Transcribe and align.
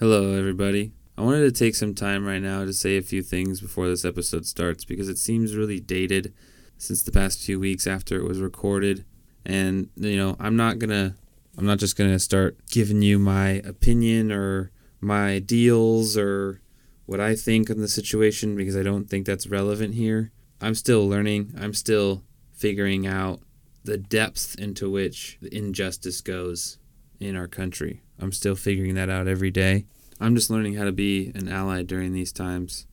Hello, 0.00 0.32
everybody. 0.34 0.92
I 1.16 1.22
wanted 1.22 1.42
to 1.42 1.52
take 1.52 1.76
some 1.76 1.94
time 1.94 2.26
right 2.26 2.42
now 2.42 2.64
to 2.64 2.72
say 2.72 2.96
a 2.96 3.00
few 3.00 3.22
things 3.22 3.60
before 3.60 3.86
this 3.86 4.04
episode 4.04 4.44
starts 4.44 4.84
because 4.84 5.08
it 5.08 5.18
seems 5.18 5.54
really 5.54 5.78
dated 5.78 6.34
since 6.76 7.00
the 7.00 7.12
past 7.12 7.40
few 7.40 7.60
weeks 7.60 7.86
after 7.86 8.16
it 8.16 8.24
was 8.24 8.40
recorded. 8.40 9.04
And, 9.46 9.90
you 9.94 10.16
know, 10.16 10.34
I'm 10.40 10.56
not 10.56 10.80
going 10.80 10.90
to, 10.90 11.14
I'm 11.56 11.64
not 11.64 11.78
just 11.78 11.96
going 11.96 12.10
to 12.10 12.18
start 12.18 12.58
giving 12.70 13.02
you 13.02 13.20
my 13.20 13.62
opinion 13.64 14.32
or 14.32 14.72
my 15.00 15.38
deals 15.38 16.18
or 16.18 16.60
what 17.06 17.20
I 17.20 17.36
think 17.36 17.70
on 17.70 17.78
the 17.78 17.86
situation 17.86 18.56
because 18.56 18.76
I 18.76 18.82
don't 18.82 19.08
think 19.08 19.26
that's 19.26 19.46
relevant 19.46 19.94
here. 19.94 20.32
I'm 20.60 20.74
still 20.74 21.08
learning. 21.08 21.54
I'm 21.56 21.72
still 21.72 22.24
figuring 22.52 23.06
out 23.06 23.42
the 23.84 23.96
depth 23.96 24.56
into 24.58 24.90
which 24.90 25.38
the 25.40 25.56
injustice 25.56 26.20
goes 26.20 26.78
in 27.20 27.36
our 27.36 27.46
country. 27.46 28.02
I'm 28.20 28.32
still 28.32 28.54
figuring 28.54 28.94
that 28.94 29.10
out 29.10 29.28
every 29.28 29.50
day. 29.50 29.86
I'm 30.20 30.34
just 30.34 30.50
learning 30.50 30.74
how 30.74 30.84
to 30.84 30.92
be 30.92 31.32
an 31.34 31.48
ally 31.48 31.82
during 31.82 32.12
these 32.12 32.32
times 32.32 32.86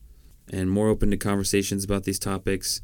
and 0.52 0.70
more 0.70 0.88
open 0.88 1.10
to 1.10 1.16
conversations 1.16 1.84
about 1.84 2.04
these 2.04 2.18
topics. 2.18 2.80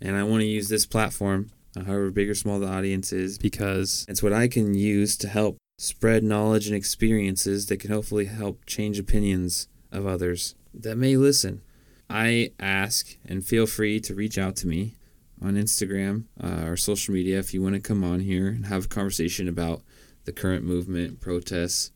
And 0.00 0.16
I 0.16 0.24
want 0.24 0.40
to 0.40 0.46
use 0.46 0.68
this 0.68 0.86
platform, 0.86 1.50
uh, 1.76 1.84
however 1.84 2.10
big 2.10 2.30
or 2.30 2.34
small 2.34 2.58
the 2.58 2.66
audience 2.66 3.12
is, 3.12 3.38
because 3.38 4.04
it's 4.08 4.22
what 4.22 4.32
I 4.32 4.48
can 4.48 4.74
use 4.74 5.16
to 5.18 5.28
help 5.28 5.56
spread 5.78 6.24
knowledge 6.24 6.66
and 6.66 6.76
experiences 6.76 7.66
that 7.66 7.78
can 7.78 7.90
hopefully 7.90 8.26
help 8.26 8.64
change 8.66 8.98
opinions 8.98 9.68
of 9.90 10.06
others 10.06 10.54
that 10.74 10.96
may 10.96 11.16
listen. 11.16 11.60
I 12.08 12.52
ask 12.58 13.16
and 13.26 13.44
feel 13.44 13.66
free 13.66 14.00
to 14.00 14.14
reach 14.14 14.36
out 14.38 14.56
to 14.56 14.66
me 14.66 14.96
on 15.40 15.54
Instagram 15.54 16.24
uh, 16.42 16.66
or 16.66 16.76
social 16.76 17.14
media 17.14 17.38
if 17.38 17.54
you 17.54 17.62
want 17.62 17.74
to 17.74 17.80
come 17.80 18.04
on 18.04 18.20
here 18.20 18.48
and 18.48 18.66
have 18.66 18.86
a 18.86 18.88
conversation 18.88 19.48
about 19.48 19.82
the 20.24 20.32
current 20.32 20.64
movement, 20.64 21.20
protests. 21.20 21.90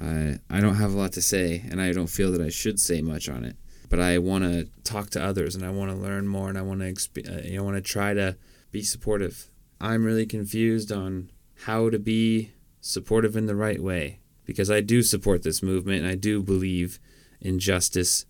I 0.00 0.38
I 0.50 0.60
don't 0.60 0.76
have 0.76 0.92
a 0.92 0.96
lot 0.96 1.12
to 1.12 1.22
say, 1.22 1.64
and 1.70 1.80
I 1.80 1.92
don't 1.92 2.08
feel 2.08 2.32
that 2.32 2.40
I 2.40 2.48
should 2.48 2.80
say 2.80 3.00
much 3.02 3.28
on 3.28 3.44
it. 3.44 3.56
But 3.88 4.00
I 4.00 4.18
want 4.18 4.44
to 4.44 4.68
talk 4.82 5.10
to 5.10 5.24
others, 5.24 5.54
and 5.54 5.64
I 5.64 5.70
want 5.70 5.90
to 5.90 5.96
learn 5.96 6.26
more, 6.26 6.48
and 6.48 6.58
I 6.58 6.62
want 6.62 6.80
to 6.80 6.92
exp- 6.92 7.28
uh, 7.28 7.56
I 7.56 7.60
want 7.60 7.76
to 7.76 7.80
try 7.80 8.14
to 8.14 8.36
be 8.72 8.82
supportive. 8.82 9.48
I'm 9.80 10.04
really 10.04 10.26
confused 10.26 10.90
on 10.90 11.30
how 11.64 11.90
to 11.90 11.98
be 11.98 12.52
supportive 12.80 13.36
in 13.36 13.46
the 13.46 13.56
right 13.56 13.80
way 13.80 14.20
because 14.44 14.70
I 14.70 14.80
do 14.80 15.02
support 15.02 15.42
this 15.42 15.62
movement, 15.62 16.02
and 16.02 16.08
I 16.10 16.14
do 16.14 16.42
believe 16.42 16.98
in 17.40 17.58
justice, 17.58 18.26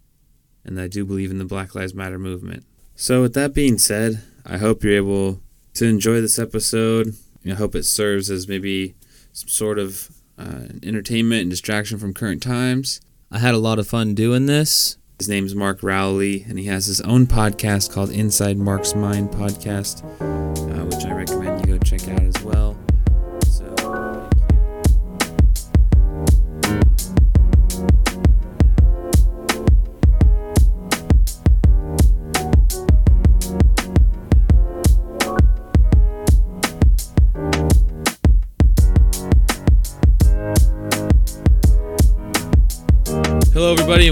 and 0.65 0.81
I 0.81 0.89
do 0.89 1.05
believe 1.05 1.31
in 1.31 1.39
the 1.39 1.45
Black 1.45 1.75
Lives 1.75 1.95
Matter 1.95 2.19
movement. 2.19 2.65
So, 2.95 3.23
with 3.23 3.35
that 3.35 3.55
being 3.55 3.79
said, 3.79 4.23
I 4.45 4.59
hope 4.59 4.83
you're 4.83 4.95
able 4.95 5.41
to 5.75 5.87
enjoy 5.87 6.21
this 6.21 6.39
episode. 6.39 7.15
I 7.47 7.55
hope 7.55 7.75
it 7.75 7.85
serves 7.85 8.31
as 8.31 8.49
maybe 8.49 8.95
some 9.33 9.49
sort 9.49 9.79
of 9.79 10.11
uh, 10.39 10.67
entertainment 10.83 11.43
and 11.43 11.51
distraction 11.51 11.99
from 11.99 12.15
current 12.15 12.43
times. 12.43 13.01
I 13.31 13.39
had 13.39 13.55
a 13.55 13.59
lot 13.59 13.79
of 13.79 13.89
fun 13.89 14.15
doing 14.15 14.47
this. 14.47 14.99
His 15.19 15.29
name's 15.29 15.55
Mark 15.55 15.83
Rowley, 15.83 16.45
and 16.49 16.59
he 16.59 16.67
has 16.67 16.87
his 16.87 17.01
own 17.01 17.27
podcast 17.27 17.91
called 17.93 18.11
Inside 18.11 18.59
Mark's 18.59 18.95
Mind 18.95 19.31
Podcast, 19.31 20.05
uh, 20.21 20.85
which 20.85 21.05
I 21.07 21.13
recommend 21.13 21.67
you 21.67 21.79
go 21.79 21.85
check 21.85 22.07
out 22.09 22.21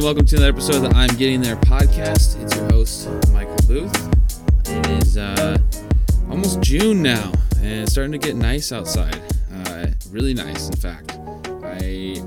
welcome 0.04 0.26
to 0.26 0.36
another 0.36 0.52
episode 0.52 0.76
of 0.76 0.82
the 0.82 0.94
I'm 0.94 1.08
Getting 1.16 1.40
There 1.40 1.56
podcast. 1.56 2.38
It's 2.42 2.54
your 2.54 2.66
host, 2.66 3.08
Michael 3.32 3.56
Booth. 3.66 4.68
It 4.68 4.86
is 5.02 5.16
uh, 5.16 5.56
almost 6.28 6.60
June 6.60 7.02
now, 7.02 7.32
and 7.56 7.84
it's 7.84 7.92
starting 7.92 8.12
to 8.12 8.18
get 8.18 8.36
nice 8.36 8.70
outside. 8.70 9.18
Uh, 9.50 9.86
really 10.10 10.34
nice, 10.34 10.68
in 10.68 10.76
fact. 10.76 11.18
I 11.64 12.22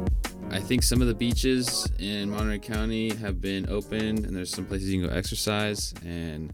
I 0.49 0.59
think 0.59 0.81
some 0.81 1.01
of 1.03 1.07
the 1.07 1.13
beaches 1.13 1.87
in 1.99 2.31
Monterey 2.31 2.57
County 2.57 3.13
have 3.17 3.39
been 3.41 3.69
opened, 3.69 4.25
and 4.25 4.35
there's 4.35 4.49
some 4.49 4.65
places 4.65 4.91
you 4.91 4.99
can 4.99 5.11
go 5.11 5.15
exercise. 5.15 5.93
And 6.03 6.51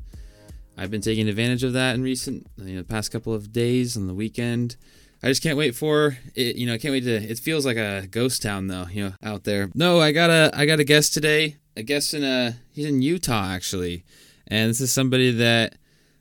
I've 0.78 0.92
been 0.92 1.00
taking 1.00 1.30
advantage 1.30 1.64
of 1.64 1.72
that 1.72 1.96
in 1.96 2.04
recent, 2.04 2.48
you 2.58 2.74
know, 2.74 2.82
the 2.82 2.88
past 2.88 3.14
couple 3.14 3.34
of 3.34 3.54
days 3.54 3.96
on 3.96 4.08
the 4.08 4.14
weekend. 4.14 4.76
I 5.24 5.28
just 5.28 5.42
can't 5.42 5.58
wait 5.58 5.74
for 5.74 6.18
it. 6.36 6.58
You 6.58 6.68
know, 6.68 6.74
I 6.74 6.78
can't 6.78 6.92
wait 6.92 7.06
to. 7.06 7.16
It 7.16 7.40
feels 7.40 7.66
like 7.66 7.78
a 7.78 8.06
ghost 8.12 8.42
town 8.42 8.68
though. 8.68 8.88
You 8.92 9.06
know, 9.06 9.14
out 9.24 9.46
there. 9.46 9.70
No, 9.74 10.02
I 10.02 10.12
got 10.12 10.30
a. 10.30 10.52
I 10.54 10.66
got 10.66 10.82
a 10.82 10.84
guest 10.84 11.14
today. 11.14 11.56
A 11.78 11.84
guest 11.84 12.14
in 12.14 12.24
a. 12.24 12.58
He's 12.72 12.86
in 12.86 13.02
Utah 13.02 13.48
actually, 13.48 14.04
and 14.48 14.70
this 14.70 14.82
is 14.82 14.92
somebody 14.92 15.32
that 15.32 15.76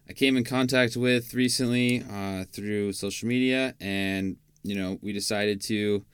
I 0.08 0.12
came 0.12 0.36
in 0.36 0.44
contact 0.44 0.96
with 0.96 1.34
recently 1.34 2.04
uh, 2.08 2.44
through 2.52 2.92
social 2.92 3.28
media, 3.28 3.74
and 3.80 4.36
you 4.62 4.76
know, 4.76 4.98
we 5.02 5.12
decided 5.12 5.60
to 5.62 6.04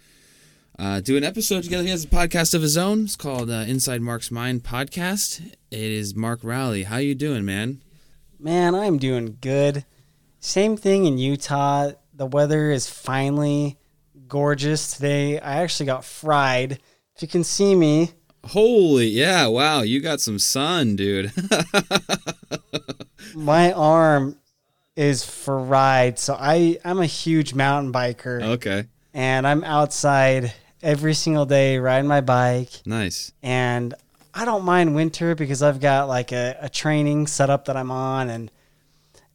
uh, 0.79 1.01
do 1.01 1.19
an 1.19 1.25
episode 1.25 1.65
together. 1.65 1.83
He 1.83 1.91
has 1.91 2.05
a 2.05 2.09
podcast 2.09 2.55
of 2.55 2.63
his 2.63 2.79
own. 2.79 3.05
It's 3.05 3.17
called 3.17 3.51
uh, 3.51 3.65
Inside 3.67 4.01
Mark's 4.01 4.31
Mind 4.31 4.65
Podcast. 4.65 5.45
It 5.71 5.79
is 5.79 6.15
Mark 6.15 6.41
Rowley. 6.43 6.85
How 6.85 6.97
you 6.97 7.15
doing, 7.15 7.45
man? 7.45 7.83
Man, 8.41 8.75
I'm 8.75 8.97
doing 8.97 9.37
good. 9.43 9.85
Same 10.41 10.77
thing 10.77 11.05
in 11.05 11.19
Utah. 11.19 11.91
The 12.19 12.27
weather 12.27 12.73
is 12.73 12.91
finally 12.91 13.79
gorgeous 14.27 14.97
today. 14.97 15.39
I 15.39 15.63
actually 15.63 15.87
got 15.87 16.05
fried. 16.05 16.73
If 17.15 17.23
you 17.23 17.29
can 17.29 17.45
see 17.45 17.77
me, 17.77 18.11
Holy 18.45 19.07
yeah! 19.07 19.47
Wow, 19.47 19.83
you 19.83 20.01
got 20.01 20.21
some 20.21 20.41
sun, 20.41 20.97
dude. 20.97 21.31
my 23.37 23.73
arm 23.73 24.37
is 24.97 25.25
fried. 25.25 26.19
So 26.19 26.37
I 26.39 26.81
I'm 26.85 26.99
a 26.99 27.07
huge 27.07 27.55
mountain 27.55 27.93
biker 27.93 28.43
okay, 28.43 28.87
and 29.15 29.47
I'm 29.47 29.63
outside 29.63 30.53
every 30.83 31.15
single 31.15 31.47
day 31.47 31.79
riding 31.79 32.09
my 32.09 32.21
bike 32.21 32.83
nice. 32.85 33.33
and 33.45 33.95
I 34.35 34.45
don't 34.45 34.65
mind 34.65 34.97
winter 34.97 35.37
because 35.37 35.63
I've 35.63 35.79
got 35.79 36.09
like 36.09 36.33
a, 36.33 36.57
a 36.63 36.69
training 36.69 37.29
setup 37.29 37.67
that 37.67 37.77
I'm 37.77 37.93
on 37.93 38.29
and 38.29 38.51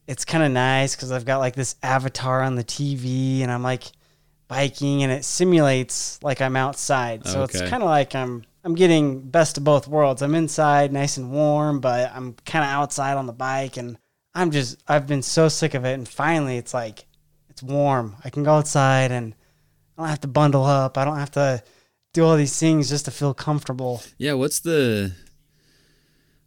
it's 0.07 0.25
kind 0.25 0.43
of 0.43 0.51
nice 0.51 0.95
because 0.95 1.11
I've 1.11 1.25
got 1.25 1.37
like 1.37 1.55
this 1.55 1.75
avatar 1.81 2.41
on 2.41 2.55
the 2.55 2.63
TV 2.63 3.41
and 3.41 3.51
I'm 3.51 3.63
like 3.63 3.83
biking 4.47 5.03
and 5.03 5.11
it 5.11 5.23
simulates 5.25 6.21
like 6.21 6.41
I'm 6.41 6.55
outside. 6.55 7.25
So 7.25 7.43
it's 7.43 7.61
kind 7.61 7.81
of 7.83 7.89
like 7.89 8.15
I'm 8.15 8.43
I'm 8.63 8.75
getting 8.75 9.21
best 9.21 9.57
of 9.57 9.63
both 9.63 9.87
worlds. 9.87 10.21
I'm 10.21 10.35
inside 10.35 10.93
nice 10.93 11.17
and 11.17 11.31
warm, 11.31 11.79
but 11.79 12.11
I'm 12.13 12.35
kind 12.45 12.63
of 12.63 12.69
outside 12.69 13.17
on 13.17 13.27
the 13.27 13.33
bike 13.33 13.77
and 13.77 13.97
I'm 14.35 14.51
just 14.51 14.81
I've 14.87 15.07
been 15.07 15.21
so 15.21 15.47
sick 15.47 15.73
of 15.73 15.85
it 15.85 15.93
and 15.93 16.07
finally 16.07 16.57
it's 16.57 16.73
like 16.73 17.05
it's 17.49 17.63
warm. 17.63 18.17
I 18.23 18.29
can 18.29 18.43
go 18.43 18.55
outside 18.55 19.11
and 19.11 19.35
I 19.97 20.01
don't 20.01 20.09
have 20.09 20.21
to 20.21 20.27
bundle 20.27 20.65
up. 20.65 20.97
I 20.97 21.05
don't 21.05 21.17
have 21.17 21.31
to 21.31 21.63
do 22.13 22.25
all 22.25 22.35
these 22.35 22.57
things 22.59 22.89
just 22.89 23.05
to 23.05 23.11
feel 23.11 23.33
comfortable. 23.33 24.03
Yeah, 24.17 24.33
what's 24.33 24.59
the 24.59 25.13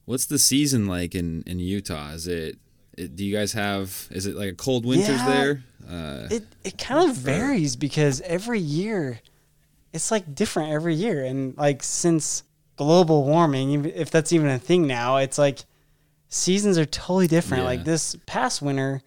what's 0.05 0.27
the 0.27 0.39
season 0.39 0.87
like 0.87 1.15
in 1.15 1.43
in 1.47 1.59
Utah? 1.59 2.11
Is 2.13 2.27
it 2.27 2.59
do 2.97 3.25
you 3.25 3.37
guys 3.37 3.53
have 3.53 4.09
is 4.11 4.27
it 4.27 4.37
like 4.37 4.51
a 4.53 4.55
cold 4.55 4.85
winters 4.87 5.09
Yeah. 5.09 5.27
there? 5.29 5.65
Uh, 5.89 6.29
It 6.31 6.45
it 6.65 6.79
kind 6.79 7.09
of 7.11 7.17
varies 7.17 7.77
because 7.77 8.21
every 8.23 8.59
year 8.61 9.21
it's 9.93 10.11
like 10.11 10.35
different 10.35 10.71
every 10.73 10.95
year 10.95 11.25
and 11.25 11.57
like 11.57 11.83
since 11.83 12.43
global 12.77 13.25
warming 13.25 13.85
if 13.87 14.11
that's 14.11 14.33
even 14.33 14.49
a 14.49 14.59
thing 14.59 14.87
now 14.87 15.17
it's 15.17 15.39
like 15.39 15.61
seasons 16.29 16.77
are 16.77 16.85
totally 16.85 17.27
different 17.27 17.63
Yeah. 17.63 17.69
like 17.71 17.85
this 17.85 18.17
past 18.27 18.61
winter 18.61 19.01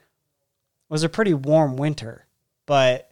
was 0.89 1.03
a 1.03 1.09
pretty 1.09 1.33
warm 1.33 1.75
winter 1.75 2.25
but 2.65 3.11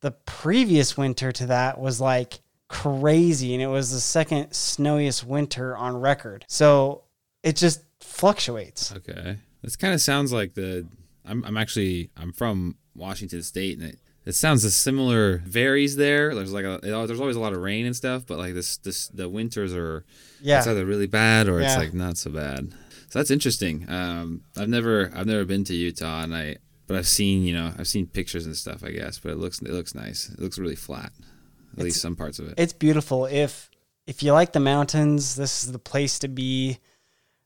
the 0.00 0.12
previous 0.12 0.96
winter 0.96 1.32
to 1.32 1.46
that 1.46 1.78
was 1.78 2.00
like 2.00 2.40
crazy 2.68 3.52
and 3.52 3.62
it 3.62 3.66
was 3.66 3.90
the 3.92 4.00
second 4.00 4.52
snowiest 4.52 5.24
winter 5.24 5.76
on 5.76 6.00
record 6.00 6.44
so 6.48 7.02
it 7.42 7.56
just 7.56 7.82
fluctuates 8.00 8.92
okay, 8.92 9.36
this 9.62 9.76
kind 9.76 9.94
of 9.94 10.00
sounds 10.00 10.32
like 10.32 10.54
the 10.54 10.86
I'm 11.24 11.44
I'm 11.44 11.56
actually 11.56 12.10
I'm 12.16 12.32
from 12.32 12.76
Washington 12.94 13.42
State 13.42 13.78
and 13.78 13.88
it. 13.90 13.98
It 14.24 14.36
sounds 14.36 14.62
a 14.62 14.70
similar 14.70 15.38
varies 15.38 15.96
there. 15.96 16.32
There's 16.32 16.52
like 16.52 16.64
a 16.64 16.78
there's 16.80 17.20
always 17.20 17.34
a 17.34 17.40
lot 17.40 17.52
of 17.54 17.60
rain 17.60 17.86
and 17.86 17.96
stuff, 17.96 18.24
but 18.24 18.38
like 18.38 18.54
this 18.54 18.76
this 18.76 19.08
the 19.08 19.28
winters 19.28 19.74
are 19.74 20.04
yeah 20.40 20.58
it's 20.58 20.68
either 20.68 20.84
really 20.86 21.08
bad 21.08 21.48
or 21.48 21.60
it's 21.60 21.76
like 21.76 21.92
not 21.92 22.16
so 22.16 22.30
bad. 22.30 22.72
So 23.08 23.18
that's 23.18 23.32
interesting. 23.32 23.84
Um, 23.90 24.42
I've 24.56 24.68
never 24.68 25.10
I've 25.12 25.26
never 25.26 25.44
been 25.44 25.64
to 25.64 25.74
Utah, 25.74 26.22
and 26.22 26.36
I 26.36 26.58
but 26.86 26.96
I've 26.96 27.08
seen 27.08 27.42
you 27.42 27.52
know 27.52 27.72
I've 27.76 27.88
seen 27.88 28.06
pictures 28.06 28.46
and 28.46 28.54
stuff. 28.56 28.84
I 28.84 28.92
guess, 28.92 29.18
but 29.18 29.32
it 29.32 29.38
looks 29.38 29.60
it 29.60 29.70
looks 29.70 29.92
nice. 29.92 30.28
It 30.28 30.38
looks 30.38 30.56
really 30.56 30.76
flat, 30.76 31.06
at 31.18 31.72
It's- 31.72 31.84
least 31.86 32.00
some 32.00 32.14
parts 32.14 32.38
of 32.38 32.46
it. 32.46 32.54
it's 32.58 32.72
beautiful. 32.72 33.26
If 33.26 33.70
if 34.06 34.22
you 34.22 34.32
like 34.32 34.52
the 34.52 34.60
mountains, 34.60 35.34
this 35.34 35.64
is 35.64 35.72
the 35.72 35.80
place 35.80 36.20
to 36.20 36.28
be. 36.28 36.78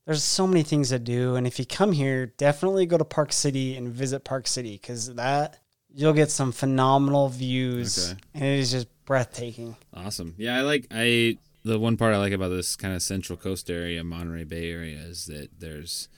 There's 0.07 0.23
so 0.23 0.47
many 0.47 0.63
things 0.63 0.91
to 0.91 0.99
do, 1.01 1.35
and 1.35 1.47
if 1.47 1.59
you 1.59 1.67
come 1.67 1.91
here, 1.93 2.27
definitely 2.27 2.87
go 2.87 2.97
to 2.97 3.05
Park 3.05 3.33
City 3.33 3.77
and 3.77 3.89
visit 3.89 4.23
Park 4.25 4.47
City 4.47 4.79
because 4.81 5.13
that 5.17 5.59
you'll 5.93 6.13
get 6.13 6.31
some 6.31 6.53
phenomenal 6.53 7.29
views, 7.29 8.11
Okay. 8.13 8.21
and 8.35 8.45
it 8.45 8.59
is 8.61 8.71
just 8.71 8.87
breathtaking. 9.05 9.77
Awesome. 9.93 10.35
Yeah, 10.39 10.59
I 10.59 10.61
like 10.61 10.87
I 10.93 11.39
the 11.65 11.79
one 11.81 11.97
part 11.97 12.15
I 12.15 12.19
like 12.19 12.33
about 12.33 12.51
this 12.51 12.77
kind 12.77 12.95
of 12.95 13.03
Central 13.03 13.37
Coast 13.37 13.69
area, 13.69 14.05
Monterey 14.05 14.45
Bay 14.45 14.71
area, 14.71 14.99
is 15.01 15.27
that 15.27 15.49
there's 15.59 16.09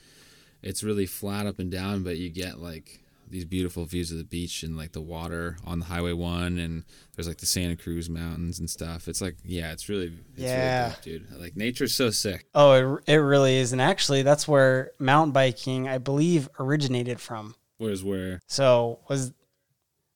it's 0.61 0.83
really 0.83 1.07
flat 1.07 1.47
up 1.47 1.57
and 1.57 1.71
down, 1.71 2.03
but 2.03 2.17
you 2.17 2.29
get 2.29 2.59
like 2.59 2.99
these 3.29 3.45
beautiful 3.45 3.85
views 3.85 4.11
of 4.11 4.17
the 4.17 4.23
beach 4.23 4.63
and 4.63 4.75
like 4.77 4.91
the 4.91 5.01
water 5.01 5.57
on 5.65 5.79
the 5.79 5.85
Highway 5.85 6.13
One, 6.13 6.57
and 6.57 6.83
there's 7.15 7.27
like 7.27 7.37
the 7.37 7.45
Santa 7.45 7.75
Cruz 7.75 8.09
Mountains 8.09 8.59
and 8.59 8.69
stuff. 8.69 9.07
It's 9.07 9.21
like 9.21 9.35
yeah, 9.43 9.71
it's 9.71 9.87
really 9.89 10.07
it's 10.33 10.41
Yeah. 10.41 10.79
really 10.81 10.89
dope, 10.91 11.01
dude. 11.29 11.39
Like 11.41 11.55
nature's 11.55 11.93
so 11.93 12.09
sick. 12.09 12.45
Oh, 12.55 12.97
it, 13.07 13.13
it 13.13 13.17
really 13.17 13.55
is. 13.57 13.71
And 13.71 13.81
actually, 13.81 14.21
that's 14.23 14.47
where 14.47 14.91
mountain 14.99 15.31
biking, 15.31 15.87
I 15.87 15.97
believe, 15.99 16.49
originated 16.59 17.19
from. 17.19 17.55
Whereas 17.77 18.03
where 18.03 18.39
So 18.47 18.99
was 19.09 19.31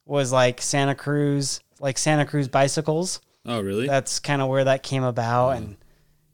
was 0.06 0.32
like 0.32 0.62
Santa 0.62 0.96
Cruz, 0.96 1.62
like 1.80 1.98
Santa 1.98 2.26
Cruz 2.26 2.48
bicycles. 2.48 3.22
oh 3.46 3.62
really? 3.62 3.88
That's 3.88 4.20
kind 4.20 4.42
of 4.42 4.50
where 4.50 4.66
that 4.66 4.84
came 4.84 5.04
about, 5.04 5.52
hmm. 5.58 5.64
and 5.64 5.78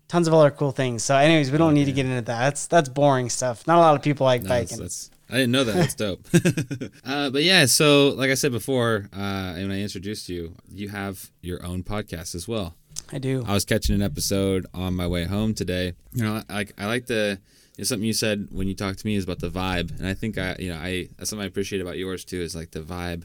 tons 0.08 0.28
of 0.28 0.34
other 0.34 0.50
cool 0.50 0.72
things. 0.72 1.04
So, 1.04 1.16
anyways, 1.16 1.52
we 1.52 1.58
don't 1.60 1.72
oh, 1.72 1.74
need 1.74 1.86
to 1.86 1.92
get 1.92 2.06
into 2.08 2.22
that. 2.22 2.26
That's 2.40 2.66
that's 2.68 2.90
boring 2.90 3.30
stuff. 3.30 3.68
Not 3.68 3.78
a 3.78 3.82
lot 3.82 3.96
of 3.96 4.02
people 4.02 4.26
like 4.26 4.42
No, 4.42 4.50
that's, 4.50 4.72
biking. 4.72 4.84
that's 4.84 5.12
I 5.30 5.34
didn't 5.34 5.52
know 5.52 5.64
that. 5.64 5.76
That's 5.76 5.96
dope. 5.96 6.26
uh, 7.06 7.30
but 7.30 7.44
yeah, 7.44 7.66
so 7.66 8.10
like 8.10 8.32
I 8.32 8.34
said 8.34 8.52
before, 8.52 9.10
uh, 9.14 9.54
when 9.54 9.72
I 9.72 9.82
introduced 9.82 10.30
you, 10.30 10.56
you 10.72 10.90
have 10.90 11.30
your 11.42 11.64
own 11.66 11.84
podcast 11.84 12.36
as 12.36 12.48
well. 12.48 12.76
I 13.12 13.20
do. 13.20 13.44
I 13.48 13.54
was 13.54 13.66
catching 13.66 13.96
an 13.96 14.02
episode 14.02 14.66
on 14.74 14.96
my 14.96 15.08
way 15.08 15.26
home 15.26 15.54
today. 15.54 15.94
You 16.14 16.24
know, 16.24 16.44
like 16.50 16.74
I 16.78 16.86
like 16.86 17.06
the 17.06 17.40
you 17.78 17.82
know, 17.82 17.86
something 17.86 18.06
you 18.06 18.14
said 18.14 18.48
when 18.52 18.68
you 18.68 18.76
talked 18.76 19.00
to 19.00 19.08
me 19.08 19.16
is 19.16 19.24
about 19.24 19.40
the 19.40 19.50
vibe, 19.50 19.98
and 19.98 20.08
I 20.08 20.14
think 20.14 20.38
I 20.38 20.56
you 20.60 20.70
know 20.70 20.78
I 20.78 21.10
that's 21.18 21.30
something 21.30 21.44
I 21.44 21.48
appreciate 21.48 21.82
about 21.82 21.98
yours 21.98 22.26
too 22.26 22.42
is 22.42 22.56
like 22.56 22.72
the 22.72 22.82
vibe 22.82 23.24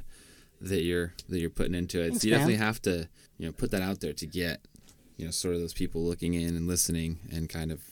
that 0.61 0.83
you're 0.83 1.13
that 1.29 1.41
you're 1.41 1.51
putting 1.51 1.75
into 1.75 2.01
it. 2.01 2.11
Thanks, 2.11 2.25
you 2.25 2.31
man. 2.31 2.41
definitely 2.41 2.65
have 2.65 2.81
to 2.83 3.09
you 3.39 3.47
know 3.47 3.53
put 3.53 3.71
that 3.73 3.83
out 3.83 4.01
there 4.01 4.13
to 4.13 4.27
get 4.27 4.61
you 5.17 5.25
know 5.25 5.31
sort 5.31 5.55
of 5.55 5.61
those 5.61 5.75
people 5.75 6.05
looking 6.05 6.35
in 6.35 6.57
and 6.57 6.67
listening 6.67 7.19
and 7.33 7.49
kind 7.49 7.73
of 7.73 7.83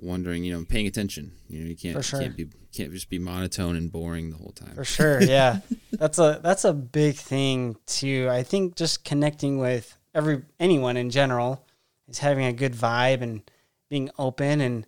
wondering 0.00 0.44
you 0.44 0.52
know 0.52 0.64
paying 0.64 0.86
attention. 0.86 1.32
You 1.48 1.60
know 1.62 1.68
you 1.68 1.76
can't 1.76 2.04
sure. 2.04 2.20
can't 2.20 2.36
be 2.36 2.48
can't 2.72 2.92
just 2.92 3.10
be 3.10 3.18
monotone 3.18 3.76
and 3.76 3.90
boring 3.90 4.30
the 4.30 4.36
whole 4.36 4.52
time. 4.52 4.74
For 4.74 4.84
sure, 4.84 5.22
yeah. 5.22 5.60
that's 5.92 6.18
a 6.18 6.40
that's 6.42 6.64
a 6.64 6.72
big 6.72 7.16
thing 7.16 7.76
too. 7.86 8.28
I 8.30 8.42
think 8.42 8.76
just 8.76 9.04
connecting 9.04 9.58
with 9.58 9.96
every 10.14 10.42
anyone 10.58 10.96
in 10.96 11.10
general 11.10 11.64
is 12.08 12.18
having 12.18 12.46
a 12.46 12.52
good 12.52 12.74
vibe 12.74 13.22
and 13.22 13.42
being 13.88 14.10
open 14.18 14.60
and 14.60 14.86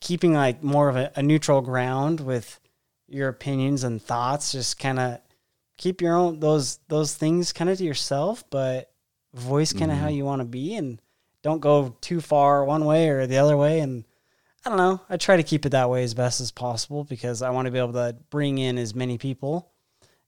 keeping 0.00 0.34
like 0.34 0.62
more 0.62 0.88
of 0.88 0.96
a, 0.96 1.12
a 1.16 1.22
neutral 1.22 1.60
ground 1.60 2.20
with 2.20 2.58
your 3.08 3.28
opinions 3.28 3.84
and 3.84 4.00
thoughts. 4.00 4.52
Just 4.52 4.78
kind 4.78 4.98
of 4.98 5.20
keep 5.76 6.00
your 6.00 6.16
own 6.16 6.40
those 6.40 6.78
those 6.88 7.14
things 7.14 7.52
kind 7.52 7.70
of 7.70 7.78
to 7.78 7.84
yourself, 7.84 8.44
but 8.50 8.90
voice 9.34 9.72
kind 9.72 9.90
of 9.90 9.96
how 9.96 10.06
mm-hmm. 10.06 10.16
you 10.16 10.24
want 10.24 10.40
to 10.40 10.46
be 10.46 10.76
and 10.76 11.00
don't 11.42 11.60
go 11.60 11.96
too 12.00 12.20
far 12.20 12.64
one 12.64 12.84
way 12.84 13.08
or 13.08 13.26
the 13.26 13.38
other 13.38 13.56
way 13.56 13.80
and 13.80 14.04
I 14.64 14.68
don't 14.68 14.78
know. 14.78 15.00
I 15.10 15.16
try 15.16 15.36
to 15.36 15.42
keep 15.42 15.66
it 15.66 15.70
that 15.70 15.90
way 15.90 16.04
as 16.04 16.14
best 16.14 16.40
as 16.40 16.50
possible 16.50 17.04
because 17.04 17.42
I 17.42 17.50
want 17.50 17.66
to 17.66 17.72
be 17.72 17.78
able 17.78 17.94
to 17.94 18.16
bring 18.30 18.58
in 18.58 18.78
as 18.78 18.94
many 18.94 19.18
people 19.18 19.72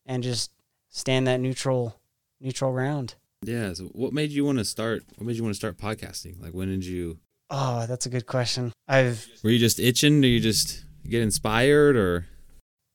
and 0.07 0.23
just 0.23 0.51
stand 0.89 1.27
that 1.27 1.41
neutral 1.41 1.97
neutral 2.41 2.73
ground. 2.73 3.15
Yeah. 3.43 3.73
So 3.73 3.85
what 3.85 4.13
made 4.13 4.31
you 4.31 4.45
want 4.45 4.59
to 4.59 4.65
start? 4.65 5.05
What 5.17 5.27
made 5.27 5.37
you 5.37 5.43
want 5.43 5.55
to 5.55 5.59
start 5.59 5.79
podcasting? 5.79 6.43
Like 6.43 6.53
when 6.53 6.69
did 6.69 6.85
you? 6.85 7.19
Oh, 7.51 7.87
that's 7.87 8.07
a 8.07 8.11
good 8.11 8.27
question. 8.27 8.73
I've 8.89 9.27
Were 9.43 9.51
you 9.51 9.59
just 9.59 9.79
itching? 9.79 10.25
Or 10.25 10.27
you 10.27 10.41
just 10.41 10.85
get 11.09 11.23
inspired, 11.23 11.97
or 11.97 12.27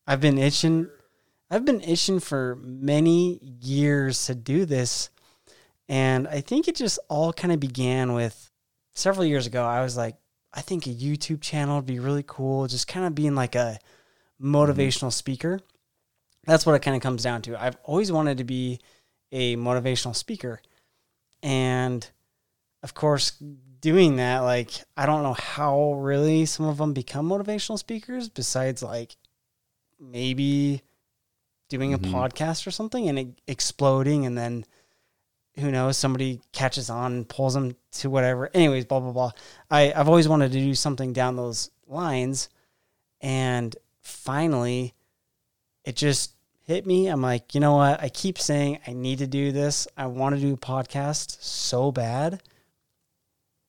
I've 0.05 0.21
been 0.21 0.37
itching 0.37 0.89
I've 1.49 1.65
been 1.65 1.81
itching 1.81 2.19
for 2.19 2.57
many 2.61 3.39
years 3.61 4.25
to 4.27 4.35
do 4.35 4.65
this. 4.65 5.09
And 5.87 6.27
I 6.27 6.41
think 6.41 6.67
it 6.67 6.75
just 6.75 6.99
all 7.09 7.33
kind 7.33 7.51
of 7.51 7.59
began 7.59 8.13
with 8.13 8.51
several 8.93 9.25
years 9.25 9.47
ago. 9.47 9.63
I 9.63 9.81
was 9.81 9.97
like, 9.97 10.15
I 10.53 10.61
think 10.61 10.87
a 10.87 10.89
YouTube 10.89 11.41
channel 11.41 11.77
would 11.77 11.85
be 11.85 11.99
really 11.99 12.23
cool, 12.25 12.67
just 12.67 12.87
kind 12.87 13.05
of 13.05 13.13
being 13.15 13.35
like 13.35 13.55
a 13.55 13.79
motivational 14.41 15.13
speaker. 15.13 15.59
That's 16.45 16.65
what 16.65 16.73
it 16.75 16.81
kind 16.81 16.95
of 16.95 17.03
comes 17.03 17.21
down 17.23 17.41
to. 17.43 17.61
I've 17.61 17.77
always 17.83 18.11
wanted 18.11 18.39
to 18.39 18.43
be 18.43 18.79
a 19.31 19.55
motivational 19.57 20.15
speaker. 20.15 20.61
And 21.43 22.09
of 22.81 22.93
course, 22.93 23.31
doing 23.81 24.15
that, 24.15 24.39
like, 24.39 24.71
I 24.97 25.05
don't 25.05 25.23
know 25.23 25.33
how 25.33 25.93
really 25.93 26.45
some 26.45 26.65
of 26.65 26.77
them 26.77 26.93
become 26.93 27.29
motivational 27.29 27.77
speakers 27.77 28.29
besides 28.29 28.81
like 28.81 29.15
maybe 29.99 30.81
doing 31.69 31.93
a 31.93 31.99
Mhm. 31.99 32.11
podcast 32.11 32.65
or 32.65 32.71
something 32.71 33.07
and 33.07 33.19
it 33.19 33.27
exploding 33.47 34.25
and 34.25 34.37
then 34.37 34.65
who 35.59 35.71
knows 35.71 35.97
somebody 35.97 36.41
catches 36.51 36.89
on 36.89 37.25
pulls 37.25 37.53
them 37.53 37.75
to 37.93 38.09
whatever. 38.09 38.49
Anyways 38.53 38.85
blah 38.85 38.99
blah 38.99 39.11
blah. 39.11 39.31
I, 39.69 39.93
i've 39.93 40.07
always 40.09 40.27
wanted 40.27 40.51
to 40.51 40.59
do 40.59 40.73
something 40.73 41.13
down 41.13 41.35
those 41.35 41.69
lines. 41.87 42.49
And 43.21 43.75
finally 44.01 44.93
it 45.83 45.95
just 45.95 46.33
hit 46.63 46.85
me. 46.85 47.07
I'm 47.07 47.21
like 47.21 47.53
you 47.53 47.59
know 47.61 47.75
what? 47.75 48.01
I 48.01 48.09
keep 48.09 48.37
saying 48.39 48.79
i 48.87 48.93
need 48.93 49.19
to 49.19 49.27
do 49.27 49.51
this. 49.51 49.87
I 49.97 50.07
want 50.07 50.35
to 50.35 50.41
do 50.41 50.53
a 50.53 50.57
podcast 50.57 51.41
so 51.41 51.91
bad. 51.91 52.41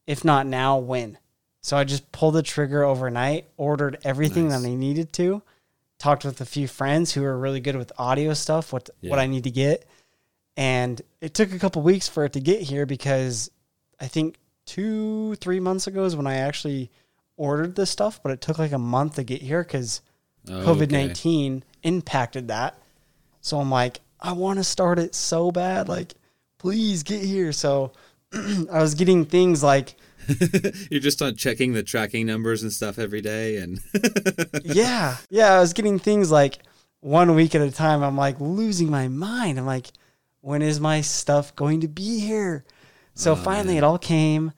If 0.07 0.25
not 0.25 0.47
now 0.47 0.79
when? 0.79 1.19
So 1.63 1.77
i 1.77 1.85
just 1.85 2.11
pulled 2.13 2.35
the 2.35 2.43
trigger 2.43 2.85
overnight 2.85 3.49
ordered 3.57 3.99
everything 4.03 4.49
Nice. 4.49 4.63
that 4.63 4.69
i 4.69 4.75
needed 4.75 5.13
to 5.15 5.43
talked 5.99 6.25
with 6.25 6.41
a 6.41 6.47
few 6.47 6.67
friends 6.67 7.13
who 7.13 7.23
are 7.23 7.39
really 7.39 7.61
good 7.61 7.77
with 7.77 7.93
audio 7.99 8.33
stuff 8.33 8.73
what 8.73 8.89
what 9.03 9.19
i 9.19 9.27
need 9.27 9.45
to 9.45 9.51
get 9.51 9.87
and 10.57 11.01
it 11.21 11.35
took 11.35 11.53
a 11.53 11.59
couple 11.59 11.83
weeks 11.83 12.09
for 12.09 12.25
it 12.25 12.33
to 12.33 12.41
get 12.41 12.61
here 12.61 12.87
because 12.87 13.51
i 14.01 14.07
think 14.07 14.37
two 14.67 15.35
three 15.37 15.61
months 15.61 15.87
ago 15.87 16.05
is 16.05 16.17
when 16.17 16.27
i 16.27 16.37
actually 16.37 16.91
ordered 17.37 17.75
this 17.77 17.91
stuff 17.91 18.21
but 18.23 18.33
it 18.33 18.41
took 18.41 18.59
like 18.59 18.73
a 18.73 18.79
month 18.79 19.15
to 19.17 19.23
get 19.25 19.41
here 19.43 19.63
because 19.63 20.01
Oh, 20.49 20.53
covid-19 20.65 21.63
impacted 21.83 22.49
that 22.49 22.79
so 23.41 23.59
i'm 23.61 23.71
like 23.71 24.01
i 24.21 24.33
want 24.33 24.59
to 24.59 24.65
start 24.65 24.99
it 24.99 25.15
so 25.15 25.51
bad 25.51 25.89
like 25.89 26.15
please 26.59 27.03
get 27.03 27.23
here 27.23 27.53
so 27.53 27.93
i 28.33 28.81
was 28.81 28.95
getting 28.95 29.25
things 29.25 29.63
like. 29.63 29.95
You're 30.91 31.01
just 31.01 31.21
on 31.23 31.35
checking 31.35 31.73
the 31.73 31.83
tracking 31.83 32.27
numbers 32.27 32.63
and 32.63 32.73
stuff 32.73 32.99
every 32.99 33.21
day, 33.21 33.57
and 33.57 33.81
yeah, 34.63 35.17
yeah. 35.29 35.55
I 35.55 35.61
was 35.61 35.73
getting 35.73 35.99
things 35.99 36.31
like 36.31 36.59
one 37.01 37.35
week 37.35 37.55
at 37.57 37.63
a 37.63 37.71
time. 37.73 38.05
I'm 38.05 38.17
like 38.17 38.39
losing 38.39 38.91
my 38.91 39.09
mind. 39.09 39.59
I'm 39.59 39.67
like, 39.67 39.87
when 40.41 40.63
is 40.63 40.81
my 40.81 41.01
stuff 41.01 41.55
going 41.57 41.81
to 41.83 41.89
be 41.89 42.21
here? 42.21 42.65
So 43.15 43.33
Oh, 43.33 43.37
finally, 43.37 43.75
man. 43.75 43.83
it 43.83 43.85
all 43.87 43.99
came, 43.99 44.53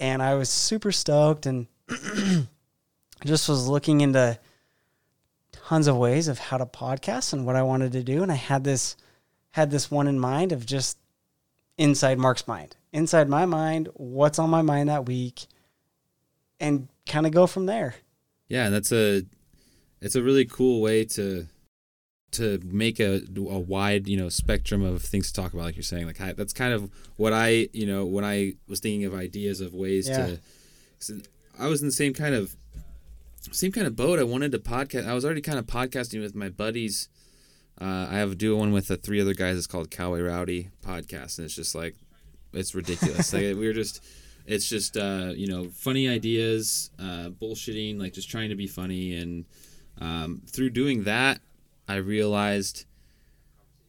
and 0.00 0.22
I 0.22 0.34
was 0.34 0.48
super 0.50 0.92
stoked, 0.92 1.46
and 1.46 1.66
just 3.24 3.48
was 3.48 3.68
looking 3.68 4.00
into 4.00 4.38
tons 5.52 5.86
of 5.86 5.96
ways 5.96 6.28
of 6.28 6.38
how 6.38 6.58
to 6.58 6.66
podcast 6.66 7.32
and 7.32 7.46
what 7.46 7.56
I 7.56 7.62
wanted 7.62 7.92
to 7.92 8.02
do, 8.02 8.22
and 8.22 8.30
I 8.32 8.36
had 8.36 8.64
this 8.64 8.96
had 9.52 9.70
this 9.70 9.90
one 9.90 10.06
in 10.08 10.18
mind 10.18 10.50
of 10.52 10.64
just 10.66 10.96
inside 11.78 12.18
Mark's 12.18 12.48
mind, 12.48 12.74
inside 12.92 13.28
my 13.28 13.44
mind, 13.44 13.88
what's 13.94 14.38
on 14.38 14.48
my 14.50 14.62
mind 14.62 14.88
that 14.88 15.06
week, 15.06 15.46
and 16.58 16.88
kind 17.06 17.26
of 17.26 17.32
go 17.32 17.46
from 17.46 17.66
there. 17.66 17.94
yeah, 18.48 18.68
that's 18.70 18.92
a 18.92 19.22
it's 20.00 20.16
a 20.16 20.22
really 20.22 20.44
cool 20.44 20.80
way 20.80 21.04
to 21.04 21.46
to 22.32 22.58
make 22.64 22.98
a, 23.00 23.20
a 23.36 23.58
wide 23.58 24.08
you 24.08 24.16
know 24.16 24.28
spectrum 24.28 24.82
of 24.82 25.02
things 25.02 25.30
to 25.30 25.40
talk 25.40 25.52
about 25.52 25.64
like 25.64 25.76
you're 25.76 25.82
saying. 25.82 26.06
Like 26.06 26.20
I, 26.20 26.32
that's 26.32 26.52
kind 26.52 26.72
of 26.72 26.90
what 27.16 27.32
i 27.32 27.68
you 27.72 27.86
know 27.86 28.04
when 28.04 28.24
i 28.24 28.54
was 28.68 28.80
thinking 28.80 29.04
of 29.04 29.14
ideas 29.14 29.60
of 29.60 29.74
ways 29.74 30.08
Yeah. 30.08 30.26
to 30.26 30.38
'cause 30.98 31.22
i 31.58 31.66
was 31.66 31.80
in 31.82 31.88
the 31.88 31.92
same 31.92 32.14
kind 32.14 32.34
of 32.34 32.56
same 33.50 33.72
kind 33.72 33.86
of 33.88 33.96
boat. 33.96 34.18
I 34.18 34.22
wanted 34.22 34.52
to 34.52 34.58
podcast 34.58 35.06
i 35.06 35.14
was 35.14 35.24
already 35.24 35.40
kind 35.40 35.58
of 35.58 35.66
podcasting 35.66 36.20
with 36.20 36.34
my 36.34 36.48
buddies. 36.48 37.08
Uh, 37.80 38.06
i 38.10 38.14
have 38.16 38.32
a 38.32 38.34
duo 38.34 38.58
one 38.58 38.72
with 38.72 38.88
the 38.88 38.96
three 38.96 39.20
other 39.20 39.34
guys. 39.34 39.56
It's 39.58 39.66
called 39.66 39.90
cowboy 39.90 40.20
rowdy 40.22 40.70
podcast 40.84 41.38
and 41.38 41.44
it's 41.46 41.54
just 41.56 41.74
like 41.74 41.96
it's 42.52 42.74
ridiculous. 42.74 43.32
Like 43.32 43.42
we 43.42 43.66
were 43.66 43.72
just 43.72 44.02
it's 44.46 44.68
just 44.68 44.96
uh, 44.96 45.32
you 45.34 45.46
know 45.48 45.68
funny 45.70 46.08
ideas 46.08 46.90
uh, 46.98 47.28
bullshitting 47.40 47.98
like 47.98 48.12
just 48.12 48.28
trying 48.30 48.48
to 48.50 48.56
be 48.56 48.66
funny. 48.66 49.14
And 49.16 49.44
um, 50.00 50.42
through 50.46 50.70
doing 50.70 51.04
that 51.04 51.40
i 51.88 51.96
realized 51.96 52.84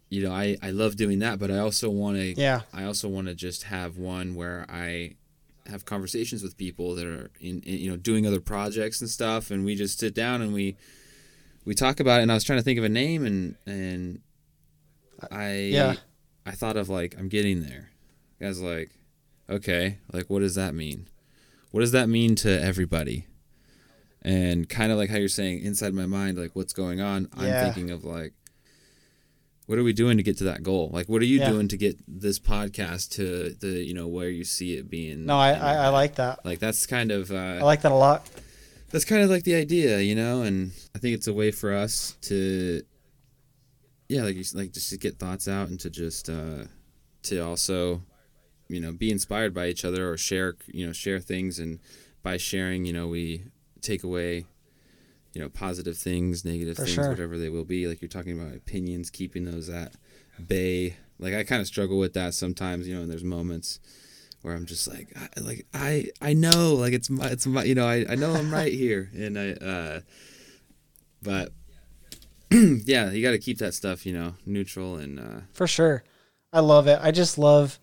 you 0.09 0.21
know 0.23 0.31
i, 0.31 0.57
I 0.61 0.71
love 0.71 0.95
doing 0.95 1.19
that 1.19 1.39
but 1.39 1.49
i 1.51 1.57
also 1.59 1.89
want 1.89 2.17
to 2.17 2.33
Yeah. 2.39 2.61
i 2.73 2.83
also 2.83 3.07
want 3.09 3.27
to 3.27 3.35
just 3.35 3.63
have 3.63 3.97
one 3.97 4.35
where 4.35 4.65
i 4.69 5.15
have 5.67 5.85
conversations 5.85 6.43
with 6.43 6.57
people 6.57 6.93
that 6.95 7.05
are 7.07 7.29
in, 7.39 7.61
in 7.61 7.77
you 7.79 7.89
know 7.89 7.97
doing 7.97 8.27
other 8.27 8.41
projects 8.41 8.99
and 9.01 9.09
stuff 9.09 9.49
and 9.51 9.63
we 9.65 9.75
just 9.75 9.99
sit 9.99 10.13
down 10.13 10.41
and 10.41 10.53
we 10.53 10.75
we 11.65 11.73
talk 11.73 11.99
about 11.99 12.19
it 12.19 12.23
and 12.23 12.31
i 12.31 12.35
was 12.35 12.43
trying 12.43 12.59
to 12.59 12.63
think 12.63 12.77
of 12.77 12.83
a 12.83 12.89
name 12.89 13.25
and 13.25 13.55
and 13.65 14.19
i 15.31 15.53
Yeah. 15.71 15.95
i 16.45 16.51
thought 16.51 16.75
of 16.77 16.89
like 16.89 17.15
i'm 17.17 17.29
getting 17.29 17.61
there 17.63 17.91
i 18.41 18.47
was 18.47 18.61
like 18.61 18.91
okay 19.49 19.99
like 20.11 20.29
what 20.29 20.39
does 20.39 20.55
that 20.55 20.73
mean 20.75 21.07
what 21.71 21.79
does 21.81 21.91
that 21.91 22.09
mean 22.09 22.35
to 22.35 22.49
everybody 22.61 23.25
and 24.23 24.67
kind 24.69 24.91
of 24.91 24.97
like 24.97 25.09
how 25.09 25.17
you're 25.17 25.27
saying 25.27 25.61
inside 25.63 25.93
my 25.93 26.05
mind 26.05 26.37
like 26.37 26.55
what's 26.55 26.73
going 26.73 26.99
on 27.01 27.27
Yeah. 27.37 27.43
i'm 27.59 27.65
thinking 27.65 27.91
of 27.91 28.03
like 28.03 28.33
what 29.65 29.77
are 29.79 29.83
we 29.83 29.93
doing 29.93 30.17
to 30.17 30.23
get 30.23 30.37
to 30.39 30.43
that 30.43 30.61
goal? 30.61 30.89
Like, 30.91 31.07
what 31.07 31.21
are 31.21 31.25
you 31.25 31.39
Yeah. 31.39 31.49
doing 31.49 31.69
to 31.69 31.77
get 31.77 31.95
this 32.05 32.37
podcast 32.37 33.11
to 33.11 33.55
the 33.61 33.81
you 33.81 33.93
know 33.93 34.09
where 34.09 34.27
you 34.27 34.43
see 34.43 34.73
it 34.75 34.89
being? 34.89 35.25
No, 35.25 35.37
I, 35.37 35.51
I, 35.53 35.73
I 35.85 35.87
like 35.87 36.15
that. 36.15 36.43
like 36.45 36.59
that's 36.59 36.85
kind 36.85 37.11
of 37.11 37.31
uh, 37.31 37.35
I 37.35 37.61
like 37.61 37.81
that 37.83 37.93
a 37.93 37.95
lot. 37.95 38.29
that's 38.91 39.05
kind 39.05 39.21
of 39.23 39.29
like 39.29 39.45
the 39.45 39.55
idea, 39.55 39.99
you 40.01 40.15
know, 40.15 40.41
and 40.41 40.73
I 40.93 40.99
think 40.99 41.15
it's 41.15 41.27
a 41.27 41.33
way 41.33 41.49
for 41.49 41.73
us 41.73 42.17
to, 42.23 42.81
yeah, 44.09 44.23
like 44.23 44.35
you 44.35 44.43
like 44.53 44.73
just 44.73 44.89
to 44.89 44.97
get 44.97 45.17
thoughts 45.17 45.47
out 45.47 45.69
and 45.69 45.79
to 45.79 45.89
just 45.89 46.27
uh, 46.29 46.65
to 47.23 47.39
also, 47.39 48.01
you 48.67 48.81
know, 48.81 48.91
be 48.91 49.11
inspired 49.11 49.53
by 49.53 49.67
each 49.67 49.85
other 49.85 50.11
or 50.11 50.17
share, 50.17 50.55
you 50.67 50.85
know, 50.85 50.91
share 50.91 51.21
things, 51.21 51.57
and 51.57 51.79
by 52.21 52.35
sharing, 52.35 52.83
you 52.85 52.91
know, 52.91 53.07
we 53.07 53.45
take 53.83 54.03
away, 54.03 54.45
you 55.33 55.41
know, 55.41 55.49
positive 55.49 55.97
things, 55.97 56.43
negative 56.43 56.77
For 56.77 56.85
things, 56.85 56.95
sure. 56.95 57.09
whatever 57.09 57.37
they 57.37 57.49
will 57.49 57.65
be. 57.65 57.87
Like 57.87 58.01
you're 58.01 58.09
talking 58.09 58.39
about 58.39 58.55
opinions, 58.55 59.09
keeping 59.09 59.45
those 59.45 59.69
at 59.69 59.93
bay. 60.47 60.97
Like 61.19 61.33
I 61.33 61.43
kind 61.43 61.61
of 61.61 61.67
struggle 61.67 61.99
with 61.99 62.13
that 62.13 62.33
sometimes, 62.33 62.87
you 62.87 62.95
know, 62.95 63.01
and 63.01 63.11
there's 63.11 63.23
moments 63.23 63.79
where 64.41 64.55
I'm 64.55 64.65
just 64.65 64.87
like, 64.87 65.15
I, 65.15 65.39
like 65.39 65.65
I, 65.73 66.09
I 66.21 66.33
know, 66.33 66.73
like 66.73 66.93
it's 66.93 67.09
my, 67.09 67.27
it's 67.27 67.47
my, 67.47 67.63
you 67.63 67.75
know, 67.75 67.87
I, 67.87 68.05
I 68.09 68.15
know 68.15 68.33
I'm 68.33 68.51
right 68.51 68.73
here, 68.73 69.09
and 69.15 69.39
I, 69.39 69.51
uh, 69.51 69.99
but 71.21 71.53
yeah, 72.51 73.09
you 73.11 73.23
got 73.23 73.31
to 73.31 73.39
keep 73.39 73.57
that 73.59 73.73
stuff, 73.73 74.05
you 74.05 74.13
know, 74.13 74.33
neutral 74.45 74.97
and 74.97 75.19
uh, 75.19 75.41
For 75.53 75.65
sure. 75.65 76.03
I 76.51 76.59
love 76.59 76.87
it. 76.87 76.99
I 77.01 77.11
just 77.11 77.37
love, 77.37 77.79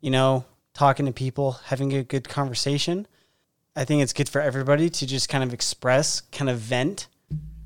you 0.00 0.10
know, 0.10 0.46
talking 0.72 1.06
to 1.06 1.12
people, 1.12 1.52
having 1.66 1.92
a 1.92 2.04
good 2.04 2.28
conversation. 2.28 3.06
I 3.78 3.84
think 3.84 4.02
it's 4.02 4.12
good 4.12 4.28
for 4.28 4.40
everybody 4.40 4.90
to 4.90 5.06
just 5.06 5.28
kind 5.28 5.44
of 5.44 5.54
express, 5.54 6.22
kind 6.32 6.50
of 6.50 6.58
vent 6.58 7.06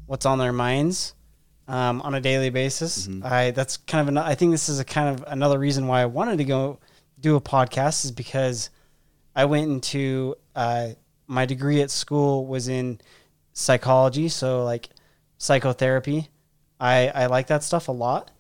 what's 0.04 0.26
on 0.26 0.36
their 0.36 0.52
minds 0.52 1.14
um, 1.66 2.02
on 2.02 2.14
a 2.14 2.20
daily 2.20 2.50
basis. 2.50 3.08
I 3.24 3.50
that's 3.52 3.78
kind 3.78 4.02
of 4.02 4.08
an, 4.08 4.18
I 4.18 4.34
think 4.34 4.50
this 4.52 4.68
is 4.68 4.78
a 4.78 4.84
kind 4.84 5.08
of 5.08 5.24
another 5.26 5.58
reason 5.58 5.86
why 5.86 6.02
I 6.02 6.04
wanted 6.04 6.36
to 6.36 6.44
go 6.44 6.80
do 7.18 7.36
a 7.36 7.40
podcast 7.40 8.04
is 8.04 8.10
because 8.10 8.68
I 9.34 9.46
went 9.46 9.70
into 9.70 10.34
uh, 10.54 10.90
my 11.28 11.46
degree 11.46 11.80
at 11.80 11.90
school 11.90 12.44
was 12.44 12.68
in 12.68 13.00
psychology, 13.54 14.28
so 14.28 14.64
like 14.64 14.90
psychotherapy. 15.38 16.28
I 16.78 17.08
I 17.08 17.26
like 17.26 17.46
that 17.46 17.62
stuff 17.62 17.88
a 17.88 17.92
lot. 17.92 18.30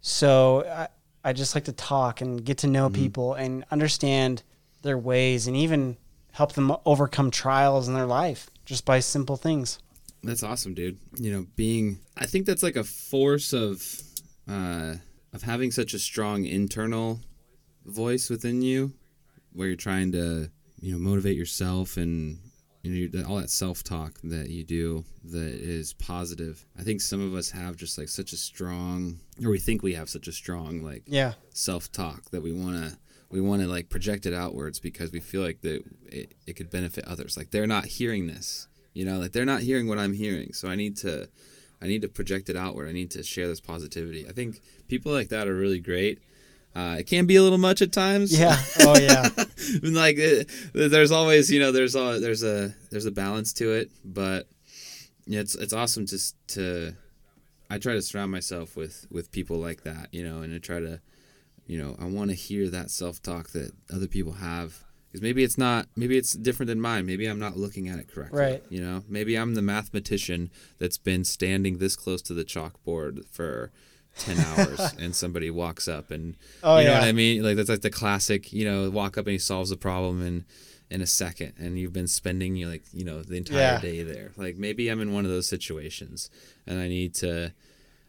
So 0.00 0.64
I, 0.66 0.88
I 1.22 1.32
just 1.32 1.54
like 1.54 1.66
to 1.66 1.72
talk 1.72 2.22
and 2.22 2.44
get 2.44 2.58
to 2.58 2.66
know 2.66 2.90
people 2.90 3.34
and 3.34 3.64
understand 3.70 4.42
their 4.82 4.98
ways 4.98 5.46
and 5.46 5.56
even 5.56 5.96
help 6.34 6.52
them 6.52 6.72
overcome 6.84 7.30
trials 7.30 7.88
in 7.88 7.94
their 7.94 8.06
life 8.06 8.50
just 8.64 8.84
by 8.84 9.00
simple 9.00 9.36
things. 9.36 9.78
That's 10.22 10.42
awesome, 10.42 10.74
dude. 10.74 10.98
You 11.18 11.32
know, 11.32 11.46
being 11.56 11.98
I 12.16 12.26
think 12.26 12.46
that's 12.46 12.62
like 12.62 12.76
a 12.76 12.84
force 12.84 13.52
of 13.52 13.82
uh 14.48 14.96
of 15.32 15.42
having 15.42 15.70
such 15.70 15.94
a 15.94 15.98
strong 15.98 16.44
internal 16.44 17.20
voice 17.84 18.30
within 18.30 18.62
you 18.62 18.92
where 19.52 19.68
you're 19.68 19.76
trying 19.76 20.12
to, 20.12 20.50
you 20.80 20.92
know, 20.92 20.98
motivate 20.98 21.36
yourself 21.36 21.96
and 21.96 22.38
you 22.82 23.08
know, 23.12 23.24
all 23.26 23.36
that 23.36 23.48
self-talk 23.50 24.18
that 24.24 24.50
you 24.50 24.62
do 24.62 25.04
that 25.24 25.54
is 25.54 25.94
positive. 25.94 26.66
I 26.78 26.82
think 26.82 27.00
some 27.00 27.20
of 27.20 27.34
us 27.34 27.50
have 27.50 27.76
just 27.76 27.96
like 27.98 28.08
such 28.08 28.32
a 28.32 28.36
strong 28.36 29.20
or 29.42 29.50
we 29.50 29.58
think 29.58 29.82
we 29.82 29.94
have 29.94 30.08
such 30.10 30.28
a 30.28 30.32
strong 30.32 30.82
like 30.82 31.02
Yeah. 31.06 31.34
self-talk 31.50 32.30
that 32.30 32.42
we 32.42 32.52
want 32.52 32.76
to 32.84 32.98
we 33.34 33.40
want 33.40 33.60
to 33.62 33.68
like 33.68 33.88
project 33.88 34.26
it 34.26 34.32
outwards 34.44 34.78
because 34.88 35.10
we 35.12 35.20
feel 35.20 35.42
like 35.42 35.60
that 35.62 35.82
it, 36.06 36.28
it 36.46 36.54
could 36.56 36.70
benefit 36.70 37.04
others. 37.12 37.36
Like 37.36 37.50
they're 37.50 37.66
not 37.76 37.84
hearing 37.98 38.26
this 38.34 38.68
you 38.94 39.04
know 39.04 39.18
like 39.18 39.32
they're 39.32 39.44
not 39.54 39.60
hearing 39.68 39.88
what 39.88 39.98
i'm 39.98 40.14
hearing. 40.14 40.52
So 40.52 40.68
i 40.68 40.76
need 40.76 40.96
to 40.98 41.28
i 41.82 41.86
need 41.86 42.02
to 42.02 42.08
project 42.08 42.48
it 42.48 42.56
outward. 42.56 42.88
I 42.88 42.92
need 42.92 43.10
to 43.16 43.22
share 43.22 43.48
this 43.48 43.60
positivity. 43.60 44.22
I 44.28 44.32
think 44.32 44.60
people 44.88 45.10
like 45.12 45.28
that 45.30 45.48
are 45.48 45.54
really 45.64 45.80
great. 45.80 46.16
Uh, 46.76 46.96
it 47.00 47.06
can 47.06 47.24
be 47.26 47.36
a 47.36 47.42
little 47.42 47.58
much 47.68 47.82
at 47.82 47.92
times. 47.92 48.28
Yeah. 48.38 48.56
Oh 48.80 48.98
yeah. 48.98 49.28
Like 49.82 50.18
uh, 50.18 50.44
there's 50.94 51.10
always 51.12 51.50
you 51.50 51.60
know 51.60 51.72
there's 51.72 51.94
all 51.96 52.20
there's 52.20 52.44
a 52.44 52.74
there's 52.90 53.06
a 53.06 53.10
balance 53.24 53.52
to 53.54 53.72
it. 53.72 53.90
But 54.04 54.46
yeah 55.26 55.40
it's 55.40 55.54
it's 55.56 55.72
awesome 55.72 56.06
to 56.06 56.16
s- 56.16 56.34
to 56.54 56.94
I 57.70 57.78
try 57.78 57.94
to 57.94 58.02
surround 58.02 58.30
myself 58.30 58.76
with 58.76 59.06
with 59.10 59.32
people 59.32 59.56
like 59.58 59.82
that 59.84 60.06
you 60.12 60.22
know 60.26 60.42
and 60.42 60.54
I 60.54 60.58
try 60.58 60.80
to 60.80 61.00
you 61.66 61.78
know 61.78 61.96
I 61.98 62.04
want 62.06 62.30
to 62.30 62.36
hear 62.36 62.68
that 62.70 62.90
self 62.90 63.22
talk 63.22 63.50
that 63.50 63.72
other 63.92 64.06
people 64.06 64.32
have 64.34 64.78
because 65.10 65.22
maybe 65.22 65.44
it's 65.44 65.56
not 65.58 65.86
maybe 65.96 66.16
it's 66.18 66.32
different 66.34 66.68
than 66.68 66.80
mine 66.80 67.06
maybe 67.06 67.26
I'm 67.26 67.38
not 67.38 67.56
looking 67.56 67.88
at 67.88 67.98
it 67.98 68.08
correctly 68.12 68.40
Right. 68.40 68.62
you 68.68 68.80
know 68.80 69.04
maybe 69.08 69.36
I'm 69.36 69.54
the 69.54 69.62
mathematician 69.62 70.50
that's 70.78 70.98
been 70.98 71.24
standing 71.24 71.78
this 71.78 71.96
close 71.96 72.20
to 72.22 72.34
the 72.34 72.44
chalkboard 72.44 73.26
for 73.30 73.70
10 74.18 74.38
hours 74.48 74.94
and 74.98 75.14
somebody 75.14 75.50
walks 75.50 75.88
up 75.88 76.10
and 76.10 76.36
Oh, 76.62 76.78
you 76.78 76.84
know 76.84 76.92
yeah. 76.92 76.98
what 77.00 77.08
I 77.08 77.12
mean 77.12 77.42
like 77.42 77.56
that's 77.56 77.68
like 77.70 77.80
the 77.82 77.90
classic 77.90 78.52
you 78.52 78.64
know 78.64 78.90
walk 78.90 79.16
up 79.18 79.26
and 79.26 79.32
he 79.32 79.38
solves 79.38 79.70
the 79.70 79.76
problem 79.76 80.20
in 80.24 80.44
in 80.90 81.00
a 81.00 81.06
second 81.06 81.54
and 81.58 81.78
you've 81.78 81.92
been 81.94 82.06
spending 82.06 82.54
you 82.56 82.68
like 82.68 82.84
you 82.92 83.04
know 83.04 83.22
the 83.22 83.36
entire 83.36 83.58
Yeah. 83.58 83.80
day 83.80 84.02
there 84.02 84.32
like 84.36 84.56
maybe 84.56 84.88
I'm 84.88 85.00
in 85.00 85.12
one 85.12 85.24
of 85.24 85.30
those 85.30 85.46
situations 85.48 86.28
and 86.66 86.78
I 86.78 86.88
need 86.88 87.14
to 87.16 87.52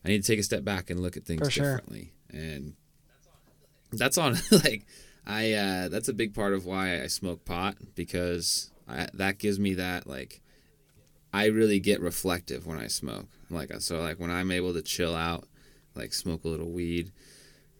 I 0.04 0.08
need 0.10 0.22
to 0.24 0.28
take 0.28 0.40
a 0.40 0.44
step 0.44 0.64
back 0.64 0.90
and 0.90 1.00
look 1.00 1.16
at 1.18 1.24
things 1.26 1.40
For 1.48 1.50
sure. 1.52 1.64
differently 1.78 2.14
and 2.30 2.74
that's 3.92 4.18
on 4.18 4.36
like 4.52 4.86
I 5.26 5.54
uh 5.54 5.90
that's 5.90 6.08
a 6.10 6.14
big 6.14 6.34
part 6.34 6.54
of 6.54 6.66
why 6.66 7.02
I 7.02 7.08
smoke 7.08 7.46
pot 7.46 7.76
because 7.96 8.72
I, 8.88 9.08
that 9.14 9.40
gives 9.40 9.60
me 9.60 9.74
that 9.76 10.08
like 10.08 10.42
I 11.34 11.46
really 11.48 11.80
get 11.80 12.00
reflective 12.00 12.66
when 12.66 12.80
I 12.80 12.88
smoke. 12.88 13.28
Like 13.50 13.72
so 13.82 14.00
like 14.02 14.20
when 14.20 14.32
I'm 14.32 14.52
able 14.52 14.74
to 14.74 14.82
chill 14.82 15.16
out 15.16 15.48
like 15.96 16.14
smoke 16.14 16.44
a 16.46 16.48
little 16.50 16.72
weed 16.72 17.12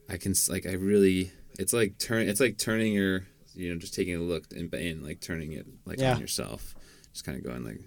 I 0.10 0.18
can 0.18 0.34
like 0.50 0.66
I 0.66 0.74
really 0.74 1.32
it's 1.60 1.74
like 1.74 1.98
turn 1.98 2.28
it's 2.28 2.40
like 2.40 2.58
turning 2.58 2.94
your 2.94 3.26
you 3.56 3.72
know 3.74 3.80
just 3.80 3.94
taking 3.94 4.16
a 4.16 4.20
look 4.20 4.46
and, 4.52 4.74
and 4.74 5.04
like 5.04 5.22
turning 5.22 5.54
it 5.54 5.66
like 5.86 6.00
Yeah. 6.00 6.14
on 6.16 6.20
yourself. 6.22 6.76
Just 7.14 7.26
kind 7.26 7.38
of 7.38 7.44
going 7.44 7.64
like 7.64 7.82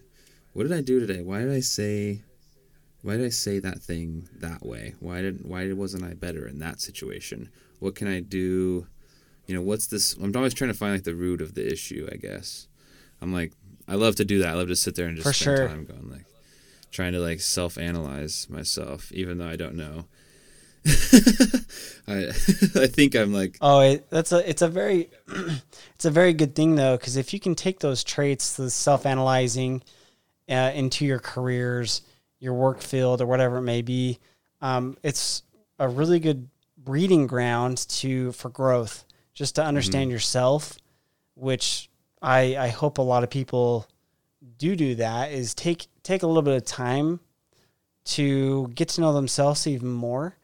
what 0.55 0.63
did 0.65 0.73
I 0.73 0.81
do 0.81 0.99
today? 1.01 1.21
Why 1.23 1.41
did 1.41 1.53
I 1.53 1.61
say 1.61 2.23
why 3.03 3.17
did 3.17 3.27
I 3.27 3.29
say 3.31 3.59
that 3.61 3.79
thing 3.81 4.29
that 4.41 4.65
way? 4.67 4.95
Why 5.01 5.21
didn't 5.23 5.47
why 5.47 5.71
wasn't 5.73 6.05
I 6.05 6.15
better 6.15 6.47
in 6.49 6.59
that 6.61 6.81
situation 6.81 7.51
what 7.79 7.95
can 7.95 8.09
I 8.09 8.21
do? 8.21 8.87
You 9.47 9.55
know 9.55 9.63
what's 9.63 9.87
this 9.87 10.15
I'm 10.15 10.35
always 10.37 10.55
trying 10.55 10.71
to 10.71 10.77
find 10.77 10.93
like 10.93 11.05
the 11.05 11.15
root 11.15 11.41
of 11.41 11.55
the 11.55 11.67
issue 11.71 12.09
I 12.13 12.17
guess. 12.17 12.69
I'm 13.21 13.33
like 13.33 13.53
I 13.87 13.95
love 13.95 14.17
to 14.17 14.25
do 14.25 14.41
that. 14.41 14.49
I 14.49 14.53
love 14.55 14.69
to 14.69 14.77
sit 14.77 14.95
there 14.95 15.07
and 15.07 15.17
just 15.17 15.27
For 15.29 15.33
spend 15.33 15.59
sure. 15.59 15.69
time 15.69 15.85
going 15.85 16.11
like 16.11 16.27
trying 16.91 17.13
to 17.13 17.21
like 17.21 17.41
self-analyze 17.41 18.49
myself 18.51 19.11
even 19.13 19.39
though 19.39 19.49
I 19.49 19.57
don't 19.57 19.75
know. 19.77 20.05
I 22.07 22.29
I 22.77 22.87
think 22.87 23.15
I'm 23.15 23.33
like 23.33 23.57
Oh, 23.61 23.81
it, 23.81 24.09
that's 24.11 24.33
a 24.33 24.49
it's 24.49 24.63
a 24.63 24.69
very 24.69 25.11
it's 25.95 26.05
a 26.05 26.11
very 26.11 26.33
good 26.33 26.55
thing 26.55 26.77
though 26.77 26.97
because 26.97 27.17
if 27.17 27.33
you 27.33 27.41
can 27.41 27.55
take 27.55 27.81
those 27.81 28.05
traits, 28.05 28.57
the 28.57 28.71
self 28.71 29.07
analyzing, 29.07 29.83
uh, 30.49 30.73
into 30.75 31.05
your 31.05 31.19
careers, 31.19 32.03
your 32.41 32.55
work 32.55 32.81
field, 32.81 33.21
or 33.21 33.27
whatever 33.27 33.59
it 33.59 33.63
may 33.63 33.83
be, 33.83 34.19
um, 34.61 34.97
it's 35.03 35.43
a 35.79 35.89
really 35.89 36.21
good 36.21 36.49
breeding 36.89 37.27
ground 37.27 37.77
to 37.87 38.33
for 38.33 38.49
growth. 38.49 39.05
Just 39.35 39.57
to 39.57 39.63
understand 39.63 40.05
mm-hmm. 40.05 40.13
yourself, 40.13 40.79
which 41.35 41.91
I 42.23 42.57
I 42.57 42.69
hope 42.69 42.97
a 42.97 43.03
lot 43.03 43.23
of 43.23 43.29
people 43.29 43.87
do 44.57 44.75
do 44.75 44.95
that 44.95 45.31
is 45.31 45.55
take 45.55 45.87
take 46.03 46.23
a 46.23 46.27
little 46.27 46.41
bit 46.41 46.57
of 46.57 46.65
time 46.65 47.21
to 48.17 48.69
get 48.75 48.89
to 48.89 49.03
know 49.03 49.13
themselves 49.13 49.67
even 49.67 49.91
more. 49.91 50.37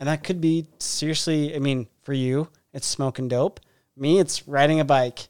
And 0.00 0.08
that 0.08 0.24
could 0.24 0.40
be 0.40 0.66
seriously, 0.80 1.54
I 1.54 1.60
mean, 1.60 1.86
for 2.02 2.12
you, 2.12 2.48
it's 2.72 2.88
smoking 2.88 3.28
dope. 3.28 3.60
Me, 3.96 4.18
it's 4.18 4.48
riding 4.48 4.80
a 4.80 4.84
bike. 4.84 5.28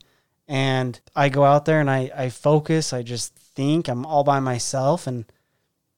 And 0.48 0.98
I 1.14 1.28
go 1.28 1.44
out 1.44 1.66
there 1.66 1.80
and 1.80 1.90
I, 1.90 2.10
I 2.16 2.30
focus, 2.30 2.94
I 2.94 3.02
just 3.02 3.34
think, 3.36 3.88
I'm 3.88 4.06
all 4.06 4.24
by 4.24 4.40
myself. 4.40 5.06
And 5.06 5.26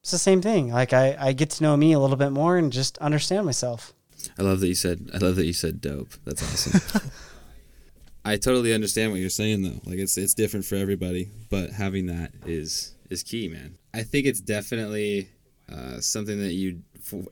it's 0.01 0.11
the 0.11 0.19
same 0.19 0.43
thing. 0.43 0.73
Like 0.73 0.93
I, 0.93 1.17
I 1.19 1.33
get 1.33 1.51
to 1.51 1.63
know 1.63 1.77
me 1.77 1.93
a 1.93 2.01
little 2.01 2.17
bit 2.17 2.31
more 2.31 2.57
and 2.57 2.73
just 2.73 2.99
understand 2.99 3.47
myself. 3.47 3.95
I 4.39 4.43
love 4.43 4.61
that 4.61 4.69
you 4.69 4.75
said 4.75 5.11
I 5.15 5.19
love 5.19 5.37
that 5.37 5.47
you 5.47 5.53
said 5.53 5.81
dope. 5.81 6.09
That's 6.25 6.43
awesome. 6.43 7.11
I 8.25 8.37
totally 8.37 8.75
understand 8.75 9.13
what 9.13 9.21
you're 9.21 9.31
saying 9.31 9.63
though. 9.63 9.81
Like 9.89 9.99
it's 9.99 10.19
it's 10.19 10.35
different 10.35 10.65
for 10.67 10.75
everybody, 10.77 11.29
but 11.49 11.71
having 11.71 12.07
that 12.07 12.33
is 12.45 12.95
is 13.09 13.23
key, 13.23 13.49
man. 13.49 13.79
I 13.95 14.03
think 14.03 14.27
it's 14.27 14.41
definitely 14.41 15.29
uh, 15.71 16.01
something 16.01 16.39
that 16.41 16.53
you 16.55 16.81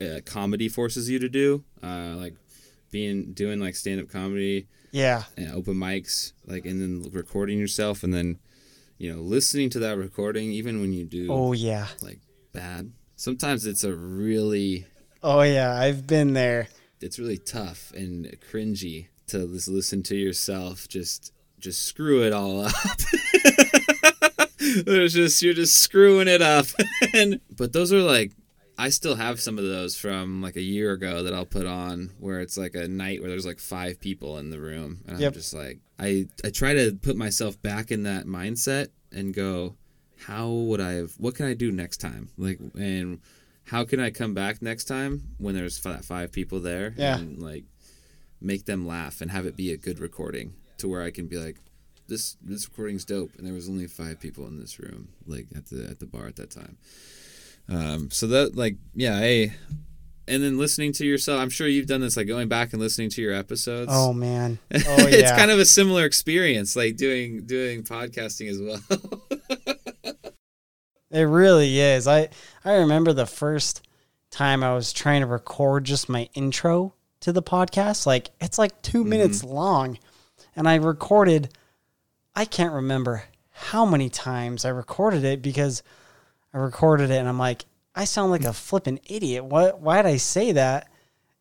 uh, 0.01 0.21
comedy 0.25 0.69
forces 0.69 1.09
you 1.09 1.19
to 1.19 1.27
do, 1.29 1.63
uh, 1.83 2.15
like 2.15 2.35
being 2.91 3.33
doing 3.33 3.59
like 3.59 3.75
stand 3.75 3.99
up 3.99 4.07
comedy 4.09 4.67
Yeah. 4.91 5.23
and 5.35 5.51
open 5.51 5.75
mics, 5.75 6.31
like 6.45 6.65
and 6.65 6.81
then 6.81 7.11
recording 7.11 7.59
yourself 7.59 8.03
and 8.03 8.13
then 8.13 8.39
you 8.97 9.13
know 9.13 9.21
listening 9.21 9.69
to 9.71 9.79
that 9.79 9.97
recording 9.97 10.51
even 10.53 10.79
when 10.79 10.93
you 10.93 11.03
do 11.05 11.27
Oh, 11.29 11.51
yeah. 11.51 11.87
like 12.01 12.19
bad. 12.53 12.91
Sometimes 13.17 13.65
it's 13.65 13.83
a 13.83 13.93
really 13.93 14.85
Oh, 15.21 15.41
yeah. 15.41 15.73
I've 15.75 16.05
been 16.07 16.31
there. 16.33 16.67
It's 17.01 17.19
really 17.19 17.37
tough 17.37 17.91
and 17.95 18.25
cringy 18.51 19.07
to 19.27 19.47
just 19.53 19.67
listen 19.67 20.01
to 20.03 20.15
yourself 20.15 20.87
just 20.87 21.33
just 21.59 21.83
screw 21.83 22.23
it 22.23 22.33
all 22.33 22.61
up. 22.65 22.73
There's 24.85 25.13
just 25.13 25.41
you're 25.41 25.53
just 25.53 25.79
screwing 25.79 26.27
it 26.27 26.41
up. 26.41 26.65
and 27.13 27.39
but 27.55 27.73
those 27.73 27.93
are 27.93 28.01
like 28.01 28.31
I 28.77 28.89
still 28.89 29.15
have 29.15 29.39
some 29.39 29.57
of 29.57 29.63
those 29.63 29.95
from 29.95 30.41
like 30.41 30.57
a 30.57 30.61
year 30.61 30.91
ago 30.91 31.23
that 31.23 31.33
I'll 31.33 31.45
put 31.45 31.65
on 31.65 32.11
where 32.19 32.41
it's 32.41 32.57
like 32.57 32.75
a 32.75 32.87
night 32.87 33.21
where 33.21 33.29
there's 33.29 33.45
like 33.45 33.59
five 33.59 33.99
people 34.01 34.37
in 34.37 34.49
the 34.49 34.59
room 34.59 34.99
and 35.07 35.19
Yep. 35.19 35.27
I'm 35.27 35.33
just 35.33 35.53
like 35.53 35.79
I 35.99 36.27
I 36.43 36.49
try 36.49 36.73
to 36.73 36.97
put 37.01 37.15
myself 37.15 37.61
back 37.61 37.91
in 37.91 38.03
that 38.03 38.25
mindset 38.25 38.89
and 39.11 39.33
go 39.33 39.75
how 40.25 40.49
would 40.49 40.81
I 40.81 40.93
have 40.93 41.13
what 41.17 41.35
can 41.35 41.45
I 41.45 41.53
do 41.53 41.71
next 41.71 41.97
time 41.97 42.29
like 42.37 42.59
and 42.77 43.19
how 43.65 43.83
can 43.85 43.99
I 43.99 44.09
come 44.11 44.33
back 44.33 44.61
next 44.61 44.85
time 44.85 45.23
when 45.37 45.55
there's 45.55 45.77
fi- 45.77 45.97
five 45.97 46.31
people 46.31 46.59
there 46.59 46.93
Yeah. 46.97 47.17
and 47.17 47.41
like 47.41 47.63
make 48.41 48.65
them 48.65 48.85
laugh 48.87 49.21
and 49.21 49.31
have 49.31 49.45
it 49.45 49.55
be 49.55 49.71
a 49.71 49.77
good 49.77 49.99
recording 49.99 50.53
to 50.77 50.87
where 50.87 51.01
I 51.01 51.11
can 51.11 51.27
be 51.27 51.37
like 51.37 51.57
this 52.07 52.37
this 52.43 52.67
recording's 52.69 53.05
dope 53.05 53.31
and 53.37 53.47
there 53.47 53.53
was 53.53 53.67
only 53.67 53.87
five 53.87 54.19
people 54.19 54.45
in 54.47 54.59
this 54.59 54.79
room 54.79 55.07
like 55.25 55.47
at 55.55 55.65
the 55.67 55.85
at 55.89 55.99
the 55.99 56.05
bar 56.05 56.27
at 56.27 56.35
that 56.35 56.51
time 56.51 56.77
um 57.69 58.11
so 58.11 58.27
that 58.27 58.55
like 58.55 58.75
yeah 58.93 59.15
I 59.17 59.55
and 60.27 60.43
then 60.43 60.57
listening 60.59 60.91
to 60.93 61.05
yourself 61.05 61.39
I'm 61.41 61.49
sure 61.49 61.67
you've 61.67 61.87
done 61.87 62.01
this 62.01 62.15
like 62.17 62.27
going 62.27 62.47
back 62.47 62.73
and 62.73 62.81
listening 62.81 63.09
to 63.11 63.21
your 63.21 63.33
episodes 63.33 63.89
Oh 63.91 64.13
man. 64.13 64.59
Oh 64.73 64.79
it's 65.07 65.17
yeah. 65.21 65.35
kind 65.37 65.49
of 65.49 65.57
a 65.57 65.65
similar 65.65 66.05
experience 66.05 66.75
like 66.75 66.97
doing 66.97 67.45
doing 67.47 67.81
podcasting 67.83 68.49
as 68.51 68.59
well 68.61 68.81
It 71.15 71.23
really 71.23 71.79
is. 71.79 72.07
I 72.07 72.27
I 72.65 72.73
remember 72.73 73.13
the 73.13 73.25
first 73.25 73.87
time 74.31 74.63
I 74.63 74.73
was 74.73 74.91
trying 74.91 75.21
to 75.21 75.27
record 75.27 75.85
just 75.85 76.09
my 76.09 76.27
intro 76.33 76.93
to 77.21 77.31
the 77.31 77.41
podcast. 77.41 78.05
Like 78.05 78.31
it's 78.41 78.57
like 78.57 78.81
2 78.81 78.99
mm-hmm. 78.99 79.09
minutes 79.09 79.41
long, 79.41 79.97
and 80.57 80.67
I 80.67 80.75
recorded. 80.75 81.53
I 82.35 82.43
can't 82.43 82.73
remember 82.73 83.23
how 83.49 83.85
many 83.85 84.09
times 84.09 84.65
I 84.65 84.69
recorded 84.69 85.23
it 85.23 85.41
because 85.41 85.83
I 86.53 86.57
recorded 86.57 87.11
it 87.11 87.17
and 87.17 87.29
I'm 87.29 87.39
like, 87.39 87.63
I 87.95 88.03
sound 88.03 88.31
like 88.31 88.43
a 88.43 88.49
mm. 88.49 88.55
flippin' 88.55 88.99
idiot. 89.07 89.45
What? 89.45 89.79
Why 89.79 90.01
did 90.01 90.09
I 90.09 90.17
say 90.17 90.51
that? 90.51 90.89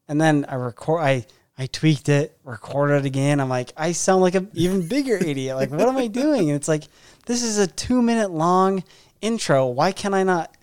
And 0.07 0.21
then 0.21 0.47
I 0.49 0.55
record. 0.55 1.03
I 1.03 1.27
I 1.59 1.67
tweaked 1.67 2.09
it, 2.09 2.39
recorded 2.45 2.99
it 2.99 3.07
again. 3.07 3.41
I'm 3.41 3.49
like, 3.49 3.73
I 3.77 3.91
sound 3.91 4.23
like 4.23 4.37
an 4.37 4.51
even 4.55 4.87
bigger 4.87 5.17
idiot. 5.17 5.57
Like, 5.57 5.71
what 5.73 5.89
am 5.89 5.97
I 5.97 6.07
doing? 6.23 6.49
And 6.51 6.57
it's 6.57 6.69
like, 6.69 6.85
this 7.27 7.43
is 7.43 7.59
a 7.59 7.67
two 7.67 8.03
minute 8.03 8.31
long 8.31 8.85
intro. 9.25 9.67
Why 9.67 9.91
can 9.91 10.13
I 10.13 10.23
not 10.23 10.55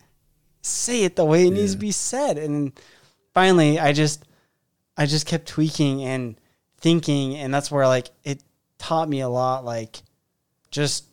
say 0.61 1.03
it 1.03 1.15
the 1.15 1.25
way 1.25 1.47
it 1.47 1.51
needs 1.51 1.73
to 1.73 1.79
be 1.79 1.91
said? 1.91 2.37
And 2.37 2.71
finally, 3.33 3.79
I 3.79 3.91
just, 3.91 4.23
I 4.95 5.07
just 5.07 5.25
kept 5.25 5.47
tweaking 5.47 6.03
and 6.03 6.39
thinking, 6.77 7.35
and 7.35 7.53
that's 7.53 7.71
where 7.71 7.87
like 7.87 8.09
it 8.23 8.43
taught 8.77 9.09
me 9.09 9.21
a 9.21 9.29
lot. 9.29 9.65
Like, 9.65 10.03
just, 10.69 11.05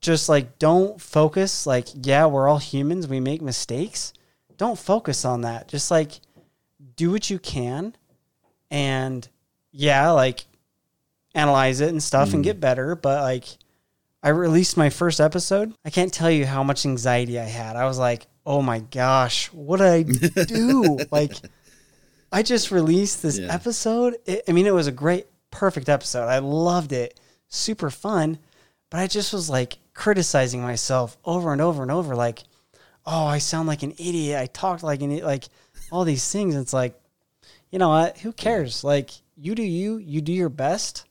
just 0.00 0.28
like 0.28 0.58
don't 0.58 1.00
focus. 1.00 1.66
Like, 1.66 1.88
yeah, 1.94 2.26
we're 2.26 2.48
all 2.48 2.58
humans. 2.58 3.08
We 3.08 3.18
make 3.18 3.42
mistakes. 3.42 4.12
Don't 4.56 4.78
focus 4.78 5.24
on 5.24 5.40
that. 5.42 5.68
Just 5.68 5.90
like 5.90 6.20
do 6.94 7.10
what 7.10 7.28
you 7.28 7.38
can 7.38 7.94
and 8.70 9.28
yeah, 9.72 10.10
like 10.10 10.46
analyze 11.34 11.80
it 11.80 11.90
and 11.90 12.02
stuff 12.02 12.32
and 12.32 12.40
mm. 12.40 12.44
get 12.44 12.60
better. 12.60 12.94
But 12.94 13.22
like, 13.22 13.46
I 14.26 14.30
released 14.30 14.76
my 14.76 14.90
first 14.90 15.20
episode. 15.20 15.72
I 15.84 15.90
can't 15.90 16.12
tell 16.12 16.30
you 16.32 16.46
how 16.46 16.64
much 16.64 16.84
anxiety 16.84 17.38
I 17.38 17.44
had. 17.44 17.76
I 17.76 17.84
was 17.86 17.96
like, 17.96 18.26
oh 18.44 18.60
my 18.60 18.80
gosh, 18.80 19.46
what 19.52 19.76
did 19.78 19.86
I 19.86 20.02
do? 20.44 20.98
like, 21.12 21.32
I 22.32 22.42
just 22.42 22.72
released 22.72 23.22
this 23.22 23.38
Yeah. 23.38 23.54
episode. 23.54 24.16
It, 24.26 24.42
I 24.48 24.52
mean, 24.52 24.66
it 24.66 24.74
was 24.74 24.88
a 24.88 24.92
great, 24.92 25.26
perfect 25.52 25.88
episode. 25.88 26.26
I 26.26 26.38
loved 26.40 26.90
it, 26.92 27.20
super 27.46 27.88
fun. 27.88 28.38
But 28.90 28.98
I 28.98 29.06
just 29.06 29.32
was 29.32 29.48
like 29.48 29.78
criticizing 29.94 30.60
myself 30.60 31.16
over 31.24 31.52
and 31.52 31.60
over 31.62 31.82
and 31.82 31.92
over, 31.92 32.16
like, 32.16 32.42
oh, 33.04 33.26
I 33.26 33.38
sound 33.38 33.68
like 33.68 33.84
an 33.84 33.92
idiot. 33.92 34.40
I 34.40 34.46
talked 34.46 34.82
like 34.82 35.02
an 35.02 35.18
like 35.20 35.44
all 35.92 36.02
these 36.04 36.28
things. 36.32 36.56
It's 36.56 36.72
like, 36.72 36.98
you 37.70 37.78
know 37.78 37.90
what? 37.90 38.18
Who 38.18 38.32
cares? 38.32 38.82
Like, 38.82 39.10
you 39.36 39.54
do 39.54 39.62
you, 39.62 39.98
you 39.98 40.20
do 40.20 40.32
your 40.32 40.48
best. 40.48 41.04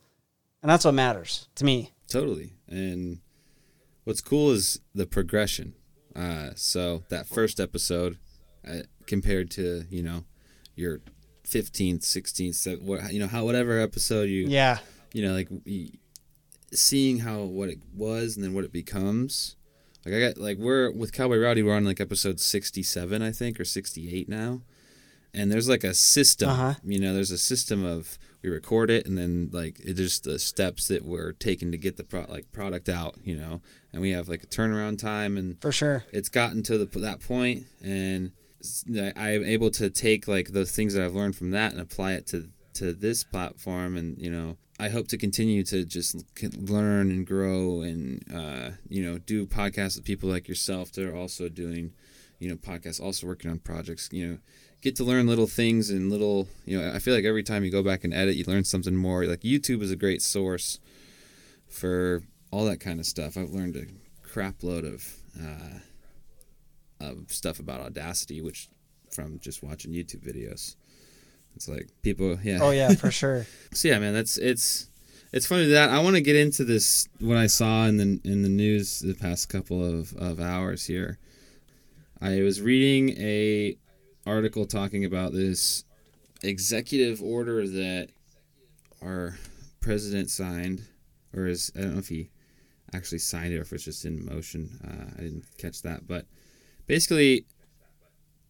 And 0.61 0.69
that's 0.69 0.83
what 0.83 0.93
matters 0.95 1.47
to 1.55 1.63
me. 1.63 1.91
Totally. 2.09 2.51
And 2.67 3.19
what's 4.03 4.21
cool 4.21 4.51
is 4.51 4.79
the 4.93 5.05
progression. 5.05 5.73
Uh, 6.15 6.51
so 6.55 7.03
that 7.09 7.27
first 7.27 7.59
episode, 7.59 8.17
uh, 8.67 8.79
compared 9.05 9.51
to 9.51 9.83
you 9.89 10.01
know 10.03 10.23
your 10.75 11.01
fifteenth, 11.43 12.03
sixteenth, 12.03 12.65
what 12.81 13.11
you 13.13 13.19
know 13.19 13.27
how 13.27 13.43
whatever 13.45 13.79
episode 13.79 14.29
you 14.29 14.47
Yeah. 14.47 14.79
you 15.13 15.21
know 15.25 15.33
like 15.33 15.49
seeing 16.73 17.19
how 17.19 17.41
what 17.43 17.69
it 17.69 17.79
was 17.93 18.35
and 18.35 18.43
then 18.43 18.53
what 18.53 18.63
it 18.65 18.71
becomes. 18.71 19.55
Like 20.05 20.15
I 20.15 20.19
got 20.19 20.37
like 20.37 20.57
we're 20.57 20.91
with 20.91 21.13
Cowboy 21.13 21.37
Rowdy, 21.39 21.63
we're 21.63 21.75
on 21.75 21.85
like 21.85 21.99
episode 22.01 22.39
sixty 22.39 22.83
seven, 22.83 23.21
I 23.21 23.31
think, 23.31 23.59
or 23.59 23.65
sixty 23.65 24.15
eight 24.15 24.29
now. 24.29 24.61
And 25.33 25.51
there's 25.51 25.67
like 25.67 25.83
a 25.83 25.93
system, 25.93 26.49
Uh-huh. 26.49 26.73
you 26.83 26.99
know. 26.99 27.13
There's 27.13 27.31
a 27.31 27.37
system 27.37 27.83
of 27.83 28.17
we 28.45 28.51
record 28.51 28.89
it, 28.89 29.05
and 29.05 29.17
then 29.17 29.49
like 29.51 29.79
it's 29.79 29.99
just 29.99 30.23
the 30.23 30.39
steps 30.39 30.87
that 30.87 31.03
we're 31.03 31.33
taking 31.33 31.71
to 31.71 31.77
get 31.77 31.97
the 31.97 32.03
pro- 32.03 32.25
like 32.29 32.51
product 32.51 32.87
out, 32.89 33.15
you 33.23 33.35
know. 33.35 33.61
And 33.91 34.01
we 34.01 34.11
have 34.11 34.29
like 34.29 34.43
a 34.43 34.47
turnaround 34.47 34.99
time, 34.99 35.37
and 35.37 35.59
For 35.61 35.71
sure. 35.71 36.05
it's 36.11 36.29
gotten 36.29 36.63
to 36.63 36.77
the, 36.77 36.99
that 36.99 37.19
point 37.21 37.65
and 37.83 38.31
i 39.15 39.29
am 39.31 39.43
able 39.43 39.69
to 39.69 39.91
take 39.91 40.27
like 40.27 40.47
those 40.49 40.71
things 40.71 40.95
that 40.95 41.05
i've 41.05 41.13
learned 41.13 41.35
from 41.35 41.51
that 41.51 41.71
and 41.71 41.79
apply 41.79 42.13
it 42.13 42.25
to 42.25 42.49
to 42.73 42.93
this 42.93 43.23
platform 43.23 43.95
and 43.95 44.17
you 44.17 44.31
know 44.31 44.57
i 44.79 44.89
hope 44.89 45.07
to 45.07 45.17
continue 45.17 45.63
to 45.63 45.85
just 45.85 46.23
learn 46.57 47.11
and 47.11 47.27
grow 47.27 47.81
and 47.81 48.23
uh, 48.33 48.71
you 48.89 49.03
know 49.03 49.19
do 49.19 49.45
podcasts 49.45 49.97
with 49.97 50.05
people 50.05 50.27
like 50.29 50.47
yourself 50.47 50.91
that 50.93 51.05
are 51.07 51.15
also 51.15 51.47
doing 51.47 51.93
you 52.39 52.49
know 52.49 52.55
podcasts 52.55 52.99
also 53.01 53.27
working 53.27 53.51
on 53.51 53.59
projects 53.59 54.09
you 54.11 54.27
know 54.27 54.37
get 54.85 54.95
to 54.95 55.03
learn 55.03 55.27
little 55.27 55.47
things 55.47 55.89
and 55.89 56.11
little 56.11 56.47
you 56.65 56.79
know 56.79 56.93
i 56.93 56.99
feel 56.99 57.13
like 57.13 57.25
every 57.25 57.43
time 57.43 57.63
you 57.63 57.71
go 57.71 57.83
back 57.83 58.03
and 58.03 58.13
edit 58.13 58.35
you 58.35 58.45
learn 58.45 58.63
something 58.63 58.95
more 58.95 59.25
like 59.25 59.41
youtube 59.41 59.81
is 59.81 59.91
a 59.91 59.95
great 59.95 60.21
source 60.21 60.79
for 61.67 62.21
all 62.51 62.65
that 62.65 62.79
kind 62.79 62.99
of 62.99 63.05
stuff 63.05 63.35
i've 63.35 63.49
learned 63.49 63.75
a 63.75 63.85
crap 64.35 64.63
load 64.63 64.85
of 64.85 65.17
uh, 65.41 65.79
of 66.99 67.31
stuff 67.31 67.59
about 67.59 67.81
Audacity, 67.81 68.41
which 68.41 68.69
from 69.11 69.39
just 69.39 69.63
watching 69.63 69.93
YouTube 69.93 70.25
videos. 70.25 70.75
It's 71.55 71.67
like 71.69 71.89
people, 72.01 72.37
yeah. 72.43 72.59
Oh, 72.61 72.71
yeah, 72.71 72.93
for 72.95 73.11
sure. 73.21 73.45
So 73.71 73.87
yeah, 73.87 73.99
man, 73.99 74.13
that's 74.13 74.37
it's 74.37 74.89
it's 75.31 75.45
funny 75.45 75.67
that 75.67 75.89
I 75.89 75.99
want 75.99 76.15
to 76.15 76.21
get 76.21 76.35
into 76.35 76.63
this. 76.65 77.07
What 77.19 77.37
I 77.37 77.47
saw 77.47 77.85
in 77.85 77.97
the 77.97 78.19
in 78.23 78.41
the 78.41 78.49
news 78.49 78.99
the 78.99 79.13
past 79.13 79.49
couple 79.49 79.83
of, 79.83 80.13
of 80.13 80.39
hours 80.39 80.85
here. 80.85 81.17
I 82.21 82.41
was 82.41 82.61
reading 82.61 83.09
a 83.21 83.77
article 84.25 84.65
talking 84.65 85.05
about 85.05 85.31
this 85.31 85.83
executive 86.43 87.21
order 87.21 87.67
that 87.67 88.09
our 89.01 89.37
president 89.79 90.29
signed, 90.29 90.83
or 91.33 91.47
is 91.47 91.71
I 91.75 91.81
don't 91.81 91.93
know 91.93 91.99
if 91.99 92.09
he 92.09 92.29
actually 92.93 93.19
signed 93.19 93.53
it 93.53 93.57
or 93.57 93.61
if 93.61 93.73
it's 93.73 93.83
just 93.83 94.05
in 94.05 94.25
motion. 94.25 94.79
Uh, 94.83 95.13
I 95.17 95.21
didn't 95.21 95.45
catch 95.57 95.81
that, 95.83 96.07
but 96.07 96.25
basically, 96.87 97.45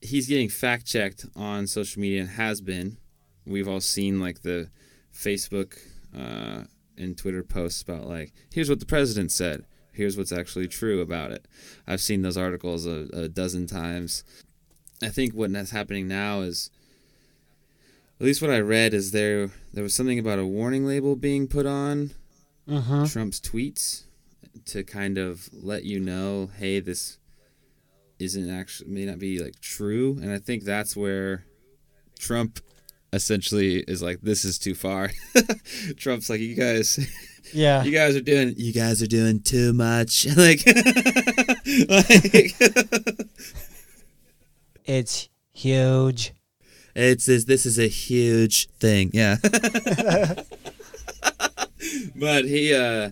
he's 0.01 0.27
getting 0.27 0.49
fact 0.49 0.85
checked 0.85 1.25
on 1.35 1.67
social 1.67 2.01
media 2.01 2.21
and 2.21 2.29
has 2.29 2.61
been. 2.61 2.97
We've 3.45 3.67
all 3.67 3.81
seen 3.81 4.19
like 4.19 4.41
the 4.41 4.69
Facebook 5.13 5.77
uh, 6.17 6.63
and 6.97 7.17
Twitter 7.17 7.43
posts 7.43 7.81
about 7.81 8.07
like, 8.07 8.33
here's 8.53 8.69
what 8.69 8.79
the 8.79 8.85
president 8.85 9.31
said. 9.31 9.65
Here's 9.91 10.17
what's 10.17 10.31
actually 10.33 10.67
true 10.67 10.99
about 10.99 11.31
it. 11.31 11.47
I've 11.87 12.01
seen 12.01 12.21
those 12.21 12.37
articles 12.37 12.85
a, 12.85 13.07
a 13.13 13.29
dozen 13.29 13.65
times. 13.65 14.23
I 15.05 15.09
think 15.09 15.33
what's 15.33 15.71
happening 15.71 16.07
now 16.07 16.41
is, 16.41 16.69
at 18.19 18.25
least 18.25 18.41
what 18.41 18.51
I 18.51 18.59
read 18.59 18.93
is 18.93 19.11
there 19.11 19.49
there 19.73 19.83
was 19.83 19.93
something 19.93 20.19
about 20.19 20.39
a 20.39 20.45
warning 20.45 20.85
label 20.85 21.15
being 21.15 21.47
put 21.47 21.65
on 21.65 22.11
Mm-hmm. 22.67 23.05
Trump's 23.05 23.39
tweets 23.39 24.05
to 24.65 24.83
kind 24.83 25.19
of 25.19 25.49
let 25.53 25.83
you 25.83 25.99
know, 25.99 26.49
hey, 26.57 26.79
this 26.79 27.19
isn't 28.17 28.49
actually 28.49 28.89
may 28.89 29.05
not 29.05 29.19
be 29.19 29.37
like 29.39 29.59
true, 29.61 30.17
and 30.21 30.31
I 30.31 30.39
think 30.39 30.63
that's 30.63 30.95
where 30.95 31.45
Trump 32.17 32.59
essentially 33.13 33.83
is 33.87 34.01
like, 34.01 34.21
this 34.21 34.43
is 34.45 34.57
too 34.57 34.73
far. 34.73 35.11
Trump's 35.97 36.27
like, 36.27 36.39
you 36.39 36.55
guys, 36.55 36.97
Yeah. 37.53 37.83
you 37.83 37.91
guys 37.91 38.15
are 38.15 38.21
doing, 38.21 38.55
you 38.57 38.73
guys 38.73 39.03
are 39.03 39.07
doing 39.07 39.41
too 39.41 39.71
much. 39.73 40.25
like, 40.35 40.65
like 41.87 42.55
It's 44.85 45.29
huge. 45.53 46.33
It's 46.95 47.25
this. 47.25 47.43
This 47.45 47.65
is 47.65 47.79
a 47.79 47.87
huge 47.87 48.69
thing. 48.79 49.09
Yeah. 49.13 49.37
but 52.15 52.45
he, 52.45 52.73
uh, 52.73 53.11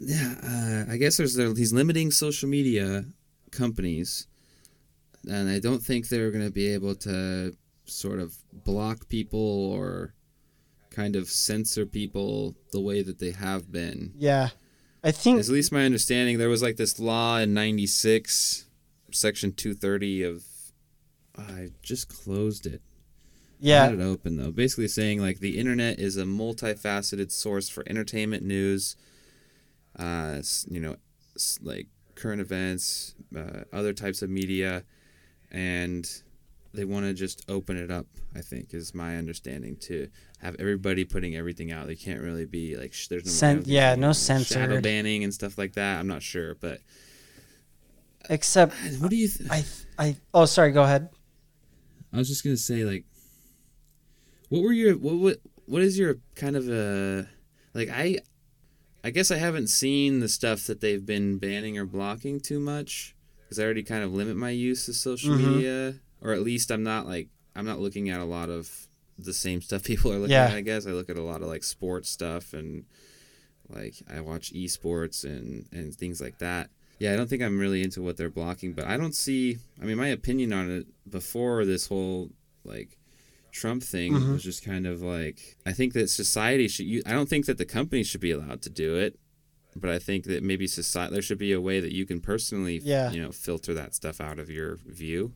yeah, 0.00 0.34
uh, 0.42 0.84
I 0.92 0.96
guess 0.96 1.16
there's 1.18 1.36
he's 1.36 1.72
limiting 1.72 2.10
social 2.10 2.48
media 2.48 3.04
companies, 3.50 4.26
and 5.28 5.50
I 5.50 5.58
don't 5.58 5.82
think 5.82 6.08
they're 6.08 6.30
going 6.30 6.44
to 6.44 6.52
be 6.52 6.68
able 6.68 6.94
to 6.96 7.54
sort 7.84 8.20
of 8.20 8.36
block 8.52 9.08
people 9.08 9.72
or 9.72 10.14
kind 10.90 11.16
of 11.16 11.28
censor 11.28 11.84
people 11.84 12.54
the 12.72 12.80
way 12.80 13.02
that 13.02 13.18
they 13.18 13.32
have 13.32 13.70
been. 13.72 14.12
Yeah. 14.16 14.50
I 15.04 15.10
think 15.10 15.40
at 15.40 15.48
least 15.48 15.72
my 15.72 15.84
understanding. 15.84 16.38
There 16.38 16.48
was 16.48 16.62
like 16.62 16.76
this 16.76 17.00
law 17.00 17.38
in 17.38 17.52
'96, 17.52 18.66
Section 19.10 19.52
230 19.52 20.22
of 20.22 20.44
I 21.38 21.70
just 21.82 22.08
closed 22.08 22.66
it. 22.66 22.82
I 23.68 23.68
Yeah, 23.68 23.84
had 23.84 23.92
it 23.92 24.00
open 24.00 24.36
though. 24.36 24.50
Basically 24.52 24.88
saying 24.88 25.20
like 25.20 25.40
the 25.40 25.58
internet 25.58 25.98
is 25.98 26.16
a 26.16 26.24
multifaceted 26.24 27.30
source 27.32 27.68
for 27.68 27.84
entertainment 27.88 28.44
news, 28.44 28.96
uh, 29.98 30.42
you 30.70 30.80
know, 30.80 30.96
like 31.62 31.88
current 32.14 32.40
events, 32.40 33.14
uh, 33.36 33.64
other 33.72 33.92
types 33.92 34.22
of 34.22 34.30
media, 34.30 34.84
and 35.50 36.22
they 36.74 36.84
want 36.84 37.06
to 37.06 37.14
just 37.14 37.44
open 37.48 37.76
it 37.76 37.90
up. 37.90 38.06
I 38.34 38.40
think 38.40 38.74
is 38.74 38.94
my 38.94 39.16
understanding 39.16 39.76
to 39.82 40.08
have 40.38 40.56
everybody 40.58 41.04
putting 41.04 41.36
everything 41.36 41.72
out. 41.72 41.86
They 41.86 41.96
can't 41.96 42.20
really 42.20 42.46
be 42.46 42.76
like 42.76 42.92
sh- 42.92 43.08
there's 43.08 43.26
no 43.26 43.30
Cen- 43.30 43.58
I 43.58 43.62
yeah, 43.66 43.94
no 43.94 44.12
shadow 44.12 44.80
banning 44.80 45.24
and 45.24 45.32
stuff 45.34 45.58
like 45.58 45.74
that. 45.74 45.98
I'm 46.00 46.08
not 46.08 46.22
sure, 46.22 46.54
but 46.56 46.80
except 48.30 48.74
what 48.98 49.10
do 49.10 49.16
you? 49.16 49.28
Th- 49.28 49.50
I 49.50 49.64
I 49.98 50.16
oh 50.34 50.44
sorry, 50.46 50.72
go 50.72 50.82
ahead. 50.82 51.08
I 52.12 52.18
was 52.18 52.28
just 52.28 52.44
gonna 52.44 52.56
say, 52.56 52.84
like, 52.84 53.04
what 54.48 54.62
were 54.62 54.72
your 54.72 54.96
what 54.96 55.16
what 55.16 55.40
what 55.66 55.82
is 55.82 55.98
your 55.98 56.18
kind 56.34 56.56
of 56.56 56.68
a 56.68 57.26
like 57.74 57.88
I 57.90 58.18
I 59.04 59.10
guess 59.10 59.30
I 59.30 59.36
haven't 59.36 59.68
seen 59.68 60.20
the 60.20 60.28
stuff 60.28 60.66
that 60.66 60.80
they've 60.80 61.04
been 61.04 61.38
banning 61.38 61.78
or 61.78 61.84
blocking 61.86 62.38
too 62.40 62.60
much 62.60 63.14
because 63.44 63.58
I 63.58 63.64
already 63.64 63.82
kind 63.82 64.04
of 64.04 64.12
limit 64.12 64.36
my 64.36 64.50
use 64.50 64.86
of 64.88 64.94
social 64.94 65.34
Mhm. 65.34 65.54
media, 65.54 65.94
or 66.20 66.32
at 66.32 66.42
least 66.42 66.70
I'm 66.70 66.82
not 66.82 67.06
like 67.06 67.28
I'm 67.56 67.64
not 67.66 67.80
looking 67.80 68.10
at 68.10 68.20
a 68.20 68.24
lot 68.24 68.48
of 68.50 68.86
the 69.18 69.32
same 69.32 69.60
stuff 69.62 69.84
people 69.84 70.12
are 70.12 70.18
looking 70.18 70.32
Yeah. 70.32 70.46
at. 70.46 70.52
I 70.54 70.60
guess 70.60 70.86
I 70.86 70.90
look 70.90 71.08
at 71.10 71.16
a 71.16 71.22
lot 71.22 71.42
of 71.42 71.48
like 71.48 71.64
sports 71.64 72.08
stuff 72.10 72.52
and 72.52 72.84
like 73.68 73.94
I 74.08 74.20
watch 74.20 74.52
esports 74.52 75.24
and 75.24 75.66
and 75.72 75.94
things 75.94 76.20
like 76.20 76.38
that. 76.38 76.70
Yeah, 76.98 77.12
I 77.12 77.16
don't 77.16 77.28
think 77.28 77.42
I'm 77.42 77.58
really 77.58 77.82
into 77.82 78.00
what 78.02 78.16
they're 78.16 78.30
blocking, 78.30 78.72
but 78.74 78.86
I 78.86 78.96
don't 78.96 79.14
see. 79.14 79.58
I 79.80 79.84
mean, 79.84 79.96
my 79.96 80.08
opinion 80.08 80.52
on 80.52 80.70
it 80.70 80.86
before 81.10 81.64
this 81.64 81.86
whole 81.88 82.30
like 82.64 82.96
Trump 83.50 83.82
thing 83.82 84.12
Mhm. 84.12 84.32
was 84.34 84.42
just 84.44 84.64
kind 84.64 84.86
of 84.86 85.02
like 85.02 85.56
I 85.66 85.72
think 85.72 85.92
that 85.94 86.08
society 86.10 86.68
should. 86.68 87.02
I 87.06 87.12
don't 87.12 87.28
think 87.28 87.46
that 87.46 87.58
the 87.58 87.64
company 87.64 88.02
should 88.04 88.20
be 88.20 88.30
allowed 88.30 88.62
to 88.62 88.70
do 88.70 88.96
it, 88.96 89.18
but 89.74 89.90
I 89.90 89.98
think 89.98 90.24
that 90.24 90.42
maybe 90.42 90.66
society 90.66 91.12
there 91.14 91.22
should 91.22 91.38
be 91.38 91.52
a 91.52 91.60
way 91.60 91.80
that 91.80 91.92
you 91.92 92.06
can 92.06 92.20
personally, 92.20 92.80
Yeah. 92.82 93.10
you 93.10 93.20
know, 93.20 93.32
filter 93.32 93.74
that 93.74 93.94
stuff 93.94 94.20
out 94.20 94.38
of 94.38 94.48
your 94.48 94.76
view. 94.86 95.32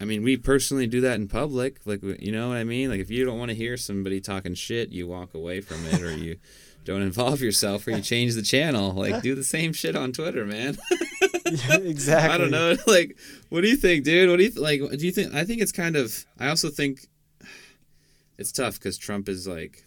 I 0.00 0.04
mean, 0.04 0.22
we 0.22 0.36
personally 0.36 0.86
do 0.86 1.00
that 1.00 1.16
in 1.18 1.26
public. 1.26 1.80
Like, 1.86 2.02
you 2.20 2.30
know 2.30 2.48
what 2.50 2.58
I 2.58 2.64
mean? 2.64 2.90
Like, 2.90 3.00
if 3.00 3.10
you 3.10 3.24
don't 3.24 3.38
want 3.38 3.48
to 3.50 3.54
hear 3.54 3.78
somebody 3.78 4.20
talking 4.20 4.52
shit, 4.54 4.90
you 4.90 5.06
walk 5.08 5.32
away 5.34 5.62
from 5.62 5.84
it, 5.86 6.02
or 6.02 6.14
you 6.14 6.36
don't 6.86 7.02
involve 7.02 7.42
yourself, 7.42 7.86
or 7.86 7.90
you 7.90 8.00
change 8.02 8.34
the 8.34 8.42
channel. 8.42 8.92
Like, 8.92 9.20
do 9.20 9.34
the 9.34 9.44
same 9.56 9.74
shit 9.74 9.94
on 9.94 10.12
Twitter, 10.12 10.46
man. 10.46 10.78
exactly. 11.44 12.34
I 12.34 12.38
don't 12.38 12.50
know. 12.50 12.76
Like, 12.86 13.18
what 13.50 13.60
do 13.60 13.68
you 13.68 13.76
think, 13.76 14.04
dude? 14.04 14.30
What 14.30 14.36
do 14.38 14.44
you 14.44 14.50
th- 14.50 14.60
like? 14.60 14.80
Do 14.98 15.04
you 15.04 15.12
think? 15.12 15.34
I 15.34 15.44
think 15.44 15.60
it's 15.60 15.72
kind 15.72 15.96
of. 15.96 16.24
I 16.38 16.48
also 16.48 16.70
think 16.70 17.08
it's 18.38 18.52
tough 18.52 18.74
because 18.74 18.96
Trump 18.96 19.28
is 19.28 19.46
like 19.46 19.84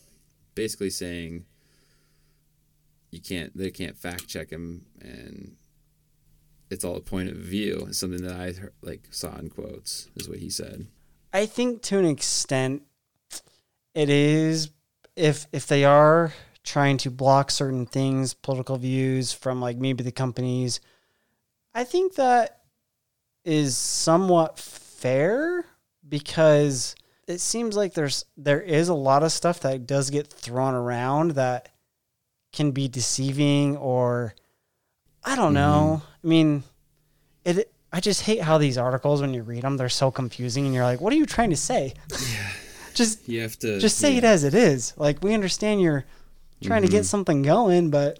basically 0.53 0.89
saying 0.91 1.45
you 3.09 3.21
can't. 3.21 3.55
They 3.57 3.71
can't 3.71 3.97
fact 3.97 4.27
check 4.27 4.49
him, 4.51 4.85
and 5.01 5.55
it's 6.69 6.83
all 6.83 6.97
a 6.97 7.01
point 7.01 7.29
of 7.29 7.37
view. 7.37 7.85
It's 7.87 7.97
Something 7.97 8.23
that 8.23 8.35
I 8.35 8.53
like 8.81 9.07
saw 9.09 9.35
in 9.37 9.49
quotes 9.49 10.09
is 10.15 10.29
what 10.29 10.39
he 10.39 10.49
said. 10.49 10.87
I 11.31 11.45
think 11.45 11.81
to 11.83 11.97
an 11.99 12.05
extent 12.05 12.83
it 13.93 14.09
is 14.09 14.69
if 15.15 15.47
if 15.51 15.67
they 15.67 15.85
are 15.85 16.33
trying 16.69 16.97
to 16.97 17.09
block 17.09 17.49
certain 17.49 17.85
things, 17.87 18.33
political 18.35 18.77
views 18.77 19.33
from 19.33 19.59
like 19.59 19.77
maybe 19.77 20.03
the 20.03 20.11
companies, 20.11 20.79
I 21.73 21.83
think 21.83 22.15
that 22.15 22.61
is 23.43 23.75
somewhat 23.75 24.59
fair 24.59 25.65
because 26.07 26.95
it 27.27 27.39
seems 27.39 27.75
like 27.75 27.93
there's 27.93 28.25
there 28.37 28.61
is 28.61 28.87
a 28.89 28.93
lot 28.93 29.23
of 29.23 29.31
stuff 29.31 29.61
that 29.61 29.87
does 29.87 30.11
get 30.11 30.27
thrown 30.27 30.75
around 30.75 31.31
that 31.31 31.69
can 32.53 32.71
be 32.71 32.87
deceiving 32.87 33.75
or 33.77 34.35
I 35.23 35.35
don't 35.35 35.53
know. 35.53 36.01
Mm-hmm. 36.03 36.27
I 36.27 36.29
mean, 36.29 36.63
it 37.45 37.71
I 37.91 37.99
just 37.99 38.21
hate 38.21 38.41
how 38.41 38.59
these 38.59 38.77
articles 38.77 39.21
when 39.21 39.33
you 39.33 39.41
read 39.41 39.63
them 39.63 39.77
they're 39.77 39.89
so 39.89 40.11
confusing 40.11 40.65
and 40.65 40.75
you're 40.75 40.83
like, 40.83 41.01
what 41.01 41.11
are 41.13 41.17
you 41.17 41.25
trying 41.25 41.49
to 41.49 41.57
say? 41.57 41.93
Yeah. 42.11 42.51
just 42.93 43.27
You 43.27 43.41
have 43.41 43.57
to 43.59 43.79
just 43.79 43.97
say 43.97 44.11
yeah. 44.11 44.19
it 44.19 44.23
as 44.23 44.43
it 44.43 44.53
is. 44.53 44.93
Like 44.97 45.23
we 45.23 45.33
understand 45.33 45.81
you're 45.81 46.05
trying 46.61 46.81
to 46.81 46.87
get 46.87 46.99
mm-hmm. 46.99 47.05
something 47.05 47.41
going, 47.41 47.89
but 47.89 48.19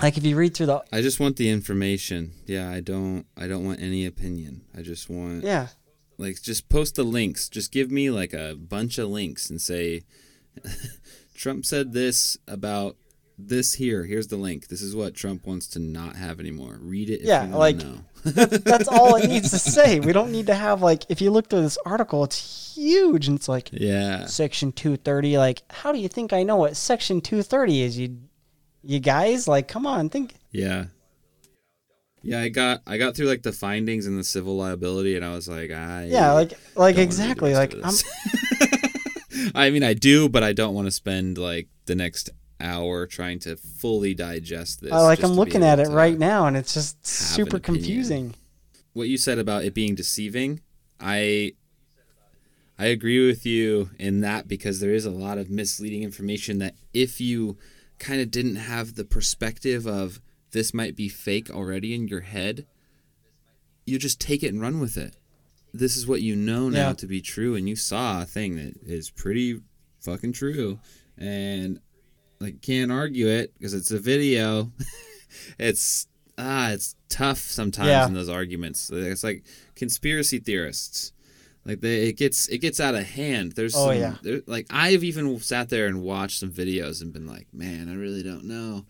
like 0.00 0.16
if 0.16 0.24
you 0.24 0.36
read 0.36 0.54
through 0.54 0.66
the 0.66 0.82
I 0.92 1.02
just 1.02 1.20
want 1.20 1.36
the 1.36 1.50
information. 1.50 2.32
Yeah, 2.46 2.70
I 2.70 2.80
don't. 2.80 3.26
I 3.36 3.46
don't 3.46 3.64
want 3.64 3.80
any 3.80 4.06
opinion. 4.06 4.62
I 4.76 4.82
just 4.82 5.10
want. 5.10 5.44
yeah, 5.44 5.68
like 6.20 6.40
just 6.42 6.68
post 6.68 6.96
the 6.96 7.02
links 7.02 7.48
just 7.48 7.72
give 7.72 7.90
me 7.90 8.10
like 8.10 8.32
a 8.32 8.54
bunch 8.54 8.98
of 8.98 9.08
links 9.08 9.48
and 9.48 9.60
say 9.60 10.02
trump 11.34 11.64
said 11.64 11.92
this 11.92 12.36
about 12.46 12.96
this 13.48 13.74
here 13.74 14.04
here's 14.04 14.26
the 14.28 14.36
link 14.36 14.68
this 14.68 14.82
is 14.82 14.94
what 14.94 15.14
trump 15.14 15.46
wants 15.46 15.66
to 15.66 15.78
not 15.78 16.16
have 16.16 16.38
anymore 16.40 16.78
read 16.80 17.08
it 17.10 17.20
if 17.20 17.26
Yeah, 17.26 17.46
you 17.48 17.54
like- 17.56 17.76
know. 17.76 17.98
that's 18.24 18.86
all 18.86 19.16
it 19.16 19.28
needs 19.28 19.50
to 19.50 19.58
say. 19.76 19.98
We 19.98 20.12
don't 20.12 20.30
need 20.30 20.48
to 20.48 20.54
have 20.54 20.82
like 20.82 21.06
if 21.08 21.22
you 21.22 21.30
look 21.30 21.48
through 21.48 21.62
this 21.62 21.78
article, 21.86 22.22
it's 22.22 22.74
huge 22.76 23.28
and 23.28 23.38
it's 23.38 23.48
like 23.48 23.70
yeah 23.72 24.26
section 24.26 24.72
230 24.72 25.38
like 25.38 25.62
how 25.70 25.90
do 25.90 25.98
you 25.98 26.06
think 26.08 26.34
I 26.34 26.42
know 26.42 26.56
what 26.56 26.76
section 26.76 27.22
230 27.22 27.80
is? 27.82 27.98
You 27.98 28.18
you 28.84 29.00
guys 29.00 29.48
like 29.48 29.68
come 29.68 29.86
on, 29.86 30.10
think 30.10 30.34
yeah 30.50 30.86
yeah 32.22 32.40
i 32.40 32.50
got 32.50 32.82
i 32.86 32.98
got 32.98 33.16
through 33.16 33.24
like 33.26 33.42
the 33.42 33.52
findings 33.52 34.04
and 34.06 34.18
the 34.18 34.24
civil 34.24 34.54
liability 34.58 35.16
and 35.16 35.24
i 35.24 35.34
was 35.34 35.48
like 35.48 35.70
i 35.70 36.04
yeah, 36.04 36.32
like 36.32 36.50
like 36.50 36.58
don't 36.76 36.76
wanna 36.76 36.88
read 36.88 36.96
the 36.96 37.02
exactly 37.02 37.54
like 37.54 37.74
I'm 37.82 37.94
i 39.54 39.70
mean 39.70 39.82
i 39.82 39.94
do 39.94 40.28
but 40.28 40.42
i 40.42 40.52
don't 40.52 40.74
want 40.74 40.86
to 40.86 40.90
spend 40.90 41.38
like 41.38 41.68
the 41.86 41.94
next 41.94 42.28
hour 42.60 43.06
trying 43.06 43.38
to 43.40 43.56
fully 43.56 44.14
digest 44.14 44.80
this 44.80 44.92
I 44.92 45.00
like 45.00 45.22
I'm 45.22 45.32
looking 45.32 45.62
at 45.62 45.78
it 45.80 45.88
right 45.88 46.18
now 46.18 46.46
and 46.46 46.56
it's 46.56 46.74
just 46.74 47.04
super 47.06 47.58
confusing. 47.58 48.34
what 48.92 49.08
you 49.08 49.16
said 49.16 49.38
about 49.38 49.64
it 49.64 49.74
being 49.74 49.94
deceiving, 49.94 50.60
I 51.00 51.52
I 52.78 52.86
agree 52.86 53.26
with 53.26 53.44
you 53.44 53.90
in 53.98 54.20
that 54.20 54.48
because 54.48 54.80
there 54.80 54.94
is 54.94 55.04
a 55.04 55.10
lot 55.10 55.36
of 55.38 55.50
misleading 55.50 56.02
information 56.02 56.58
that 56.58 56.74
if 56.94 57.20
you 57.20 57.58
kind 57.98 58.20
of 58.22 58.30
didn't 58.30 58.56
have 58.56 58.94
the 58.94 59.04
perspective 59.04 59.86
of 59.86 60.20
this 60.52 60.72
might 60.72 60.96
be 60.96 61.08
fake 61.08 61.50
already 61.50 61.94
in 61.94 62.08
your 62.08 62.20
head, 62.22 62.66
you 63.84 63.98
just 63.98 64.18
take 64.20 64.42
it 64.42 64.48
and 64.52 64.62
run 64.62 64.80
with 64.80 64.96
it. 64.96 65.14
This 65.74 65.96
is 65.96 66.06
what 66.06 66.22
you 66.22 66.34
know 66.34 66.68
now 66.70 66.88
Yeah. 66.88 66.92
to 66.94 67.06
be 67.06 67.20
true 67.20 67.54
and 67.54 67.68
you 67.68 67.76
saw 67.76 68.22
a 68.22 68.24
thing 68.24 68.56
that 68.56 68.74
is 68.84 69.10
pretty 69.10 69.60
fucking 70.00 70.32
true 70.32 70.80
and 71.18 71.80
like 72.40 72.62
can't 72.62 72.90
argue 72.90 73.26
it 73.28 73.52
because 73.58 73.74
it's 73.74 73.90
a 73.90 73.98
video. 73.98 74.70
it's 75.58 76.06
ah, 76.38 76.70
it's 76.70 76.96
tough 77.08 77.38
sometimes 77.38 77.88
Yeah. 77.88 78.06
in 78.06 78.14
those 78.14 78.28
arguments. 78.28 78.90
It's 78.92 79.22
like 79.24 79.44
conspiracy 79.76 80.38
theorists. 80.38 81.12
Like 81.66 81.80
they, 81.82 82.08
it 82.08 82.16
gets 82.16 82.48
it 82.48 82.58
gets 82.58 82.80
out 82.80 82.94
of 82.94 83.04
hand. 83.04 83.52
There's 83.52 83.76
Oh, 83.76 83.88
some, 83.90 83.98
yeah. 83.98 84.14
there, 84.22 84.40
like 84.46 84.66
I've 84.70 85.04
even 85.04 85.38
sat 85.40 85.68
there 85.68 85.86
and 85.86 86.02
watched 86.02 86.40
some 86.40 86.50
videos 86.50 87.02
and 87.02 87.12
been 87.12 87.26
like, 87.26 87.48
man, 87.52 87.88
I 87.90 87.94
really 87.94 88.22
don't 88.22 88.44
know. 88.44 88.86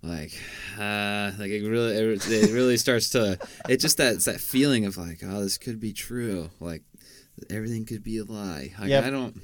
Like, 0.00 0.32
uh, 0.78 1.32
like 1.38 1.50
it 1.50 1.66
really, 1.68 1.94
it, 1.96 2.28
it 2.30 2.52
really 2.52 2.76
starts 2.76 3.08
to. 3.10 3.38
It 3.68 3.78
just 3.80 3.96
that 3.96 4.14
it's 4.14 4.26
that 4.26 4.40
feeling 4.40 4.84
of 4.84 4.96
like, 4.96 5.22
oh, 5.24 5.40
this 5.42 5.58
could 5.58 5.80
be 5.80 5.92
true. 5.92 6.50
Like 6.60 6.82
everything 7.50 7.84
could 7.84 8.04
be 8.04 8.18
a 8.18 8.24
lie. 8.24 8.72
Like 8.78 8.90
Yep. 8.90 9.04
I 9.04 9.10
don't 9.10 9.42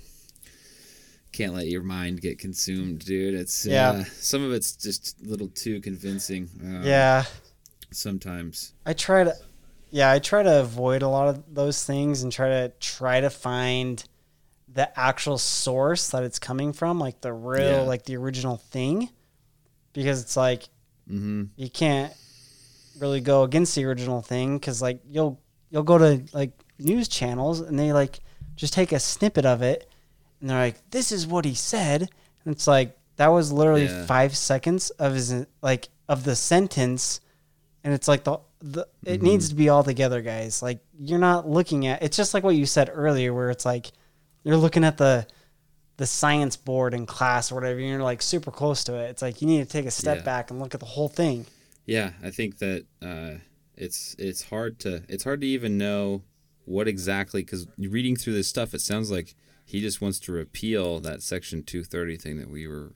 can't 1.33 1.55
let 1.55 1.67
your 1.69 1.83
mind 1.83 2.21
get 2.21 2.39
consumed, 2.39 3.01
dude. 3.05 3.35
It's 3.35 3.65
Yeah. 3.67 3.91
uh, 3.91 4.05
some 4.19 4.43
of 4.45 4.53
it's 4.53 4.73
just 4.77 5.17
a 5.25 5.29
little 5.29 5.49
too 5.49 5.81
convincing. 5.81 6.49
Um, 6.63 6.83
Yeah. 6.85 7.25
sometimes. 7.91 8.73
I 8.87 8.93
try 8.93 9.25
to 9.25 9.35
yeah, 9.93 10.13
I 10.13 10.21
try 10.21 10.45
to 10.45 10.61
avoid 10.61 11.03
a 11.03 11.09
lot 11.09 11.27
of 11.29 11.43
those 11.53 11.83
things 11.85 12.23
and 12.23 12.31
try 12.31 12.49
to 12.49 12.69
try 12.79 13.21
to 13.21 13.29
find 13.29 14.03
the 14.73 14.97
actual 14.99 15.37
source 15.37 16.11
that 16.11 16.23
it's 16.23 16.39
coming 16.39 16.73
from, 16.73 17.01
like 17.01 17.21
the 17.23 17.33
real 17.33 17.65
Yeah. 17.65 17.81
like 17.83 18.05
the 18.05 18.17
original 18.17 18.57
thing. 18.57 19.11
Because 19.93 20.21
it's 20.23 20.37
like 20.37 20.69
Mm-hmm. 21.11 21.45
you 21.57 21.69
can't 21.69 22.13
really 23.01 23.21
go 23.21 23.43
against 23.43 23.75
the 23.75 23.85
original 23.85 24.23
thing 24.23 24.61
cuz 24.61 24.81
like 24.81 25.01
you'll 25.11 25.41
you'll 25.71 25.83
go 25.83 25.99
to 25.99 26.23
like 26.33 26.53
news 26.79 27.09
channels 27.09 27.59
and 27.61 27.77
they 27.79 27.93
like 27.93 28.21
just 28.55 28.73
take 28.73 28.93
a 28.93 29.01
snippet 29.01 29.45
of 29.45 29.61
it 29.63 29.90
and 30.41 30.49
they're 30.51 30.59
like 30.59 30.91
this 30.91 31.13
is 31.13 31.27
what 31.27 31.45
he 31.45 31.55
said 31.55 32.03
and 32.45 32.55
it's 32.55 32.67
like 32.67 32.97
that 33.17 33.29
was 33.29 33.53
literally 33.53 33.85
Yeah. 33.85 34.07
5 34.07 34.37
seconds 34.37 34.91
of 34.91 35.15
his 35.15 35.47
like 35.63 35.89
of 36.09 36.25
the 36.25 36.35
sentence 36.37 37.21
and 37.85 37.93
it's 37.95 38.09
like 38.09 38.25
the, 38.25 38.39
the 38.61 38.87
it 39.05 39.17
Mm-hmm. 39.17 39.25
needs 39.25 39.49
to 39.51 39.55
be 39.55 39.69
all 39.69 39.85
together 39.85 40.21
guys 40.23 40.63
like 40.63 40.81
you're 40.99 41.19
not 41.19 41.49
looking 41.49 41.87
at 41.87 42.03
it's 42.03 42.17
just 42.17 42.35
like 42.35 42.43
what 42.45 42.57
you 42.57 42.67
said 42.67 42.91
earlier 42.93 43.33
where 43.35 43.51
it's 43.51 43.65
like 43.65 43.87
you're 44.45 44.57
looking 44.57 44.85
at 44.85 44.97
the 44.99 45.27
the 45.99 46.07
science 46.07 46.57
board 46.57 46.95
in 46.95 47.05
class 47.07 47.53
or 47.53 47.57
whatever 47.57 47.79
and 47.79 47.89
you're 47.89 48.03
like 48.03 48.23
super 48.23 48.51
close 48.51 48.85
to 48.85 48.95
it 48.95 49.11
it's 49.11 49.21
like 49.23 49.41
you 49.43 49.47
need 49.47 49.63
to 49.63 49.69
take 49.71 49.85
a 49.87 49.91
step 49.91 50.19
Yeah. 50.19 50.25
back 50.25 50.51
and 50.51 50.59
look 50.59 50.73
at 50.75 50.81
the 50.81 50.87
whole 50.87 51.09
thing 51.09 51.47
Yeah, 51.87 52.13
I 52.23 52.31
think 52.31 52.59
that 52.59 52.85
uh, 53.03 53.39
it's 53.77 54.15
it's 54.19 54.43
hard 54.45 54.79
to 54.81 55.03
it's 55.09 55.25
hard 55.25 55.41
to 55.43 55.47
even 55.47 55.77
know 55.79 56.23
what 56.65 56.87
exactly 56.89 57.43
because 57.43 57.67
reading 57.79 58.15
through 58.17 58.35
this 58.35 58.47
stuff, 58.49 58.75
it 58.75 58.81
sounds 58.81 59.11
like 59.11 59.35
he 59.71 59.81
just 59.81 60.01
wants 60.01 60.19
to 60.19 60.33
repeal 60.33 60.99
that 60.99 61.23
Section 61.23 61.63
230 61.63 62.17
thing 62.17 62.39
that 62.39 62.51
we 62.51 62.67
were, 62.67 62.93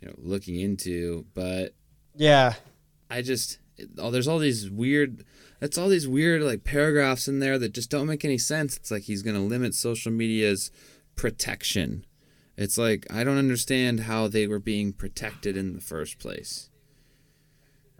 you 0.00 0.08
know, 0.08 0.14
looking 0.18 0.58
into. 0.58 1.26
But 1.32 1.74
Yeah. 2.16 2.54
I 3.08 3.22
just 3.22 3.58
oh, 3.96 4.10
there's 4.10 4.26
all 4.26 4.40
these 4.40 4.68
weird. 4.68 5.24
It's 5.60 5.78
all 5.78 5.88
these 5.88 6.08
weird 6.08 6.42
like 6.42 6.64
paragraphs 6.64 7.28
in 7.28 7.38
there 7.38 7.56
that 7.60 7.72
just 7.72 7.88
don't 7.88 8.08
make 8.08 8.24
any 8.24 8.36
sense. 8.36 8.76
It's 8.76 8.90
like 8.90 9.04
he's 9.04 9.22
going 9.22 9.36
to 9.36 9.42
limit 9.42 9.74
social 9.74 10.10
media's 10.10 10.72
protection. 11.14 12.04
It's 12.56 12.76
like 12.76 13.06
I 13.08 13.22
don't 13.22 13.38
understand 13.38 14.00
how 14.00 14.26
they 14.26 14.48
were 14.48 14.58
being 14.58 14.92
protected 14.92 15.56
in 15.56 15.72
the 15.72 15.80
first 15.80 16.18
place. 16.18 16.68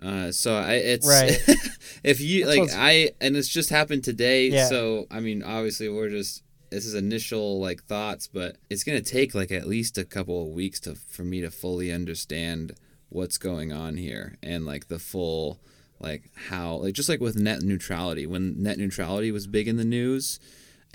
Uh, 0.02 0.32
so 0.32 0.56
I 0.56 0.72
it's 0.72 1.06
Right. 1.06 1.38
if 2.02 2.20
you 2.20 2.46
That's 2.46 2.58
like 2.58 2.70
I 2.74 3.12
and 3.20 3.36
it's 3.36 3.48
just 3.48 3.70
happened 3.70 4.02
today. 4.02 4.48
Yeah. 4.48 4.66
So 4.66 5.06
I 5.08 5.20
mean, 5.20 5.44
obviously 5.44 5.88
we're 5.88 6.10
just 6.10 6.42
this 6.70 6.86
is 6.86 6.94
initial 6.94 7.60
like 7.60 7.84
thoughts, 7.84 8.26
but 8.26 8.56
it's 8.70 8.84
gonna 8.84 9.00
take 9.00 9.34
like 9.34 9.50
at 9.50 9.66
least 9.66 9.98
a 9.98 10.04
couple 10.04 10.42
of 10.42 10.48
weeks 10.48 10.80
to 10.80 10.94
for 10.94 11.22
me 11.22 11.40
to 11.40 11.50
fully 11.50 11.92
understand 11.92 12.74
what's 13.08 13.38
going 13.38 13.72
on 13.72 13.96
here 13.96 14.36
and 14.42 14.66
like 14.66 14.88
the 14.88 14.98
full 14.98 15.60
like 16.00 16.30
how 16.48 16.76
like 16.76 16.94
just 16.94 17.08
like 17.08 17.20
with 17.20 17.36
net 17.36 17.62
neutrality. 17.62 18.26
When 18.26 18.62
net 18.62 18.78
neutrality 18.78 19.30
was 19.30 19.46
big 19.46 19.68
in 19.68 19.76
the 19.76 19.84
news 19.84 20.40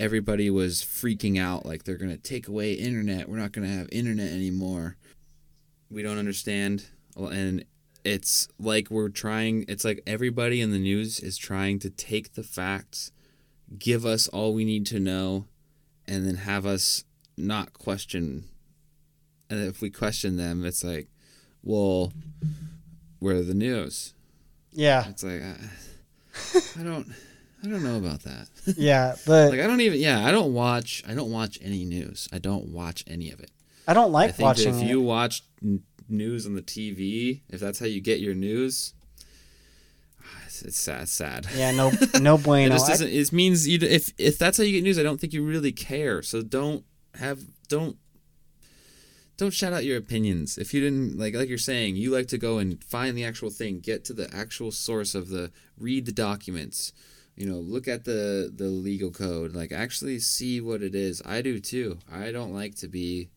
everybody 0.00 0.50
was 0.50 0.82
freaking 0.82 1.40
out 1.40 1.64
like 1.64 1.84
they're 1.84 1.96
going 1.96 2.10
to 2.10 2.16
take 2.16 2.48
away 2.48 2.72
internet. 2.72 3.28
We're 3.28 3.38
not 3.38 3.52
going 3.52 3.68
to 3.68 3.72
have 3.72 3.88
internet 3.92 4.32
anymore. 4.32 4.96
We 5.90 6.02
don't 6.02 6.18
understand. 6.18 6.86
And 7.16 7.64
it's 8.04 8.48
like 8.58 8.90
we're 8.90 9.10
trying 9.10 9.64
it's 9.68 9.84
like 9.84 10.02
everybody 10.06 10.60
in 10.60 10.72
the 10.72 10.78
news 10.78 11.20
is 11.20 11.36
trying 11.36 11.78
to 11.78 11.88
take 11.88 12.34
the 12.34 12.42
facts 12.42 13.12
give 13.78 14.04
us 14.04 14.26
all 14.26 14.52
we 14.52 14.64
need 14.64 14.84
to 14.84 14.98
know 14.98 15.46
and 16.08 16.26
then 16.26 16.36
have 16.36 16.66
us 16.66 17.04
not 17.36 17.72
question 17.72 18.44
and 19.50 19.60
if 19.66 19.80
we 19.80 19.90
question 19.90 20.36
them 20.36 20.64
it's 20.64 20.82
like 20.84 21.08
well 21.62 22.12
where 23.18 23.36
are 23.36 23.42
the 23.42 23.54
news 23.54 24.14
Yeah. 24.72 25.08
it's 25.08 25.22
like 25.22 25.42
I, 25.42 26.80
I 26.80 26.82
don't 26.84 27.08
i 27.64 27.68
don't 27.68 27.82
know 27.84 27.96
about 27.96 28.22
that 28.24 28.48
Yeah. 28.76 29.14
but 29.26 29.50
like 29.50 29.60
i 29.60 29.66
don't 29.66 29.80
even 29.80 29.98
yeah 30.00 30.26
i 30.26 30.30
don't 30.30 30.52
watch 30.52 31.02
i 31.08 31.14
don't 31.14 31.30
watch 31.30 31.58
any 31.62 31.84
news 31.84 32.28
i 32.32 32.38
don't 32.38 32.68
watch 32.68 33.04
any 33.06 33.30
of 33.30 33.40
it 33.40 33.50
I 33.86 33.94
don't 33.94 34.06
i 34.10 34.18
like 34.20 34.36
that 34.36 34.42
watching 34.42 34.78
if 34.80 34.88
you 34.88 35.00
watch 35.00 35.42
n- 35.62 35.82
news 36.08 36.46
on 36.46 36.54
the 36.54 36.62
tv 36.62 37.40
if 37.48 37.60
that's 37.60 37.78
how 37.78 37.86
you 37.86 38.00
get 38.00 38.20
your 38.20 38.34
news 38.34 38.94
it's, 40.60 40.78
sad 40.78 41.08
sad. 41.08 41.46
Yeah, 41.56 41.70
no 41.70 41.90
no 42.20 42.34
it 42.36 42.68
just 42.68 42.86
doesn't 42.86 43.08
it 43.08 43.32
means 43.32 43.66
you 43.66 43.78
if 43.80 44.12
if 44.18 44.38
that's 44.38 44.58
how 44.58 44.64
you 44.64 44.72
get 44.72 44.82
news 44.82 44.98
i 44.98 45.02
don't 45.02 45.18
think 45.18 45.32
you 45.32 45.42
really 45.42 45.72
care. 45.72 46.22
So 46.22 46.42
don't 46.42 46.84
have 47.14 47.40
don't 47.68 47.96
don't 49.38 49.52
shout 49.52 49.72
out 49.72 49.84
your 49.84 49.96
opinions. 49.96 50.58
If 50.58 50.74
you 50.74 50.80
didn't 50.80 51.18
like 51.18 51.34
like 51.34 51.48
you're 51.48 51.58
saying 51.58 51.96
you 51.96 52.10
like 52.10 52.28
to 52.28 52.38
go 52.38 52.58
and 52.58 52.82
find 52.84 53.16
the 53.16 53.24
actual 53.24 53.50
thing 53.50 53.80
get 53.80 54.04
to 54.06 54.12
the 54.12 54.28
actual 54.34 54.70
source 54.70 55.14
of 55.14 55.28
the 55.28 55.50
read 55.78 56.06
the 56.06 56.12
documents 56.12 56.92
you 57.34 57.46
know 57.46 57.56
look 57.56 57.88
at 57.88 58.04
the 58.04 58.52
the 58.54 58.68
legal 58.68 59.10
code 59.10 59.54
like 59.54 59.72
actually 59.72 60.18
see 60.18 60.60
what 60.60 60.82
it 60.82 60.94
is. 60.94 61.22
I 61.24 61.40
do 61.40 61.60
too. 61.60 61.98
I 62.10 62.30
don't 62.30 62.52
like 62.52 62.74
to 62.76 62.88
be 62.88 63.30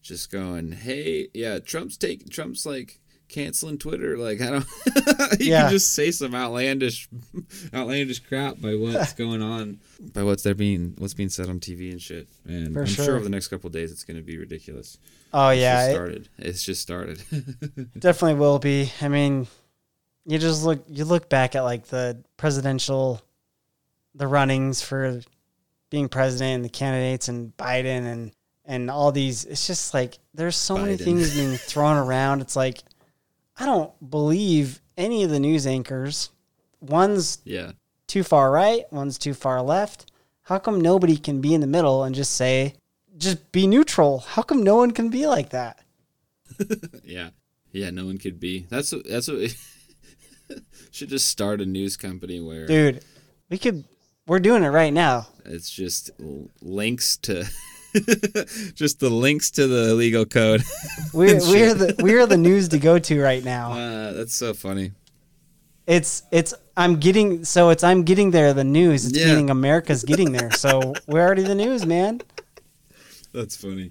just 0.00 0.30
going 0.30 0.72
hey 0.72 1.28
yeah 1.34 1.58
trump's 1.58 1.96
taking 1.96 2.28
trump's 2.28 2.64
like 2.64 3.00
canceling 3.28 3.76
twitter 3.78 4.16
like 4.16 4.40
i 4.40 4.46
don't 4.50 4.66
you 5.40 5.50
Yeah. 5.50 5.62
can 5.64 5.72
just 5.72 5.92
say 5.92 6.10
some 6.10 6.34
outlandish 6.34 7.08
outlandish 7.74 8.20
crap 8.20 8.60
by 8.60 8.74
what's 8.74 9.12
going 9.22 9.42
on 9.42 9.78
by 10.14 10.22
what's 10.22 10.42
there 10.42 10.54
being 10.54 10.94
what's 10.98 11.14
being 11.14 11.28
said 11.28 11.48
on 11.48 11.60
tv 11.60 11.90
and 11.92 12.00
shit 12.00 12.26
and 12.46 12.72
For 12.72 12.80
i'm 12.80 12.86
sure. 12.86 13.04
sure. 13.04 13.14
over 13.16 13.24
the 13.24 13.30
next 13.30 13.48
couple 13.48 13.68
of 13.68 13.72
days 13.74 13.92
it's 13.92 14.04
going 14.04 14.16
to 14.16 14.22
be 14.22 14.38
ridiculous 14.38 14.98
oh 15.34 15.48
it's 15.50 15.60
yeah, 15.60 15.92
just 15.92 16.08
it 16.10 16.28
it's 16.38 16.62
just 16.62 16.80
started 16.80 17.20
definitely 17.98 18.34
will 18.40 18.58
be. 18.58 18.90
I 19.02 19.08
mean, 19.08 19.46
you 20.24 20.38
just 20.38 20.64
look 20.64 20.82
you 20.88 21.04
look 21.04 21.28
back 21.28 21.54
at 21.54 21.62
like 21.64 21.86
the 21.88 22.22
presidential 22.38 23.20
the 24.14 24.26
runnings 24.26 24.80
for 24.82 25.20
being 25.90 26.08
president 26.08 26.54
and 26.56 26.64
the 26.64 26.68
candidates 26.70 27.28
and 27.28 27.54
Biden 27.58 28.06
and 28.10 28.32
and 28.64 28.90
all 28.90 29.12
these 29.12 29.44
it's 29.44 29.66
just 29.66 29.92
like 29.94 30.18
there's 30.34 30.56
so 30.56 30.76
many 30.78 30.96
things 30.96 31.34
being 31.34 31.56
thrown 31.56 31.96
around. 31.98 32.40
It's 32.40 32.56
like 32.56 32.82
I 33.58 33.66
don't 33.66 34.10
believe 34.10 34.80
any 34.96 35.24
of 35.24 35.30
the 35.30 35.40
news 35.40 35.66
anchors. 35.66 36.30
One's 36.80 37.38
yeah 37.44 37.72
too 38.06 38.22
far 38.22 38.50
right, 38.50 38.84
one's 38.92 39.18
too 39.18 39.34
far 39.34 39.60
left. 39.62 40.10
How 40.42 40.58
come 40.58 40.80
nobody 40.80 41.16
can 41.16 41.40
be 41.40 41.52
in 41.54 41.60
the 41.60 41.66
middle 41.66 42.04
and 42.04 42.14
just 42.14 42.34
say, 42.34 42.74
just 43.18 43.52
be 43.52 43.66
neutral? 43.66 44.20
How 44.20 44.40
come 44.42 44.62
no 44.62 44.76
one 44.76 44.92
can 44.92 45.10
be 45.10 45.26
like 45.26 45.50
that? 45.50 45.80
yeah 47.04 47.30
yeah 47.72 47.90
no 47.90 48.06
one 48.06 48.16
could 48.16 48.40
be 48.40 48.66
that's 48.70 48.90
what 48.92 49.06
that's 49.06 49.28
what 49.28 49.54
should 50.90 51.10
just 51.10 51.28
start 51.28 51.60
a 51.60 51.66
news 51.66 51.96
company 51.96 52.40
where 52.40 52.66
Dude, 52.66 53.04
we 53.50 53.58
could, 53.58 53.84
we're 54.26 54.38
doing 54.38 54.62
it 54.64 54.68
right 54.68 54.92
now. 54.92 55.26
it's 55.44 55.68
just 55.70 56.10
links 56.62 57.16
to 57.18 57.44
just 58.74 59.00
the 59.00 59.10
links 59.10 59.50
to 59.52 59.66
the 59.66 59.94
legal 59.94 60.24
code 60.24 60.62
We're, 61.12 61.36
we're 61.40 61.74
the, 61.74 61.94
we're 62.00 62.26
the 62.26 62.36
news 62.36 62.68
to 62.70 62.78
go 62.78 62.98
to 62.98 63.20
right 63.20 63.42
now. 63.44 63.72
uh, 63.72 64.12
that's 64.12 64.34
so 64.34 64.54
funny 64.54 64.92
It's, 65.86 66.22
it's, 66.30 66.54
I'm 66.76 66.96
getting, 67.00 67.44
so 67.44 67.70
it's, 67.70 67.82
I'm 67.82 68.02
getting 68.04 68.30
there, 68.30 68.52
the 68.52 68.62
news. 68.64 69.06
It's 69.06 69.18
Yeah. 69.18 69.28
meaning 69.28 69.50
America's 69.50 70.04
getting 70.04 70.32
there. 70.32 70.50
So 70.52 70.92
we're 71.06 71.22
already 71.24 71.42
the 71.44 71.54
news, 71.54 71.84
man. 71.86 72.20
That's 73.32 73.56
funny. 73.56 73.90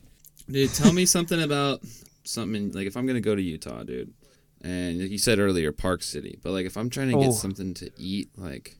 Dude, 0.49 0.73
tell 0.73 0.93
me 0.93 1.05
something 1.05 1.41
about 1.41 1.81
something 2.23 2.71
like 2.71 2.87
if 2.87 2.95
I'm 2.95 3.05
gonna 3.05 3.19
go 3.21 3.35
to 3.35 3.41
Utah, 3.41 3.83
dude, 3.83 4.13
and 4.61 4.99
like 5.01 5.11
you 5.11 5.17
said 5.17 5.39
earlier, 5.39 5.71
Park 5.71 6.01
City, 6.03 6.39
but 6.41 6.51
like 6.51 6.65
if 6.65 6.77
I'm 6.77 6.89
trying 6.89 7.09
to 7.11 7.17
get 7.19 7.29
Oh. 7.29 7.33
something 7.33 7.73
to 7.75 7.89
eat, 7.97 8.29
like 8.37 8.77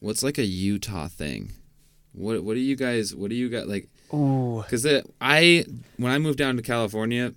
what's 0.00 0.22
like 0.22 0.38
a 0.38 0.44
Utah 0.44 1.08
thing? 1.08 1.52
What 2.12 2.42
what 2.44 2.54
do 2.54 2.60
you 2.60 2.76
guys 2.76 3.14
what 3.14 3.28
do 3.30 3.36
you 3.36 3.48
got 3.50 3.68
like? 3.68 3.88
Ooh. 4.14 4.62
Because 4.62 4.86
I 5.20 5.64
when 5.96 6.12
I 6.12 6.18
moved 6.18 6.38
down 6.38 6.56
to 6.56 6.62
California, 6.62 7.32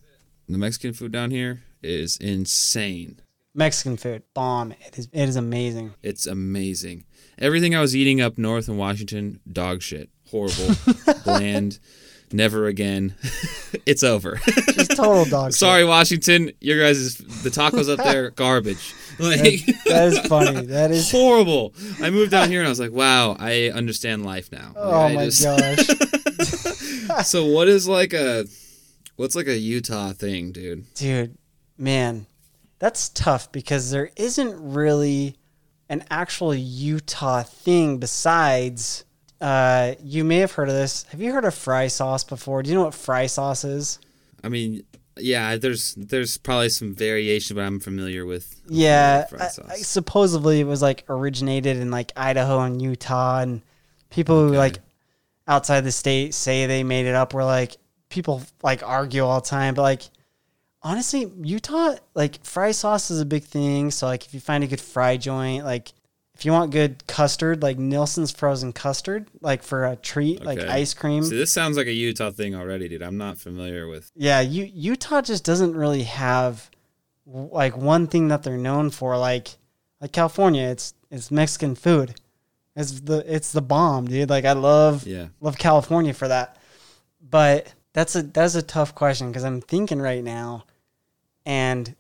the 0.47 0.57
Mexican 0.57 0.93
food 0.93 1.11
down 1.11 1.31
here 1.31 1.63
is 1.81 2.17
insane. 2.17 3.19
Mexican 3.55 3.97
food, 3.97 4.23
bomb. 4.33 4.71
It 4.73 4.97
is, 4.97 5.09
it 5.11 5.27
is 5.29 5.35
amazing. 5.35 5.93
It's 6.03 6.27
amazing. 6.27 7.05
Everything 7.39 7.75
I 7.75 7.81
was 7.81 7.95
eating 7.95 8.21
up 8.21 8.37
north 8.37 8.67
in 8.69 8.77
Washington, 8.77 9.39
dog 9.51 9.81
shit, 9.81 10.09
horrible, 10.29 10.75
bland, 11.23 11.79
never 12.31 12.67
again. 12.67 13.15
it's 13.85 14.03
over. 14.03 14.39
Just 14.73 14.91
total 14.95 15.25
dog. 15.25 15.47
shit. 15.51 15.55
Sorry, 15.55 15.83
Washington. 15.83 16.51
Your 16.61 16.79
guys' 16.79 17.15
the 17.15 17.49
tacos 17.49 17.89
up 17.91 17.97
there, 18.03 18.29
garbage. 18.31 18.93
Like 19.19 19.65
That 19.85 20.07
is 20.13 20.19
funny. 20.27 20.65
That 20.67 20.91
is, 20.91 21.11
horrible. 21.11 21.73
I 22.01 22.09
moved 22.09 22.31
down 22.31 22.49
here 22.49 22.59
and 22.59 22.67
I 22.67 22.69
was 22.69 22.79
like, 22.79 22.91
wow, 22.91 23.35
I 23.39 23.69
understand 23.69 24.25
life 24.25 24.49
now. 24.51 24.73
Oh 24.77 24.91
I 24.91 25.13
my 25.15 25.25
just- 25.25 25.43
gosh. 25.43 25.87
So 27.23 27.45
what 27.45 27.67
is 27.67 27.87
like 27.87 28.13
a 28.13 28.45
what's 29.15 29.35
like 29.35 29.47
a 29.47 29.57
Utah 29.57 30.13
thing, 30.13 30.51
dude? 30.51 30.93
Dude, 30.93 31.37
man, 31.77 32.25
that's 32.79 33.09
tough 33.09 33.51
because 33.51 33.91
there 33.91 34.11
isn't 34.15 34.73
really 34.73 35.35
an 35.89 36.03
actual 36.09 36.53
Utah 36.53 37.43
thing 37.43 37.97
besides. 37.97 39.05
Uh, 39.41 39.95
you 40.03 40.23
may 40.23 40.37
have 40.37 40.51
heard 40.51 40.67
of 40.69 40.75
this. 40.75 41.03
Have 41.11 41.21
you 41.21 41.31
heard 41.31 41.45
of 41.45 41.53
fry 41.55 41.87
sauce 41.87 42.23
before? 42.23 42.61
Do 42.61 42.69
you 42.69 42.75
know 42.75 42.83
what 42.83 42.93
fry 42.93 43.25
sauce 43.25 43.63
is? 43.63 43.99
I 44.43 44.49
mean, 44.49 44.83
yeah, 45.17 45.55
there's 45.57 45.95
there's 45.95 46.37
probably 46.37 46.69
some 46.69 46.93
variation, 46.93 47.55
but 47.55 47.63
I'm 47.63 47.79
familiar 47.79 48.25
with 48.25 48.61
Yeah, 48.67 49.25
fry 49.25 49.45
I, 49.45 49.47
sauce. 49.47 49.69
I, 49.69 49.75
supposedly 49.77 50.59
it 50.59 50.65
was 50.65 50.81
like 50.81 51.05
originated 51.09 51.77
in 51.77 51.89
like 51.91 52.11
Idaho 52.15 52.59
and 52.61 52.81
Utah, 52.81 53.39
and 53.39 53.61
people 54.09 54.47
who 54.47 54.55
like 54.55 54.79
outside 55.49 55.81
the 55.81 55.91
state 55.91 56.33
say 56.33 56.65
they 56.65 56.83
made 56.83 57.05
it 57.07 57.15
up. 57.15 57.33
Were 57.33 57.43
like 57.43 57.75
people 58.07 58.41
like 58.63 58.81
argue 58.83 59.25
all 59.25 59.41
the 59.41 59.47
time, 59.47 59.73
but 59.73 59.81
like 59.81 60.03
honestly, 60.81 61.29
Utah 61.41 61.95
like 62.13 62.43
fry 62.45 62.71
sauce 62.71 63.11
is 63.11 63.19
a 63.19 63.25
big 63.25 63.43
thing. 63.43 63.91
So 63.91 64.05
like 64.05 64.25
if 64.25 64.33
you 64.33 64.39
find 64.39 64.63
a 64.63 64.67
good 64.67 64.79
fry 64.79 65.17
joint, 65.17 65.65
like 65.65 65.91
if 66.35 66.45
you 66.45 66.53
want 66.53 66.71
good 66.71 67.05
custard, 67.05 67.61
like 67.61 67.77
Nielsen's 67.77 68.31
frozen 68.31 68.71
custard, 68.71 69.27
like 69.41 69.61
for 69.61 69.85
a 69.85 69.97
treat, 69.97 70.41
like 70.45 70.59
ice 70.69 70.93
cream. 70.93 71.23
See, 71.23 71.35
this 71.35 71.51
sounds 71.51 71.75
like 71.75 71.87
a 71.87 71.91
Utah 71.91 72.31
thing 72.31 72.55
already, 72.55 72.87
dude. 72.87 73.01
I'm 73.01 73.17
not 73.17 73.37
familiar 73.37 73.89
with. 73.89 74.09
Yeah, 74.15 74.39
U- 74.39 74.71
Utah 74.73 75.21
just 75.21 75.43
doesn't 75.43 75.75
really 75.75 76.03
have 76.03 76.69
like 77.25 77.75
one 77.75 78.07
thing 78.07 78.29
that 78.29 78.43
they're 78.43 78.57
known 78.57 78.89
for. 78.89 79.17
Like 79.17 79.49
like 79.99 80.13
California, 80.13 80.63
it's 80.69 80.93
it's 81.11 81.29
Mexican 81.29 81.75
food. 81.75 82.15
It's 82.75 83.01
the 83.01 83.23
it's 83.33 83.51
the 83.51 83.61
bomb, 83.61 84.07
dude. 84.07 84.29
Like 84.29 84.45
I 84.45 84.53
love 84.53 85.05
Yeah. 85.05 85.27
love 85.41 85.57
California 85.57 86.13
for 86.13 86.27
that. 86.27 86.57
But 87.21 87.73
that's 87.93 88.15
a 88.15 88.23
that's 88.23 88.55
a 88.55 88.61
tough 88.61 88.95
question 88.95 89.29
because 89.29 89.43
I'm 89.43 89.61
thinking 89.61 90.01
right 90.01 90.23
now, 90.23 90.65
and 91.45 91.95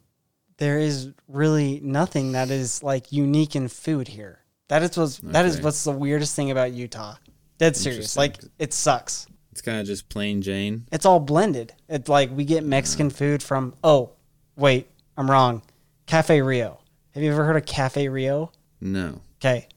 there 0.57 0.79
is 0.79 1.09
really 1.27 1.79
nothing 1.83 2.33
that 2.33 2.49
is 2.49 2.83
like 2.83 3.11
unique 3.11 3.55
in 3.55 3.67
food 3.67 4.07
here. 4.07 4.39
That 4.67 4.83
is 4.83 4.97
what's 4.97 5.17
that 5.19 5.45
is 5.45 5.61
what's 5.61 5.83
the 5.83 5.91
weirdest 5.91 6.35
thing 6.35 6.51
about 6.51 6.71
Utah. 6.71 7.15
Dead 7.57 7.75
serious. 7.75 8.15
Like 8.15 8.37
it 8.59 8.73
sucks. 8.73 9.25
It's 9.51 9.61
kind 9.61 9.79
of 9.79 9.87
just 9.87 10.07
plain 10.09 10.41
Jane. 10.41 10.85
It's 10.91 11.05
all 11.05 11.19
blended. 11.19 11.73
It's 11.89 12.07
like 12.07 12.29
we 12.35 12.45
get 12.45 12.63
Mexican 12.63 13.07
uh-huh. 13.07 13.15
food 13.15 13.43
from 13.43 13.73
oh, 13.83 14.11
wait, 14.55 14.89
I'm 15.17 15.29
wrong. 15.29 15.63
Cafe 16.05 16.41
Rio. 16.41 16.79
Have 17.13 17.23
you 17.23 17.31
ever 17.31 17.43
heard 17.43 17.57
of 17.57 17.65
Cafe 17.65 18.07
Rio? 18.07 18.51
No. 18.79 19.21
Okay. 19.37 19.67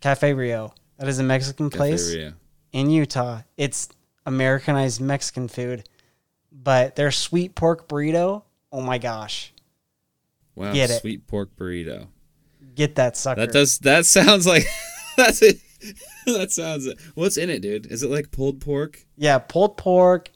Cafe 0.00 0.32
Rio. 0.34 0.72
That 0.98 1.08
is 1.08 1.18
a 1.18 1.22
Mexican 1.22 1.70
place 1.70 2.08
Cafe 2.10 2.18
Rio. 2.24 2.32
in 2.72 2.90
Utah. 2.90 3.42
It's 3.56 3.88
Americanized 4.26 5.00
Mexican 5.00 5.48
food. 5.48 5.88
But 6.52 6.96
their 6.96 7.10
sweet 7.10 7.54
pork 7.54 7.88
burrito, 7.88 8.42
oh 8.72 8.80
my 8.80 8.98
gosh. 8.98 9.52
Wow. 10.54 10.72
Get 10.72 10.90
it. 10.90 11.00
Sweet 11.00 11.26
pork 11.26 11.50
burrito. 11.56 12.08
Get 12.74 12.96
that 12.96 13.16
sucker. 13.16 13.40
That 13.42 13.52
does. 13.52 13.78
That 13.80 14.06
sounds 14.06 14.46
like. 14.46 14.64
that's 15.16 15.40
it. 15.42 15.60
that 16.26 16.50
sounds. 16.50 16.88
What's 17.14 17.36
in 17.36 17.50
it, 17.50 17.62
dude? 17.62 17.86
Is 17.86 18.02
it 18.02 18.10
like 18.10 18.30
pulled 18.32 18.60
pork? 18.60 19.04
Yeah, 19.16 19.38
pulled 19.38 19.76
pork, 19.76 20.30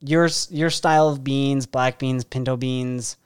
your 0.00 0.28
your 0.50 0.68
style 0.70 1.08
of 1.08 1.24
beans, 1.24 1.66
black 1.66 1.98
beans, 1.98 2.24
pinto 2.24 2.56
beans. 2.56 3.16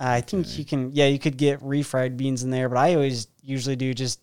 Uh, 0.00 0.04
I 0.08 0.20
think 0.22 0.46
Okay. 0.46 0.56
you 0.56 0.64
can. 0.64 0.92
Yeah, 0.92 1.06
you 1.06 1.18
could 1.18 1.36
get 1.36 1.60
refried 1.60 2.16
beans 2.16 2.42
in 2.42 2.50
there, 2.50 2.68
but 2.70 2.78
I 2.78 2.94
always 2.94 3.28
usually 3.42 3.76
do 3.76 3.92
just 3.92 4.20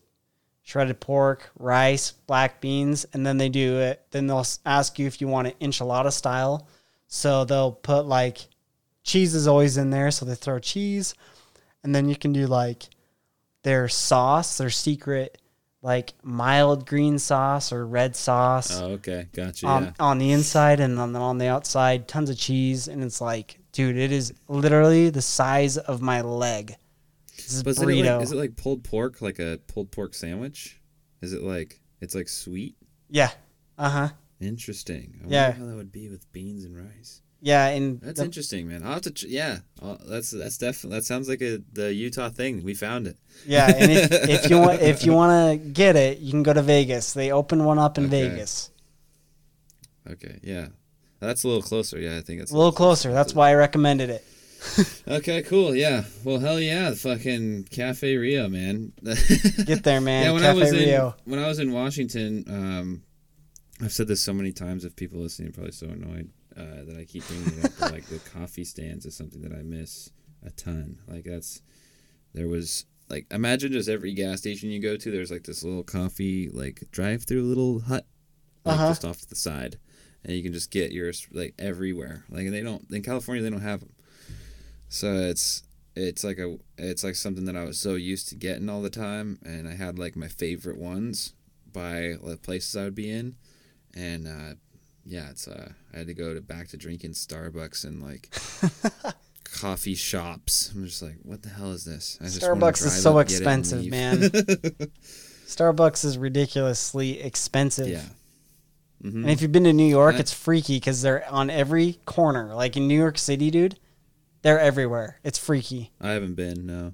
shredded 0.63 0.99
pork, 0.99 1.51
rice, 1.59 2.11
black 2.11 2.59
beans, 2.61 3.05
and 3.13 3.25
then 3.25 3.37
they 3.37 3.49
do 3.49 3.79
it. 3.79 4.01
Then 4.11 4.27
they'll 4.27 4.45
ask 4.65 4.97
you 4.97 5.05
if 5.05 5.21
you 5.21 5.27
want 5.27 5.49
it 5.49 5.59
enchilada 5.59 6.11
style. 6.11 6.67
So 7.07 7.45
they'll 7.45 7.73
put 7.73 8.05
like 8.05 8.47
cheese 9.03 9.35
is 9.35 9.47
always 9.47 9.77
in 9.77 9.91
there, 9.91 10.09
so 10.09 10.25
they 10.25 10.35
throw 10.35 10.59
cheese, 10.59 11.13
and 11.83 11.93
then 11.93 12.09
you 12.09 12.15
can 12.15 12.33
do 12.33 12.47
like 12.47 12.83
their 13.61 13.87
sauce, 13.87 14.57
their 14.57 14.69
secret 14.69 15.37
like 15.83 16.13
mild 16.23 16.87
green 16.87 17.19
sauce 17.19 17.73
or 17.73 17.85
red 17.85 18.15
sauce 18.15 18.79
Oh, 18.79 18.91
okay. 18.93 19.27
Gotcha. 19.33 19.67
on, 19.67 19.83
yeah. 19.83 19.91
on 19.99 20.17
the 20.17 20.31
inside 20.31 20.79
and 20.79 20.97
then 20.97 21.15
on 21.15 21.37
the 21.37 21.47
outside, 21.47 22.07
tons 22.07 22.29
of 22.29 22.37
cheese, 22.37 22.87
and 22.87 23.03
it's 23.03 23.19
like, 23.19 23.59
dude, 23.73 23.97
it 23.97 24.11
is 24.11 24.33
literally 24.47 25.09
the 25.09 25.21
size 25.21 25.77
of 25.77 26.01
my 26.01 26.21
leg. 26.21 26.77
This 27.43 27.53
is 27.53 27.63
But 27.63 27.77
it, 27.77 27.85
like, 28.05 28.21
is 28.23 28.31
it 28.31 28.35
like 28.35 28.55
pulled 28.55 28.83
pork, 28.83 29.21
like 29.21 29.39
a 29.39 29.59
pulled 29.67 29.91
pork 29.91 30.13
sandwich? 30.13 30.79
Is 31.21 31.33
it 31.33 31.41
like 31.43 31.79
it's 32.01 32.15
like 32.15 32.27
sweet? 32.29 32.75
yeah, 33.09 33.31
uh 33.77 33.89
huh, 33.89 34.09
Interesting. 34.41 35.21
I 35.23 35.27
Yeah. 35.29 35.51
how 35.51 35.65
that 35.65 35.75
would 35.75 35.91
be 35.91 36.09
with 36.09 36.29
beans 36.33 36.65
and 36.65 36.75
rice. 36.75 37.21
yeah, 37.41 37.67
and 37.67 38.01
That's 38.01 38.19
the- 38.19 38.25
interesting, 38.25 38.67
man. 38.67 38.83
I'll 38.83 38.93
have 38.93 39.01
to. 39.03 39.11
Ch- 39.11 39.25
yeah, 39.25 39.59
I'll, 39.81 39.99
that's 40.05 40.31
that's 40.31 40.57
definitely 40.57 40.97
that 40.99 41.05
sounds 41.05 41.27
like 41.29 41.41
a 41.41 41.61
the 41.73 41.93
Utah 41.93 42.29
thing. 42.29 42.63
We 42.63 42.73
found 42.73 43.07
it. 43.07 43.17
yeah, 43.45 43.67
and 43.75 43.91
if, 43.91 44.11
if 44.29 44.49
you 44.49 44.59
want 44.59 44.81
if 44.81 45.05
you 45.05 45.13
want 45.21 45.31
to 45.61 45.69
get 45.69 45.95
it, 45.95 46.19
you 46.19 46.31
can 46.31 46.43
go 46.43 46.53
to 46.53 46.61
Vegas. 46.61 47.13
They 47.13 47.31
open 47.31 47.63
one 47.65 47.79
up 47.79 47.97
in 47.97 48.05
Okay. 48.05 48.29
Vegas. 48.29 48.69
Okay, 50.09 50.39
yeah, 50.43 50.67
that's 51.19 51.43
a 51.43 51.47
little 51.47 51.61
closer. 51.63 51.97
Yeah, 51.99 52.17
I 52.17 52.21
think 52.21 52.41
it's 52.41 52.43
It's 52.43 52.51
a 52.51 52.57
little 52.57 52.71
closer. 52.73 53.11
That's 53.13 53.33
why 53.33 53.51
I 53.51 53.53
recommended 53.55 54.09
it. 54.09 54.25
Okay, 55.07 55.41
cool. 55.43 55.75
Yeah. 55.75 56.03
Well, 56.23 56.39
hell 56.39 56.59
yeah, 56.59 56.93
fucking 56.93 57.65
Cafe 57.65 58.15
Rio, 58.15 58.47
man. 58.49 58.93
Get 59.65 59.83
there, 59.83 60.01
man. 60.01 60.25
yeah, 60.25 60.31
when 60.31 60.41
Cafe 60.41 60.57
I 60.59 60.61
was 60.61 60.71
Rio. 60.71 61.15
in 61.25 61.31
when 61.31 61.43
I 61.43 61.47
was 61.47 61.59
in 61.59 61.71
Washington, 61.71 62.45
um, 62.47 63.03
I've 63.81 63.91
said 63.91 64.07
this 64.07 64.21
so 64.21 64.33
many 64.33 64.51
times. 64.51 64.85
If 64.85 64.95
people 64.95 65.19
listening 65.19 65.49
are 65.49 65.53
probably 65.53 65.71
so 65.73 65.87
annoyed 65.87 66.29
uh, 66.57 66.85
that 66.85 66.97
I 66.99 67.05
keep 67.05 67.27
bringing 67.27 67.59
it 67.59 67.65
up, 67.65 67.71
but 67.79 67.91
like 67.91 68.05
the 68.05 68.19
coffee 68.33 68.63
stands 68.63 69.05
is 69.05 69.15
something 69.15 69.41
that 69.41 69.51
I 69.53 69.61
miss 69.63 70.09
a 70.45 70.49
ton. 70.51 70.99
Like 71.07 71.25
that's 71.25 71.61
there 72.33 72.47
was 72.47 72.85
like 73.09 73.27
imagine 73.31 73.73
just 73.73 73.89
every 73.89 74.13
gas 74.13 74.39
station 74.39 74.69
you 74.69 74.79
go 74.81 74.95
to, 74.97 75.11
there's 75.11 75.31
like 75.31 75.43
this 75.43 75.63
little 75.63 75.83
coffee 75.83 76.49
like 76.49 76.83
drive 76.91 77.23
through 77.23 77.43
little 77.43 77.79
hut, 77.81 78.05
like 78.65 78.75
Uh-huh. 78.75 78.87
just 78.89 79.03
off 79.05 79.19
to 79.19 79.29
the 79.29 79.35
side, 79.35 79.77
and 80.23 80.35
you 80.35 80.41
can 80.43 80.53
just 80.53 80.71
get 80.71 80.91
yours 80.91 81.27
like 81.31 81.53
everywhere. 81.59 82.23
Like 82.29 82.49
they 82.49 82.61
don't 82.61 82.85
in 82.91 83.01
California 83.03 83.43
they 83.43 83.49
don't 83.49 83.61
have 83.61 83.81
them, 83.81 83.91
so 84.93 85.13
it's 85.15 85.63
it's 85.95 86.23
like 86.23 86.37
a 86.37 86.57
it's 86.77 87.03
like 87.03 87.15
something 87.15 87.45
that 87.45 87.55
I 87.57 87.63
was 87.65 87.79
so 87.79 87.95
used 87.95 88.29
to 88.29 88.35
getting 88.35 88.69
all 88.69 88.81
the 88.81 88.89
time, 88.89 89.39
and 89.43 89.67
I 89.67 89.73
had 89.75 89.97
like 89.99 90.15
my 90.15 90.27
favorite 90.27 90.77
ones 90.77 91.33
by 91.71 92.15
the 92.23 92.37
places 92.37 92.75
I 92.75 92.83
would 92.83 92.95
be 92.95 93.09
in, 93.09 93.35
and 93.95 94.27
uh, 94.27 94.53
yeah, 95.05 95.29
it's 95.31 95.47
uh, 95.47 95.71
I 95.93 95.97
had 95.97 96.07
to 96.07 96.13
go 96.13 96.33
to 96.33 96.41
back 96.41 96.67
to 96.69 96.77
drinking 96.77 97.11
Starbucks 97.11 97.83
and 97.85 98.01
like 98.03 98.29
coffee 99.43 99.95
shops. 99.95 100.71
I'm 100.75 100.85
just 100.85 101.01
like, 101.01 101.17
what 101.23 101.41
the 101.43 101.49
hell 101.49 101.71
is 101.71 101.85
this? 101.85 102.17
Starbucks 102.21 102.85
is 102.85 103.01
so 103.01 103.17
up, 103.17 103.27
get 103.27 103.41
it, 103.41 103.47
and 103.47 103.59
expensive, 103.59 103.89
man. 103.91 104.19
Starbucks 105.47 106.05
is 106.05 106.17
ridiculously 106.17 107.19
expensive. 107.21 107.87
yeah. 107.87 108.01
hmm 109.01 109.23
And 109.23 109.29
if 109.29 109.41
you've 109.41 109.51
been 109.51 109.65
to 109.65 109.73
New 109.73 109.87
York, 109.87 110.15
I- 110.15 110.19
it's 110.19 110.33
freaky 110.33 110.77
because 110.77 111.01
they're 111.01 111.27
on 111.29 111.49
every 111.49 111.99
corner. 112.05 112.53
Like 112.55 112.77
in 112.77 112.87
New 112.87 112.97
York 112.97 113.17
City, 113.17 113.51
dude, 113.51 113.77
they're 114.43 114.59
everywhere. 114.59 115.19
It's 115.23 115.39
freaky. 115.39 115.91
I 115.99 116.11
haven't 116.11 116.35
been. 116.35 116.65
No. 116.67 116.93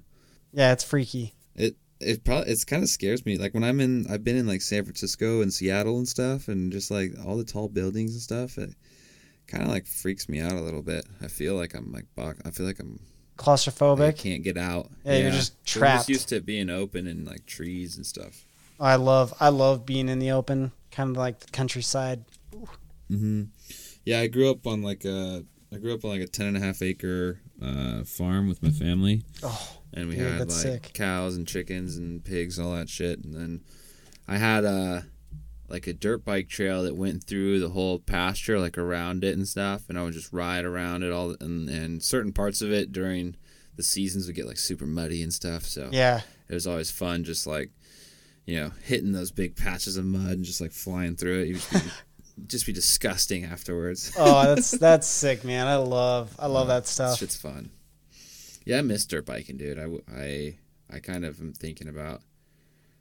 Yeah, 0.52 0.72
it's 0.72 0.84
freaky. 0.84 1.34
It 1.54 1.76
it 2.00 2.24
probably 2.24 2.50
it's 2.50 2.64
kind 2.64 2.82
of 2.82 2.88
scares 2.88 3.26
me. 3.26 3.36
Like 3.36 3.52
when 3.52 3.62
I'm 3.64 3.80
in, 3.80 4.06
I've 4.10 4.24
been 4.24 4.36
in 4.36 4.46
like 4.46 4.62
San 4.62 4.84
Francisco 4.84 5.42
and 5.42 5.52
Seattle 5.52 5.98
and 5.98 6.08
stuff, 6.08 6.48
and 6.48 6.72
just 6.72 6.90
like 6.90 7.12
all 7.26 7.36
the 7.36 7.44
tall 7.44 7.68
buildings 7.68 8.12
and 8.14 8.22
stuff. 8.22 8.56
It 8.56 8.70
kind 9.46 9.62
of 9.62 9.68
like 9.68 9.86
freaks 9.86 10.28
me 10.28 10.40
out 10.40 10.52
a 10.52 10.60
little 10.60 10.82
bit. 10.82 11.06
I 11.22 11.28
feel 11.28 11.54
like 11.56 11.74
I'm 11.74 11.92
like. 11.92 12.06
I 12.44 12.50
feel 12.50 12.66
like 12.66 12.80
I'm 12.80 12.98
I 13.38 13.42
Claustrophobic. 13.42 14.18
can't 14.18 14.42
get 14.42 14.56
out. 14.58 14.90
Yeah, 15.04 15.18
you're 15.18 15.30
just 15.30 15.62
trapped. 15.64 16.00
just 16.00 16.08
used 16.08 16.28
to 16.28 16.40
being 16.40 16.68
open 16.70 17.06
and 17.06 17.26
like 17.26 17.46
trees 17.46 17.96
and 17.96 18.04
stuff. 18.06 18.44
I 18.78 18.96
love, 18.96 19.34
I 19.40 19.48
love 19.48 19.84
being 19.84 20.08
in 20.08 20.18
the 20.18 20.30
open, 20.32 20.72
kind 20.90 21.10
of 21.10 21.16
like 21.16 21.40
the 21.40 21.50
countryside. 21.50 22.24
Mm-hmm. 23.10 23.44
Yeah, 24.04 24.20
I 24.20 24.26
grew 24.26 24.50
up 24.50 24.66
on 24.66 24.82
like 24.82 25.04
a 25.04 25.44
I 25.72 25.76
grew 25.78 25.94
up 25.94 26.04
on 26.04 26.10
like 26.10 26.20
a 26.20 26.26
ten 26.26 26.46
and 26.46 26.56
a 26.56 26.60
half 26.60 26.82
acre 26.82 27.40
uh, 27.62 28.02
farm 28.04 28.48
with 28.48 28.62
my 28.62 28.70
family. 28.70 29.22
Oh, 29.42 29.76
and 29.94 30.08
we 30.08 30.16
Dude, 30.16 30.26
had 30.32 30.40
like 30.40 30.50
sick. 30.50 30.90
cows 30.94 31.36
and 31.36 31.46
chickens 31.46 31.96
and 31.96 32.24
pigs 32.24 32.58
all 32.58 32.72
that 32.74 32.88
shit. 32.88 33.24
And 33.24 33.34
then 33.34 33.60
i 34.28 34.36
had 34.36 34.64
a 34.64 35.06
like 35.68 35.86
a 35.86 35.92
dirt 35.92 36.24
bike 36.24 36.48
trail 36.48 36.82
that 36.82 36.96
went 36.96 37.24
through 37.24 37.60
the 37.60 37.68
whole 37.70 37.98
pasture 37.98 38.58
like 38.58 38.76
around 38.78 39.24
it 39.24 39.36
and 39.36 39.46
stuff. 39.46 39.88
And 39.88 39.98
i 39.98 40.02
would 40.02 40.14
just 40.14 40.32
ride 40.32 40.64
around 40.64 41.02
it 41.02 41.12
all 41.12 41.36
and, 41.40 41.68
and 41.68 42.02
certain 42.02 42.32
parts 42.32 42.62
of 42.62 42.72
it 42.72 42.92
during 42.92 43.36
the 43.76 43.82
seasons 43.82 44.26
would 44.26 44.36
get 44.36 44.46
like 44.46 44.58
super 44.58 44.86
muddy 44.86 45.22
and 45.22 45.32
stuff. 45.32 45.64
So 45.64 45.88
yeah, 45.92 46.20
it 46.48 46.54
was 46.54 46.66
always 46.66 46.90
fun 46.90 47.24
just 47.24 47.46
like 47.46 47.70
you 48.46 48.58
know 48.58 48.72
hitting 48.82 49.12
those 49.12 49.30
big 49.30 49.54
patches 49.56 49.96
of 49.96 50.04
mud 50.04 50.32
and 50.32 50.44
just 50.44 50.60
like 50.60 50.72
flying 50.72 51.14
through 51.16 51.42
it. 51.42 51.48
You 51.48 51.54
just 51.54 51.72
be, 51.72 51.78
just 52.46 52.66
be 52.66 52.72
disgusting 52.72 53.44
afterwards 53.44 54.12
oh, 54.18 54.54
that's 54.54 54.70
that's 54.86 55.06
sick, 55.06 55.44
man. 55.44 55.66
I 55.66 55.76
love, 55.76 56.34
I 56.38 56.46
love 56.46 56.68
that 56.68 56.84
That 56.84 56.88
stuff. 56.88 57.18
shit's 57.18 57.36
fun. 57.36 57.70
Yeah, 58.64 58.78
I 58.78 58.82
miss 58.82 59.06
dirt 59.06 59.26
biking, 59.26 59.56
dude. 59.56 59.78
I 59.78 59.86
I 60.14 60.58
I 60.92 60.98
kind 61.00 61.24
of 61.24 61.40
am 61.40 61.52
thinking 61.52 61.88
about 61.88 62.22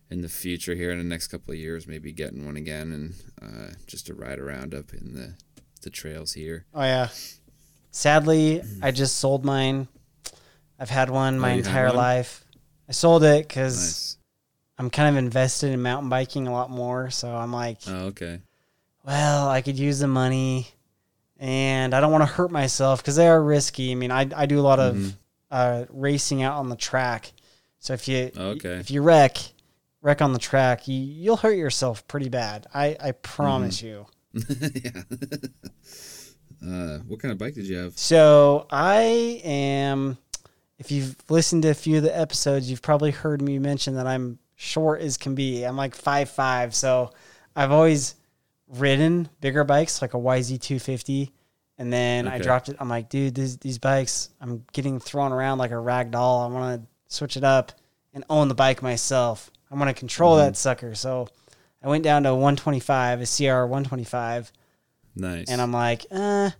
in 0.10 0.22
the 0.22 0.30
future 0.30 0.74
here 0.74 0.92
in 0.92 0.98
the 0.98 1.04
next 1.04 1.28
couple 1.28 1.52
of 1.54 1.60
years 1.60 1.86
maybe 1.88 2.12
getting 2.12 2.46
one 2.46 2.56
again 2.58 2.92
and 2.92 3.14
uh, 3.42 3.74
just 3.86 4.08
to 4.08 4.14
ride 4.16 4.40
around 4.40 4.74
up 4.74 4.94
in 4.94 5.14
the 5.14 5.36
the 5.82 5.90
trails 5.90 6.34
here. 6.34 6.66
Oh 6.74 6.82
yeah. 6.84 7.10
Sadly, 7.92 8.62
I 8.82 8.92
just 8.92 9.18
sold 9.18 9.44
mine. 9.46 9.88
I've 10.80 10.90
had 10.90 11.10
one 11.10 11.40
my 11.40 11.50
you 11.54 11.58
had 11.58 11.66
entire 11.68 11.88
one? 11.88 11.96
life. 11.98 12.44
I 12.88 12.92
sold 12.94 13.24
it 13.24 13.48
because 13.48 13.76
Nice. 13.78 14.18
I'm 14.78 14.90
kind 14.90 15.10
of 15.16 15.24
invested 15.24 15.72
in 15.72 15.82
mountain 15.82 16.10
biking 16.10 16.48
a 16.48 16.52
lot 16.54 16.70
more. 16.70 17.10
So 17.10 17.36
I'm 17.36 17.52
like, 17.52 17.80
Oh, 17.88 18.06
okay. 18.08 18.40
Well, 19.06 19.48
I 19.50 19.62
could 19.62 19.78
use 19.78 20.00
the 20.00 20.08
money, 20.08 20.68
and 21.38 21.94
I 21.94 22.02
don't 22.02 22.12
want 22.12 22.22
to 22.22 22.34
hurt 22.34 22.52
myself 22.52 23.02
because 23.02 23.16
they 23.16 23.28
are 23.28 23.42
risky. 23.42 23.92
I 23.92 23.96
mean, 23.96 24.12
I 24.12 24.30
I 24.36 24.46
do 24.46 24.60
a 24.60 24.62
lot 24.62 24.80
of 24.80 25.16
uh, 25.52 25.86
racing 25.90 26.44
out 26.44 26.58
on 26.58 26.70
the 26.70 26.76
track. 26.76 27.32
So 27.80 27.94
if 27.94 28.08
you 28.08 28.32
okay. 28.36 28.74
if 28.74 28.92
you 28.92 29.02
wreck 29.02 29.38
wreck 30.02 30.22
on 30.22 30.34
the 30.34 30.40
track, 30.40 30.88
you 30.88 31.00
you'll 31.00 31.38
hurt 31.38 31.58
yourself 31.58 32.08
pretty 32.08 32.30
bad. 32.30 32.68
I 32.74 32.96
I 33.00 33.12
promise 33.14 33.82
you. 33.82 34.06
yeah. 34.34 35.02
uh, 36.68 37.00
what 37.08 37.20
kind 37.20 37.32
of 37.32 37.38
bike 37.38 37.56
did 37.56 37.66
you 37.66 37.78
have? 37.78 37.98
So 37.98 38.68
I 38.70 39.42
am. 39.44 40.18
If 40.78 40.92
you've 40.92 41.16
listened 41.30 41.64
to 41.64 41.70
a 41.70 41.74
few 41.74 41.98
of 41.98 42.04
the 42.04 42.18
episodes, 42.18 42.70
you've 42.70 42.82
probably 42.82 43.12
heard 43.12 43.42
me 43.42 43.60
mention 43.60 43.96
that 43.96 44.08
I'm 44.08 44.40
short 44.56 45.02
as 45.02 45.18
can 45.18 45.36
be. 45.36 45.64
I'm 45.64 45.76
like 45.76 45.96
five 45.96 46.30
five, 46.30 46.74
so 46.76 47.12
I've 47.56 47.72
always 47.72 48.16
ridden 48.70 49.30
bigger 49.42 49.64
bikes 49.64 50.02
like 50.02 50.14
a 50.14 50.18
YZ250, 50.18 51.32
and 51.78 51.92
then 51.92 52.28
I 52.28 52.38
dropped 52.40 52.70
it. 52.70 52.78
I'm 52.80 52.90
like, 52.90 53.10
dude, 53.10 53.36
these 53.36 53.58
these 53.58 53.78
bikes, 53.78 54.30
I'm 54.40 54.64
getting 54.74 55.00
thrown 55.00 55.32
around 55.32 55.58
like 55.58 55.72
a 55.72 55.80
rag 55.80 56.12
doll. 56.12 56.42
I 56.44 56.48
want 56.54 56.82
to 56.82 56.88
switch 57.16 57.36
it 57.38 57.44
up 57.44 57.72
and 58.14 58.24
own 58.30 58.48
the 58.48 58.56
bike 58.56 58.82
myself. 58.82 59.50
I 59.72 59.76
want 59.76 59.90
to 59.90 59.94
control 59.94 60.36
Mm-hmm. 60.38 60.46
that 60.48 60.58
sucker. 60.58 60.96
So 60.96 61.28
I 61.84 61.88
went 61.88 62.04
down 62.04 62.24
to 62.24 62.34
125, 62.34 63.22
a 63.22 63.26
CR 63.26 63.66
125 63.66 64.52
Nice. 65.16 65.50
and 65.50 65.62
I'm 65.62 65.72
like, 65.72 66.06
uh, 66.12 66.52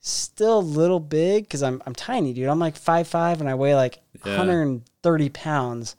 still 0.00 0.58
a 0.58 0.60
little 0.60 1.00
big 1.00 1.44
because 1.44 1.62
I'm 1.62 1.82
I'm 1.86 1.94
tiny, 1.94 2.32
dude. 2.32 2.48
I'm 2.48 2.58
like 2.58 2.76
five 2.76 3.06
five 3.08 3.40
and 3.40 3.48
I 3.50 3.54
weigh 3.54 3.74
like 3.74 3.98
Yeah. 4.24 4.36
130 4.38 5.28
pounds, 5.30 5.96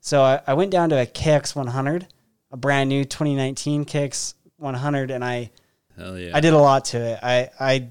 So 0.00 0.22
I, 0.22 0.40
I 0.46 0.54
went 0.54 0.70
down 0.70 0.88
to 0.90 1.00
a 1.00 1.06
KX 1.06 1.54
100, 1.56 2.06
a 2.50 2.56
brand 2.56 2.88
new 2.88 3.04
2019 3.04 3.84
KX 3.84 4.34
100, 4.62 5.10
and 5.10 5.24
I 5.24 5.50
Hell 5.96 6.18
yeah. 6.18 6.30
I 6.34 6.40
did 6.40 6.52
a 6.52 6.58
lot 6.58 6.86
to 6.86 6.98
it. 6.98 7.18
I 7.22 7.50
I 7.60 7.88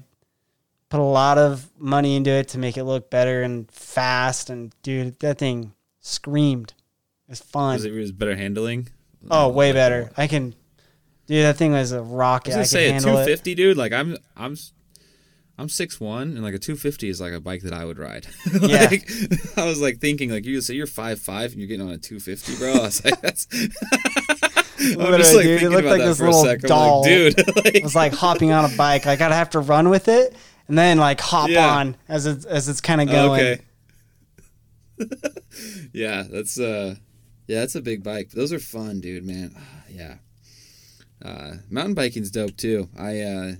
put 0.88 1.00
a 1.00 1.04
lot 1.04 1.38
of 1.38 1.70
money 1.78 2.16
into 2.16 2.30
it 2.30 2.48
to 2.48 2.58
make 2.58 2.76
it 2.76 2.84
look 2.84 3.10
better 3.10 3.42
and 3.42 3.70
fast. 3.70 4.50
And 4.50 4.74
dude, 4.82 5.18
that 5.20 5.38
thing 5.38 5.72
screamed. 6.00 6.74
It 7.28 7.30
was 7.30 7.40
fun. 7.40 7.74
Was 7.74 7.84
it 7.84 7.92
was 7.92 8.12
better 8.12 8.36
handling? 8.36 8.88
oh, 9.30 9.48
way 9.48 9.68
Like, 9.68 9.74
better. 9.74 10.10
Uh, 10.16 10.22
I 10.22 10.26
can. 10.26 10.54
Dude, 11.26 11.44
that 11.44 11.56
thing 11.56 11.72
was 11.72 11.92
a 11.92 12.02
rocket. 12.02 12.48
was 12.48 12.54
I, 12.54 12.58
gonna 12.58 12.64
could 12.64 13.02
say 13.02 13.10
it. 13.10 13.14
250, 13.14 13.54
dude. 13.54 13.76
Like 13.76 13.92
I'm, 13.92 14.16
I'm, 14.36 14.56
I'm 15.56 15.68
six 15.68 16.00
one, 16.00 16.32
and 16.32 16.42
like 16.42 16.54
a 16.54 16.58
250 16.58 17.08
is 17.08 17.20
like 17.20 17.32
a 17.32 17.40
bike 17.40 17.62
that 17.62 17.72
I 17.72 17.84
would 17.84 17.98
ride. 17.98 18.26
Yeah. 18.60 18.90
I 19.56 19.64
was 19.64 19.80
like 19.80 19.98
thinking, 19.98 20.30
like 20.30 20.44
you 20.44 20.60
say 20.60 20.74
you're 20.74 20.86
five 20.86 21.20
five 21.20 21.52
and 21.52 21.60
you're 21.60 21.68
getting 21.68 21.86
on 21.86 21.92
a 21.92 21.98
250, 21.98 22.56
bro. 22.56 22.72
I 22.74 22.78
was 22.80 23.04
like, 23.04 23.20
that's. 23.20 23.46
I'm 24.82 24.96
Literally, 24.98 25.42
dude, 25.44 25.62
it 25.62 25.70
looked 25.70 25.88
like 25.88 26.00
this 26.00 26.20
little 26.20 26.56
doll. 26.58 27.02
Like, 27.02 27.08
dude. 27.36 27.56
like, 27.64 27.74
It 27.74 27.82
was 27.82 27.94
like 27.94 28.12
hopping 28.12 28.52
on 28.52 28.64
a 28.64 28.76
bike. 28.76 29.06
Like 29.06 29.20
I'd 29.20 29.32
have 29.32 29.50
to 29.50 29.60
run 29.60 29.88
with 29.88 30.08
it 30.08 30.34
and 30.68 30.76
then 30.78 30.98
like 30.98 31.20
hop 31.20 31.48
Yeah. 31.50 31.76
on 31.76 31.96
as 32.08 32.26
it's 32.26 32.44
as 32.44 32.68
it's 32.68 32.80
kind 32.80 33.00
of 33.00 33.08
going. 33.08 33.40
okay. 33.40 33.60
yeah, 35.92 36.24
that's 36.30 36.58
uh, 36.58 36.94
yeah, 37.46 37.60
that's 37.60 37.74
a 37.74 37.80
big 37.80 38.02
bike. 38.02 38.30
Those 38.30 38.52
are 38.52 38.58
fun, 38.58 39.00
dude, 39.00 39.24
man. 39.24 39.54
yeah. 39.90 40.16
Uh, 41.24 41.54
mountain 41.70 41.94
biking's 41.94 42.30
dope 42.30 42.56
too. 42.56 42.88
I 42.98 43.20
uh, 43.20 43.52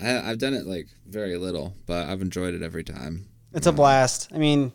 I 0.00 0.30
I've 0.30 0.38
done 0.38 0.54
it 0.54 0.66
like 0.66 0.88
very 1.06 1.36
little, 1.36 1.74
but 1.86 2.08
I've 2.08 2.22
enjoyed 2.22 2.54
it 2.54 2.62
every 2.62 2.84
time. 2.84 3.26
It's 3.52 3.66
a 3.66 3.72
blast. 3.72 4.28
I 4.34 4.38
mean, 4.38 4.72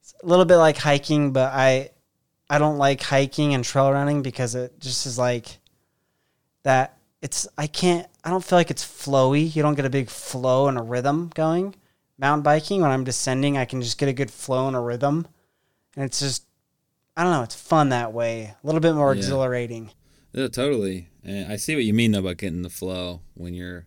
it's 0.00 0.14
a 0.22 0.26
little 0.26 0.44
bit 0.44 0.56
like 0.56 0.76
hiking, 0.76 1.32
but 1.32 1.52
I 1.52 1.90
I 2.50 2.58
don't 2.58 2.78
like 2.78 3.02
hiking 3.02 3.54
and 3.54 3.64
trail 3.64 3.92
running 3.92 4.22
because 4.22 4.54
it 4.54 4.78
just 4.80 5.06
is 5.06 5.18
like 5.18 5.58
that 6.62 6.98
it's 7.20 7.46
I 7.56 7.66
can't 7.66 8.06
I 8.24 8.30
don't 8.30 8.44
feel 8.44 8.58
like 8.58 8.70
it's 8.70 8.84
flowy. 8.84 9.54
You 9.54 9.62
don't 9.62 9.74
get 9.74 9.84
a 9.84 9.90
big 9.90 10.08
flow 10.08 10.68
and 10.68 10.78
a 10.78 10.82
rhythm 10.82 11.30
going. 11.34 11.74
Mountain 12.18 12.42
biking 12.42 12.80
when 12.82 12.90
I'm 12.90 13.04
descending, 13.04 13.56
I 13.56 13.64
can 13.64 13.80
just 13.80 13.98
get 13.98 14.08
a 14.08 14.12
good 14.12 14.30
flow 14.30 14.66
and 14.66 14.76
a 14.76 14.80
rhythm. 14.80 15.26
And 15.96 16.04
it's 16.04 16.20
just 16.20 16.44
I 17.16 17.24
don't 17.24 17.32
know, 17.32 17.42
it's 17.42 17.54
fun 17.54 17.88
that 17.88 18.12
way. 18.12 18.54
A 18.62 18.66
little 18.66 18.80
bit 18.80 18.94
more 18.94 19.12
Yeah. 19.12 19.18
exhilarating. 19.18 19.90
Yeah, 20.32 20.48
totally. 20.48 21.08
And 21.24 21.50
I 21.52 21.56
see 21.56 21.74
what 21.74 21.84
you 21.84 21.94
mean 21.94 22.12
though 22.12 22.20
about 22.20 22.36
getting 22.36 22.62
the 22.62 22.70
flow 22.70 23.22
when 23.34 23.54
you're 23.54 23.86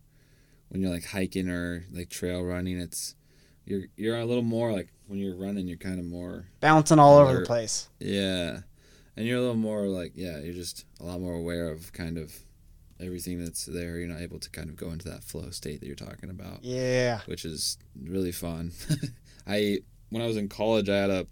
when 0.70 0.82
you're 0.82 0.92
like 0.92 1.06
hiking 1.06 1.50
or 1.50 1.86
like 1.92 2.10
trail 2.10 2.42
running. 2.44 2.80
It's 2.80 3.16
you're 3.66 3.84
you're 3.96 4.18
a 4.18 4.26
little 4.26 4.44
more 4.44 4.72
like 4.72 4.90
when 5.12 5.20
you're 5.20 5.36
running. 5.36 5.68
You're 5.68 5.78
kind 5.78 6.00
of 6.00 6.06
more 6.06 6.48
Bouncing 6.62 6.98
all 7.00 7.18
over 7.18 7.40
the 7.42 7.46
place. 7.46 7.90
yeah, 8.00 8.62
and 9.16 9.26
you're 9.28 9.38
a 9.38 9.42
little 9.42 9.56
more 9.56 9.88
like 9.88 10.14
yeah. 10.16 10.40
You're 10.40 10.54
just 10.56 10.86
a 11.00 11.04
lot 11.06 11.20
more 11.22 11.34
aware 11.36 11.70
of 11.70 11.92
kind 11.94 12.18
of 12.18 12.34
everything 13.00 13.44
that's 13.44 13.66
there. 13.66 13.98
You're 14.00 14.08
not 14.08 14.22
able 14.22 14.40
to 14.40 14.50
kind 14.50 14.70
of 14.70 14.76
go 14.76 14.90
into 14.92 15.10
that 15.10 15.24
flow 15.24 15.50
state 15.52 15.80
that 15.82 15.88
you're 15.88 15.96
talking 15.96 16.30
about, 16.30 16.64
Yeah. 16.64 17.20
which 17.26 17.46
is 17.46 17.78
really 18.02 18.32
fun. 18.32 18.72
I 19.48 19.80
when 20.10 20.22
I 20.22 20.26
was 20.28 20.38
in 20.38 20.50
college, 20.50 20.90
I 20.90 20.98
had 20.98 21.10
a 21.10 21.28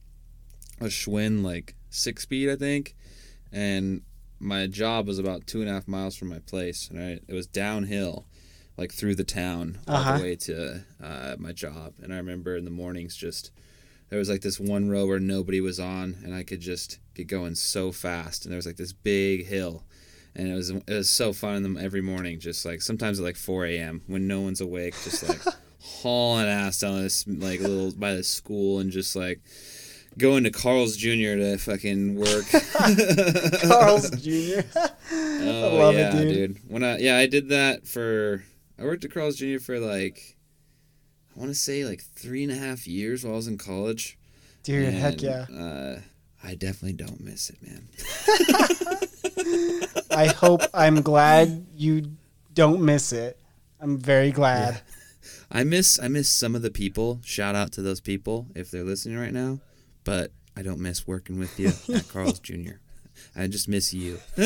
a 0.82 0.86
Schwinn 0.86 1.43
like 1.43 1.75
six 1.89 2.23
speed, 2.23 2.49
I 2.49 2.55
think, 2.55 2.95
and 3.51 4.01
my 4.39 4.67
job 4.67 5.07
was 5.07 5.19
about 5.19 5.45
two 5.47 5.59
and 5.61 5.69
a 5.69 5.73
half 5.73 5.88
miles 5.88 6.15
from 6.15 6.30
my 6.30 6.39
place. 6.39 6.89
Right, 6.93 7.21
it 7.27 7.34
was 7.34 7.45
downhill, 7.47 8.25
like 8.77 8.91
through 8.93 9.15
the 9.15 9.23
town 9.25 9.80
all 9.88 9.97
Uh-huh. 9.97 10.17
the 10.17 10.23
way 10.23 10.36
to 10.38 10.84
uh, 11.03 11.36
my 11.38 11.51
job. 11.51 11.93
And 12.01 12.13
I 12.13 12.17
remember 12.17 12.55
in 12.55 12.63
the 12.65 12.71
mornings, 12.71 13.15
just 13.17 13.51
there 14.10 14.20
was 14.20 14.30
like 14.30 14.41
this 14.41 14.60
one 14.60 14.89
row 14.89 15.05
where 15.05 15.20
nobody 15.20 15.62
was 15.62 15.80
on, 15.80 16.18
and 16.24 16.34
I 16.34 16.43
could 16.43 16.62
just 16.62 16.99
get 17.14 17.28
going 17.28 17.55
so 17.55 17.91
fast. 17.91 18.45
And 18.45 18.51
there 18.51 18.57
was 18.57 18.66
like 18.66 18.78
this 18.78 18.93
big 18.93 19.45
hill. 19.45 19.84
And 20.36 20.47
it 20.47 20.53
was 20.53 20.70
it 20.70 20.84
was 20.88 21.10
so 21.10 21.34
fun 21.34 21.55
in 21.55 21.64
them 21.64 21.78
every 21.78 22.01
morning, 22.01 22.39
just 22.39 22.66
like 22.66 22.82
sometimes 22.82 23.20
at 23.20 23.26
like 23.26 23.36
4 23.36 23.66
a.m. 23.66 24.01
when 24.07 24.28
no 24.28 24.41
one's 24.41 24.62
awake, 24.62 24.93
just 25.03 25.28
like 25.28 25.41
hauling 25.80 26.47
ass 26.47 26.80
down 26.80 27.01
this 27.01 27.28
like 27.28 27.60
little 27.60 27.91
by 27.91 28.14
the 28.14 28.24
school 28.24 28.80
and 28.80 28.91
just 28.91 29.16
like 29.16 29.41
going 30.18 30.43
to 30.43 30.51
Carl's 30.51 30.95
Jr. 30.95 31.36
to 31.38 31.57
fucking 31.57 32.16
work. 32.16 32.45
Carl's 33.64 34.10
Jr. 34.12 34.62
Oh 35.12 35.78
love 35.78 35.95
it, 35.95 35.97
yeah, 35.97 36.12
dude. 36.12 36.60
When 36.68 36.84
I 36.84 36.99
yeah, 36.99 37.18
I 37.18 37.26
did 37.26 37.49
that 37.49 37.88
for 37.88 38.43
I 38.80 38.84
worked 38.84 39.03
at 39.03 39.12
Carl's 39.12 39.36
Jr. 39.36 39.60
for 39.60 39.80
like 39.80 40.38
I 41.36 41.39
want 41.39 41.51
to 41.51 41.55
say 41.55 41.86
like 41.86 42.01
three 42.01 42.43
and 42.43 42.51
a 42.51 42.55
half 42.55 42.88
years 42.88 43.23
while 43.23 43.34
I 43.34 43.38
was 43.38 43.47
in 43.47 43.57
college. 43.57 44.17
Dude, 44.63 44.93
heck 44.93 45.21
yeah. 45.21 45.45
Uh, 45.53 45.99
I 46.43 46.55
definitely 46.55 46.93
don't 46.93 47.21
miss 47.21 47.49
it, 47.49 47.57
man. 47.61 47.88
I 50.11 50.27
hope 50.27 50.61
I'm 50.73 51.01
glad 51.01 51.67
you 51.75 52.11
don't 52.53 52.82
miss 52.82 53.13
it. 53.13 53.39
I'm 53.80 53.97
very 53.97 54.32
glad. 54.32 54.82
I 55.51 55.63
miss 55.63 55.99
I 55.99 56.07
miss 56.07 56.30
some 56.30 56.55
of 56.55 56.61
the 56.61 56.71
people. 56.71 57.21
Shout 57.23 57.55
out 57.55 57.71
to 57.73 57.82
those 57.82 58.01
people 58.01 58.47
if 58.55 58.69
they're 58.69 58.84
listening 58.84 59.17
right 59.17 59.34
now. 59.34 59.59
But 60.03 60.32
I 60.55 60.61
don't 60.61 60.80
miss 60.80 61.07
working 61.07 61.39
with 61.39 61.59
you 61.59 61.71
at 61.95 62.07
Carl's 62.09 62.39
Jr. 62.41 62.77
I 63.36 63.47
just 63.47 63.67
miss 63.67 63.93
you. 63.93 64.20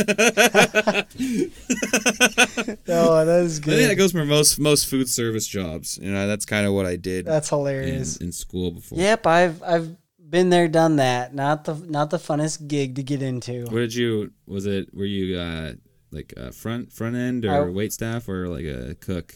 Oh, 2.87 3.25
that 3.25 3.41
is 3.43 3.59
good. 3.59 3.73
I 3.73 3.77
think 3.77 3.89
that 3.89 3.95
goes 3.97 4.11
for 4.11 4.25
most 4.25 4.59
most 4.59 4.87
food 4.87 5.09
service 5.09 5.47
jobs. 5.47 5.97
You 6.01 6.11
know, 6.11 6.27
that's 6.27 6.45
kind 6.45 6.65
of 6.67 6.73
what 6.73 6.85
I 6.85 6.95
did 6.95 7.25
That's 7.25 7.49
hilarious. 7.49 8.17
in 8.17 8.31
school 8.31 8.71
before. 8.71 8.99
Yep, 8.99 9.25
I've 9.27 9.63
I've 9.63 9.95
been 10.29 10.49
there, 10.49 10.67
done 10.67 10.97
that. 10.97 11.33
Not 11.33 11.65
the 11.65 11.75
not 11.75 12.09
the 12.09 12.17
funnest 12.17 12.67
gig 12.67 12.95
to 12.95 13.03
get 13.03 13.21
into. 13.21 13.63
What 13.65 13.79
did 13.79 13.95
you? 13.95 14.31
Was 14.47 14.65
it? 14.65 14.93
Were 14.93 15.05
you 15.05 15.37
uh, 15.37 15.73
like 16.11 16.33
uh, 16.37 16.51
front 16.51 16.91
front 16.91 17.15
end 17.15 17.45
or 17.45 17.67
I- 17.67 17.69
wait 17.69 17.93
staff 17.93 18.27
or 18.29 18.47
like 18.47 18.65
a 18.65 18.95
cook? 18.95 19.35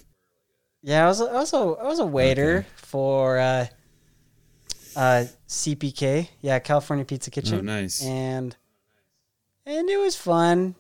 Yeah, 0.84 1.06
I 1.06 1.08
was 1.08 1.20
a, 1.22 1.26
I 1.26 1.34
was 1.34 1.54
a, 1.54 1.58
I 1.58 1.84
was 1.84 2.00
a 2.00 2.06
waiter 2.06 2.66
for 2.76 3.40
uh, 3.40 3.66
uh, 4.96 5.26
CPK. 5.48 6.30
Yeah, 6.42 6.60
California 6.60 7.04
Pizza 7.04 7.32
Kitchen. 7.32 7.58
Oh, 7.60 7.62
nice. 7.62 8.04
And 8.04 8.56
and 9.68 9.90
it 9.90 10.00
was 10.00 10.16
fun, 10.16 10.76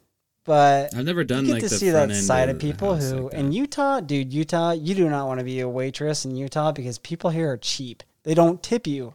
but 0.45 0.95
I've 0.95 1.05
never 1.05 1.25
done 1.25 1.45
you 1.45 1.53
get 1.53 1.61
like 1.61 1.63
to 1.63 1.69
see 1.69 1.89
that 1.89 2.11
side 2.15 2.49
of 2.49 2.57
people 2.57 2.95
who 2.95 3.25
like 3.25 3.33
in 3.33 3.51
Utah, 3.51 3.99
dude, 3.99 4.33
Utah, 4.33 4.71
you 4.71 4.95
do 4.95 5.09
not 5.09 5.27
want 5.27 5.39
to 5.39 5.43
be 5.43 5.59
a 5.59 5.67
waitress 5.67 6.23
in 6.23 6.35
Utah 6.35 6.71
because 6.71 6.97
people 6.97 7.29
here 7.29 7.51
are 7.51 7.57
cheap. 7.57 8.01
They 8.23 8.33
don't 8.33 8.63
tip 8.63 8.87
you. 8.87 9.13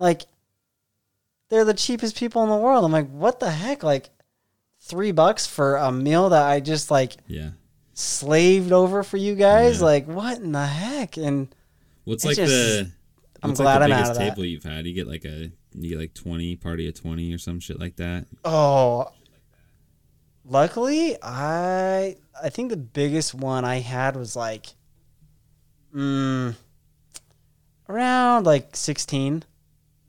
Like 0.00 0.22
they're 1.48 1.64
the 1.64 1.74
cheapest 1.74 2.16
people 2.16 2.42
in 2.42 2.50
the 2.50 2.56
world. 2.56 2.84
I'm 2.84 2.90
like, 2.92 3.08
what 3.10 3.38
the 3.38 3.50
heck? 3.50 3.84
Like 3.84 4.10
three 4.80 5.12
bucks 5.12 5.46
for 5.46 5.76
a 5.76 5.92
meal 5.92 6.30
that 6.30 6.44
I 6.44 6.58
just 6.58 6.90
like 6.90 7.16
yeah. 7.28 7.50
slaved 7.94 8.72
over 8.72 9.04
for 9.04 9.16
you 9.16 9.36
guys? 9.36 9.78
Yeah. 9.78 9.86
Like 9.86 10.06
what 10.06 10.38
in 10.38 10.50
the 10.50 10.66
heck? 10.66 11.16
And 11.16 11.54
What's 12.04 12.24
like 12.24 12.36
just- 12.36 12.50
the? 12.50 12.90
I'm 13.44 13.54
glad 13.54 13.80
like 13.80 13.82
I'm 13.82 13.90
the 13.90 13.94
out 13.94 13.98
biggest 13.98 14.10
of 14.12 14.18
that. 14.18 14.28
table 14.30 14.44
you've 14.44 14.62
had. 14.64 14.86
You 14.86 14.94
get 14.94 15.06
like 15.08 15.24
a 15.24 15.50
you 15.74 15.90
get 15.90 15.98
like 15.98 16.14
twenty 16.14 16.56
party 16.56 16.88
of 16.88 16.94
twenty 16.94 17.32
or 17.32 17.38
some 17.38 17.60
shit 17.60 17.78
like 17.80 17.96
that. 17.96 18.26
oh 18.44 19.10
luckily 20.44 21.16
I 21.22 22.16
I 22.42 22.48
think 22.48 22.70
the 22.70 22.76
biggest 22.76 23.34
one 23.34 23.64
I 23.64 23.76
had 23.76 24.16
was 24.16 24.34
like 24.34 24.66
mm, 25.94 26.54
around 27.88 28.46
like 28.46 28.74
16. 28.74 29.44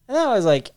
And 0.07 0.18
that 0.18 0.28
was 0.28 0.45
like 0.45 0.72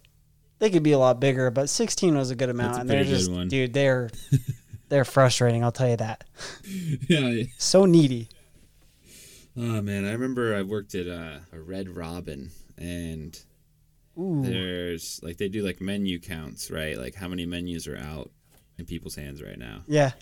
they 0.58 0.70
could 0.70 0.82
be 0.82 0.92
a 0.92 0.98
lot 0.98 1.20
bigger, 1.20 1.50
but 1.50 1.68
16 1.68 2.16
was 2.16 2.30
a 2.30 2.34
good 2.34 2.48
amount. 2.48 2.78
A 2.78 2.80
and 2.80 2.90
they're 2.90 3.04
just 3.04 3.30
one. 3.30 3.48
dude, 3.48 3.72
they're 3.72 4.10
they're 4.88 5.04
frustrating, 5.04 5.62
I'll 5.64 5.72
tell 5.72 5.88
you 5.88 5.96
that. 5.96 6.24
yeah. 7.08 7.44
So 7.58 7.84
needy. 7.84 8.28
Oh 9.56 9.80
man, 9.80 10.04
I 10.04 10.12
remember 10.12 10.54
I 10.54 10.62
worked 10.62 10.94
at 10.94 11.08
uh, 11.08 11.38
a 11.52 11.58
Red 11.58 11.88
Robin 11.88 12.50
and 12.76 13.38
Ooh. 14.18 14.42
there's 14.42 15.20
like 15.22 15.36
they 15.36 15.48
do 15.48 15.62
like 15.62 15.80
menu 15.80 16.18
counts, 16.20 16.70
right? 16.70 16.96
Like 16.96 17.14
how 17.14 17.28
many 17.28 17.44
menus 17.46 17.86
are 17.86 17.98
out 17.98 18.30
in 18.78 18.84
people's 18.86 19.14
hands 19.14 19.42
right 19.42 19.58
now. 19.58 19.82
Yeah. 19.86 20.12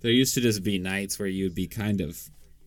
There 0.00 0.10
used 0.10 0.34
to 0.34 0.40
just 0.40 0.62
be 0.62 0.78
nights 0.78 1.18
where 1.18 1.28
you'd 1.28 1.54
be 1.54 1.66
kind 1.66 2.00
of 2.00 2.20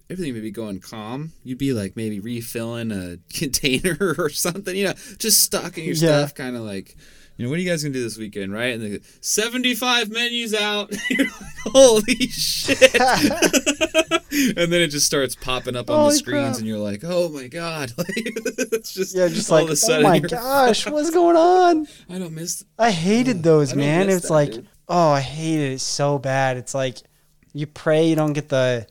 everything 0.09 0.33
would 0.33 0.43
be 0.43 0.51
going 0.51 0.79
calm. 0.79 1.31
You'd 1.43 1.57
be 1.57 1.73
like 1.73 1.95
maybe 1.95 2.19
refilling 2.19 2.91
a 2.91 3.17
container 3.33 4.15
or 4.17 4.29
something, 4.29 4.75
you 4.75 4.85
know, 4.85 4.93
just 5.17 5.41
stocking 5.43 5.83
your 5.85 5.93
Yeah. 5.95 6.19
stuff, 6.25 6.35
kind 6.35 6.55
of 6.55 6.61
like, 6.63 6.95
you 7.37 7.43
know, 7.45 7.49
what 7.49 7.57
are 7.59 7.61
you 7.61 7.69
guys 7.69 7.83
gonna 7.83 7.93
do 7.93 8.03
this 8.03 8.17
weekend, 8.17 8.53
right? 8.53 8.73
And 8.75 8.81
they 8.83 8.89
go, 8.97 9.03
seventy-five 9.21 10.09
menus 10.09 10.53
out. 10.53 10.93
You're 11.09 11.25
like, 11.27 11.57
holy 11.65 12.27
shit! 12.27 12.79
and 14.57 14.71
then 14.71 14.81
it 14.81 14.87
just 14.87 15.05
starts 15.05 15.35
popping 15.35 15.75
up 15.75 15.89
on 15.89 16.09
the 16.09 16.15
screens, 16.15 16.45
crap. 16.47 16.57
and 16.57 16.67
you're 16.67 16.77
like, 16.79 17.01
oh 17.03 17.29
my 17.29 17.47
god! 17.47 17.91
It's 18.07 18.93
just 18.93 19.15
Yeah, 19.15 19.27
just 19.29 19.51
all 19.51 19.63
like 19.63 19.71
of 19.71 19.77
a 19.89 19.93
oh 19.97 20.01
my 20.01 20.19
gosh, 20.37 20.87
what's 20.87 21.09
going 21.11 21.35
on? 21.35 21.87
I 22.09 22.19
don't 22.19 22.33
miss. 22.33 22.63
I 22.77 22.91
hated 22.91 23.43
those, 23.43 23.73
I 23.73 23.75
man. 23.77 24.09
It's 24.09 24.27
that, 24.27 24.33
like, 24.33 24.51
dude. 24.51 24.67
oh, 24.87 25.11
I 25.11 25.21
hated 25.21 25.73
it 25.73 25.79
so 25.79 26.19
bad. 26.19 26.57
It's 26.57 26.73
like 26.73 26.97
you 27.53 27.65
pray 27.67 28.07
you 28.09 28.15
don't 28.15 28.33
get 28.33 28.49
the 28.49 28.87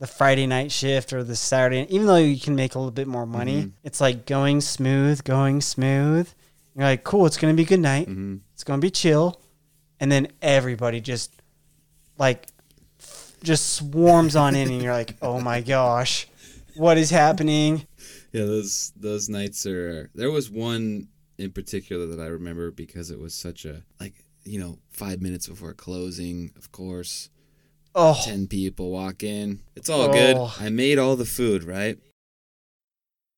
the 0.00 0.06
Friday 0.06 0.46
night 0.46 0.70
shift 0.70 1.12
or 1.12 1.24
the 1.24 1.34
Saturday, 1.36 1.86
even 1.90 2.06
though 2.06 2.16
you 2.16 2.38
can 2.38 2.54
make 2.54 2.74
a 2.74 2.78
little 2.78 2.92
bit 2.92 3.08
more 3.08 3.26
money. 3.26 3.62
Mm-hmm. 3.62 3.68
It's 3.84 4.00
like 4.00 4.26
going 4.26 4.60
smooth, 4.60 5.24
going 5.24 5.60
smooth, 5.60 6.28
You're 6.76 6.84
like, 6.84 7.02
cool, 7.04 7.26
it's 7.26 7.36
gonna 7.36 7.54
be 7.54 7.64
good 7.64 7.80
night. 7.80 8.06
hmm 8.06 8.36
It's 8.54 8.64
gonna 8.64 8.80
be 8.80 8.90
chill, 8.90 9.40
and 10.00 10.10
then 10.12 10.28
everybody 10.42 11.00
just 11.00 11.32
like 12.18 12.46
just 13.42 13.74
swarms 13.74 14.36
on 14.36 14.54
in, 14.54 14.70
and 14.70 14.82
you're 14.82 14.92
like, 14.92 15.16
oh 15.22 15.40
my 15.40 15.60
gosh, 15.60 16.26
what 16.76 16.98
is 16.98 17.10
happening? 17.10 17.86
Yeah, 18.32 18.44
those 18.44 18.92
those 18.96 19.28
nights 19.28 19.66
are. 19.66 20.10
There 20.14 20.30
was 20.30 20.50
one 20.50 21.08
in 21.38 21.52
particular 21.52 22.06
that 22.06 22.20
I 22.20 22.26
remember 22.26 22.70
because 22.70 23.10
it 23.10 23.18
was 23.18 23.34
such 23.34 23.64
a 23.64 23.82
like 24.00 24.24
you 24.44 24.58
know 24.58 24.78
five 24.90 25.20
minutes 25.20 25.46
before 25.46 25.74
closing, 25.74 26.52
of 26.56 26.72
course. 26.72 27.30
Oh, 27.94 28.20
Ten 28.24 28.46
people 28.46 28.90
walk 28.90 29.22
in. 29.22 29.60
It's 29.74 29.88
all 29.88 30.12
good. 30.12 30.36
Oh. 30.38 30.54
I 30.60 30.68
made 30.68 30.98
all 30.98 31.16
the 31.16 31.24
food 31.24 31.64
right. 31.64 31.98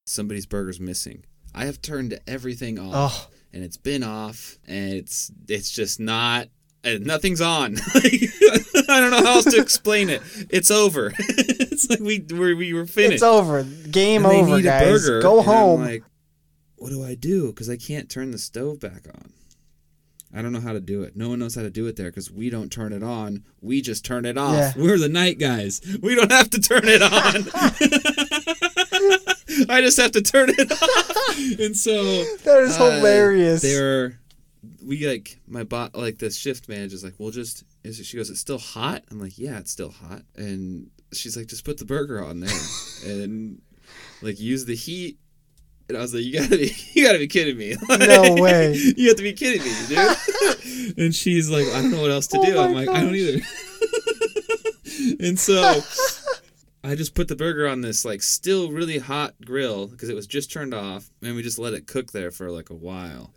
Somebody's 0.07 0.45
burger's 0.47 0.81
missing. 0.81 1.25
I 1.55 1.65
have 1.65 1.81
turned 1.81 2.19
everything 2.27 2.79
off, 2.79 3.29
oh, 3.31 3.35
and 3.53 3.63
it's 3.65 3.77
been 3.77 4.03
off, 4.03 4.59
and 4.67 4.93
it's 4.93 5.31
it's 5.49 5.71
just 5.71 6.01
not. 6.01 6.49
And 6.83 7.05
nothing's 7.07 7.43
on. 7.43 7.75
Like, 7.95 8.05
I 8.89 9.01
don't 9.01 9.11
know 9.11 9.23
how 9.25 9.35
else 9.35 9.45
to 9.47 9.61
explain 9.61 10.09
it. 10.09 10.23
It's 10.49 10.71
over. 10.71 11.13
it's 11.19 11.91
like 11.91 12.01
we 12.01 12.21
we 12.21 12.55
we 12.55 12.73
were 12.73 12.87
finished. 12.87 13.15
it's 13.15 13.23
over. 13.23 13.65
Game 13.65 14.25
And 14.25 14.49
over, 14.51 14.63
guys. 14.63 15.07
Go 15.07 15.43
home. 15.43 15.83
like, 15.83 16.03
what 16.77 16.89
do 16.91 17.05
I 17.05 17.15
do? 17.15 17.49
Because 17.49 17.69
I 17.69 17.77
can't 17.77 18.09
turn 18.09 18.31
the 18.31 18.39
stove 18.39 18.81
back 18.81 19.07
on. 19.13 19.33
I 20.33 20.43
don't 20.43 20.53
know 20.53 20.61
how 20.61 20.73
to 20.73 20.81
do 20.81 21.03
it. 21.03 21.17
No 21.17 21.29
one 21.29 21.41
knows 21.41 21.57
how 21.57 21.63
to 21.63 21.71
do 21.71 21.89
it 21.89 21.97
there 21.97 22.09
because 22.09 22.31
we 22.31 22.51
don't 22.51 22.71
turn 22.71 22.93
it 22.93 23.03
on. 23.03 23.43
We 23.61 23.83
just 23.83 24.05
turn 24.05 24.25
it 24.25 24.39
off. 24.39 24.55
Yeah. 24.55 24.73
We're 24.77 24.97
the 24.97 25.09
night 25.09 25.41
guys. 25.41 25.81
We 26.01 26.15
don't 26.15 26.31
have 26.31 26.51
to 26.51 26.61
turn 26.61 26.83
it 26.85 27.03
on. 27.03 27.11
I 29.69 29.81
just 29.81 29.99
have 29.99 30.13
to 30.13 30.23
turn 30.23 30.51
it 30.57 30.71
off. 30.71 31.61
And 31.61 31.77
so 31.77 32.05
that 32.45 32.63
is 32.63 32.79
uh, 32.79 32.91
hilarious. 32.99 33.61
They're 33.63 34.20
we 34.85 35.07
like 35.07 35.39
my 35.47 35.65
bot 35.65 35.95
like 35.97 36.19
the 36.19 36.31
shift 36.31 36.69
manager's 36.69 37.05
like, 37.05 37.15
well, 37.19 37.31
just 37.31 37.65
is 37.85 38.01
it, 38.01 38.05
she 38.07 38.17
goes, 38.17 38.31
it's 38.31 38.41
still 38.41 38.59
hot. 38.59 39.03
I'm 39.11 39.21
like, 39.21 39.39
yeah, 39.39 39.59
it's 39.59 39.71
still 39.71 39.91
hot. 39.91 40.23
And 40.37 40.91
she's 41.13 41.37
like, 41.37 41.47
just 41.47 41.65
put 41.65 41.79
the 41.79 41.85
burger 41.85 42.25
on 42.25 42.41
there 42.41 42.59
and 43.07 43.61
like 44.23 44.41
use 44.41 44.65
the 44.65 44.75
heat. 44.77 45.19
And 45.89 45.99
I 45.99 46.03
was 46.03 46.15
like, 46.15 46.23
you 46.23 46.39
gotta 46.39 46.57
be, 46.57 46.73
you 46.93 47.05
gotta 47.05 47.19
be 47.19 47.27
kidding 47.27 47.57
me. 47.59 47.75
No 47.99 48.35
way. 48.41 48.75
you 48.97 49.09
have 49.09 49.17
to 49.17 49.23
be 49.23 49.33
kidding 49.33 49.63
me, 49.63 49.73
dude. 49.89 50.99
and 50.99 51.15
she's 51.15 51.51
like, 51.51 51.67
I 51.69 51.83
don't 51.83 51.91
know 51.91 52.01
what 52.03 52.11
else 52.13 52.27
to 52.29 52.39
Oh 52.39 52.45
do. 52.45 52.59
I'm 52.59 52.73
like, 52.73 52.89
I 52.89 53.01
don't 53.01 53.15
either. 53.15 53.41
and 55.21 55.39
so 55.39 55.81
I 56.83 56.95
just 56.95 57.15
put 57.15 57.29
the 57.29 57.37
burger 57.37 57.67
on 57.69 57.81
this 57.81 58.05
like 58.05 58.23
still 58.23 58.71
really 58.71 58.99
hot 58.99 59.35
grill 59.45 59.87
because 59.87 60.09
it 60.09 60.15
was 60.15 60.27
just 60.27 60.51
turned 60.53 60.73
off, 60.75 61.11
and 61.23 61.35
we 61.35 61.43
just 61.43 61.59
let 61.59 61.75
it 61.75 61.87
cook 61.87 62.13
there 62.13 62.31
for 62.31 62.51
like 62.51 62.71
a 62.71 62.75
while. 62.75 63.35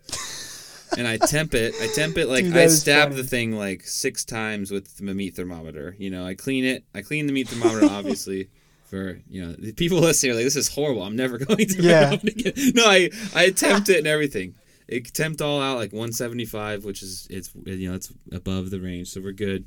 And 0.97 1.07
I 1.07 1.17
temp 1.17 1.53
it. 1.53 1.75
I 1.81 1.87
temp 1.87 2.17
it 2.17 2.27
like 2.27 2.45
Dude, 2.45 2.55
I 2.57 2.67
stab 2.67 3.09
funny. 3.09 3.21
the 3.21 3.27
thing 3.27 3.51
like 3.57 3.83
six 3.83 4.23
times 4.25 4.71
with 4.71 4.97
the 4.97 5.03
meat 5.13 5.35
thermometer. 5.35 5.95
You 5.97 6.09
know, 6.09 6.25
I 6.25 6.33
clean 6.35 6.63
it. 6.65 6.83
I 6.93 7.01
clean 7.01 7.27
the 7.27 7.33
meat 7.33 7.47
thermometer 7.49 7.87
obviously. 7.91 8.49
For 8.89 9.19
you 9.29 9.43
know, 9.45 9.53
the 9.53 9.71
people 9.73 9.97
listening 10.01 10.33
are 10.33 10.35
like, 10.35 10.43
"This 10.43 10.55
is 10.55 10.67
horrible. 10.69 11.01
I'm 11.03 11.15
never 11.15 11.37
going 11.45 11.67
to." 11.67 11.81
Yeah. 11.81 12.13
again." 12.13 12.53
No, 12.75 12.85
I 12.85 13.09
I 13.35 13.49
tempt 13.49 13.89
it 13.89 13.97
and 13.97 14.07
everything. 14.07 14.55
It 14.87 15.05
temped 15.13 15.41
all 15.41 15.61
out 15.61 15.77
like 15.77 15.91
175, 15.93 16.83
which 16.85 17.01
is 17.01 17.25
it's 17.29 17.49
you 17.65 17.89
know 17.89 17.95
it's 17.95 18.11
above 18.31 18.69
the 18.69 18.79
range, 18.79 19.09
so 19.09 19.21
we're 19.21 19.31
good. 19.31 19.65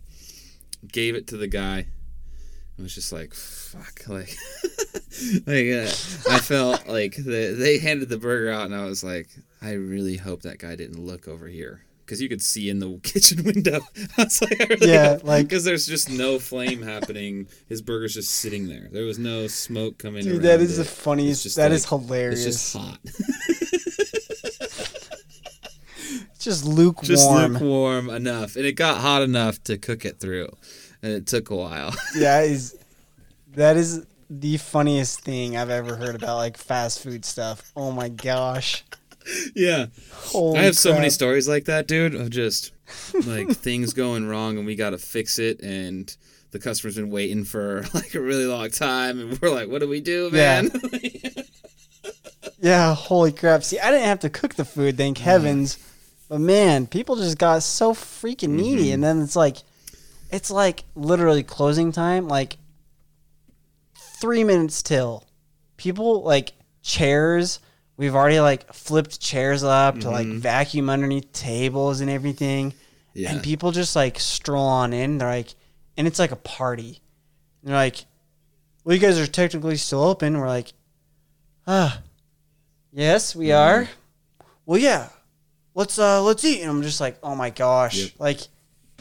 Gave 0.93 1.15
it 1.17 1.27
to 1.29 1.37
the 1.37 1.49
guy. 1.49 1.87
I 2.79 2.83
was 2.83 2.95
just 2.95 3.13
like, 3.13 3.33
fuck, 3.33 4.03
like, 4.09 4.37
like 5.47 5.67
uh, 5.71 5.89
I 6.31 6.39
felt 6.41 6.87
like 6.87 7.17
the, 7.17 7.55
they 7.59 7.79
handed 7.79 8.09
the 8.11 8.19
burger 8.19 8.51
out, 8.51 8.67
and 8.67 8.75
I 8.75 8.85
was 8.85 9.03
like, 9.03 9.29
I 9.63 9.73
really 9.73 10.17
hope 10.19 10.43
that 10.43 10.59
guy 10.59 10.77
didn't 10.77 11.05
look 11.05 11.27
over 11.27 11.47
here 11.49 11.83
because 12.05 12.21
you 12.21 12.29
could 12.29 12.43
see 12.43 12.69
in 12.69 12.79
the 12.79 12.99
kitchen 13.03 13.43
window. 13.45 13.81
I 14.19 14.25
was 14.25 14.43
like, 14.43 14.61
I 14.61 14.65
really 14.65 14.93
Yeah, 14.93 15.09
hope- 15.15 15.25
like- 15.25 15.49
because 15.49 15.65
there's 15.65 15.87
just 15.87 16.11
no 16.11 16.39
flame 16.39 16.83
happening. 16.83 17.49
His 17.69 17.81
burger's 17.81 18.13
just 18.15 18.31
sitting 18.31 18.69
there. 18.69 18.89
There 18.93 19.05
was 19.07 19.19
no 19.19 19.47
smoke 19.47 19.97
coming. 19.97 20.23
Dude, 20.25 20.43
that 20.43 20.61
is 20.61 20.79
it. 20.79 20.83
the 20.83 20.89
funniest. 20.89 21.45
just 21.45 21.57
That 21.57 21.73
is 21.73 21.91
like- 21.91 22.03
hilarious. 22.03 22.45
It's 22.45 22.73
just 22.73 22.77
hot. 22.77 22.99
It's 26.35 26.45
just 26.45 26.65
lukewarm. 26.65 27.07
just 27.07 27.29
lukewarm 27.29 28.09
enough, 28.11 28.55
and 28.57 28.65
it 28.65 28.73
got 28.73 28.99
hot 29.01 29.23
enough 29.23 29.63
to 29.65 29.77
cook 29.79 30.05
it 30.05 30.21
through, 30.21 30.49
and 31.03 31.13
it 31.13 31.27
took 31.27 31.51
a 31.51 31.57
while. 31.57 31.95
Yeah, 32.17 32.41
is 32.43 32.77
that 33.55 33.77
is 33.77 34.07
the 34.31 34.57
funniest 34.57 35.21
thing 35.21 35.57
I've 35.57 35.71
ever 35.71 35.97
heard 35.97 36.15
about 36.15 36.37
like 36.37 36.57
fast 36.57 37.03
food 37.03 37.25
stuff. 37.25 37.73
Oh 37.77 37.91
my 37.93 38.09
gosh. 38.09 38.85
yeah, 39.55 39.87
Holy 40.13 40.59
I 40.59 40.63
have 40.63 40.77
so 40.77 40.95
many 40.95 41.11
stories 41.11 41.49
like 41.49 41.65
that, 41.67 41.87
dude. 41.87 42.15
Of 42.15 42.31
just 42.31 42.73
like 43.27 43.51
things 43.51 43.93
going 43.93 44.27
wrong, 44.27 44.57
and 44.57 44.67
we 44.67 44.77
got 44.77 44.91
to 44.91 44.99
fix 44.99 45.39
it, 45.39 45.61
and 45.61 46.15
the 46.53 46.59
customer's 46.59 46.97
been 46.97 47.11
waiting 47.11 47.45
for 47.45 47.85
like 47.95 48.15
a 48.15 48.21
really 48.21 48.47
long 48.47 48.71
time, 48.71 49.21
and 49.21 49.39
we're 49.41 49.51
like, 49.51 49.69
"What 49.69 49.81
do 49.81 49.89
we 49.89 50.01
do, 50.01 50.31
Yeah. 50.33 50.63
man?" 50.63 50.71
Yeah, 52.59 52.95
holy 52.95 53.33
crap. 53.33 53.63
See, 53.63 53.79
I 53.79 53.91
didn't 53.91 54.07
have 54.07 54.21
to 54.21 54.31
cook 54.31 54.55
the 54.55 54.65
food, 54.65 54.97
thank 54.97 55.19
mm. 55.19 55.23
heavens. 55.23 55.79
But 56.29 56.41
man, 56.41 56.87
people 56.87 57.17
just 57.17 57.39
got 57.39 57.63
so 57.63 57.93
freaking 57.93 58.51
needy 58.51 58.87
mm-hmm. 58.87 58.95
and 58.95 59.05
then 59.05 59.23
it's 59.23 59.37
like 59.37 59.59
it's 60.31 60.51
like 60.51 60.85
literally 60.95 61.43
closing 61.43 61.93
time 61.93 62.29
like 62.29 62.57
3 64.21 64.45
minutes 64.45 64.83
till. 64.83 65.25
People 65.77 66.23
like 66.23 66.53
chairs, 66.83 67.61
we've 67.97 68.15
already 68.15 68.41
like 68.41 68.73
flipped 68.73 69.21
chairs 69.21 69.63
up 69.63 69.99
to 70.01 70.11
like 70.11 70.27
vacuum 70.27 70.89
underneath 70.91 71.33
tables 71.33 72.01
and 72.01 72.11
everything. 72.11 72.73
yeah, 73.15 73.33
And 73.33 73.43
people 73.43 73.73
just 73.73 73.95
like 73.95 74.19
stroll 74.19 74.67
on 74.67 74.93
in. 74.93 75.19
They're 75.19 75.29
like, 75.29 75.55
and 75.97 76.07
it's 76.07 76.19
like 76.19 76.33
a 76.33 76.37
party. 76.37 77.01
And 77.63 77.71
they're 77.71 77.77
like, 77.77 78.05
well, 78.85 78.95
you 78.95 79.01
guys 79.01 79.19
are 79.19 79.27
technically 79.27 79.77
still 79.77 80.03
open. 80.03 80.39
We're 80.39 80.47
like, 80.49 80.73
ah, 81.67 82.01
yes, 82.93 83.35
we 83.37 83.53
are. 83.53 83.89
Well, 84.65 84.79
yeah, 84.79 85.09
let's 85.75 85.99
uh, 85.99 86.23
let's 86.23 86.45
eat. 86.45 86.61
And 86.63 86.71
I'm 86.71 86.83
just 86.83 87.01
like, 87.01 87.19
oh 87.23 87.35
my 87.35 87.51
gosh, 87.51 87.97
Yep. 87.97 88.11
like, 88.19 88.41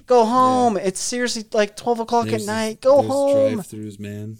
go 0.05 0.25
home. 0.25 0.77
It's 0.77 0.99
seriously 0.99 1.45
like 1.53 1.75
12 1.75 1.99
o'clock 2.01 2.27
at 2.31 2.41
night. 2.45 2.81
Go 2.81 3.01
home. 3.01 3.07
there's 3.07 3.11
home. 3.11 3.53
Drive-throughs, 3.55 3.99
man. 3.99 4.37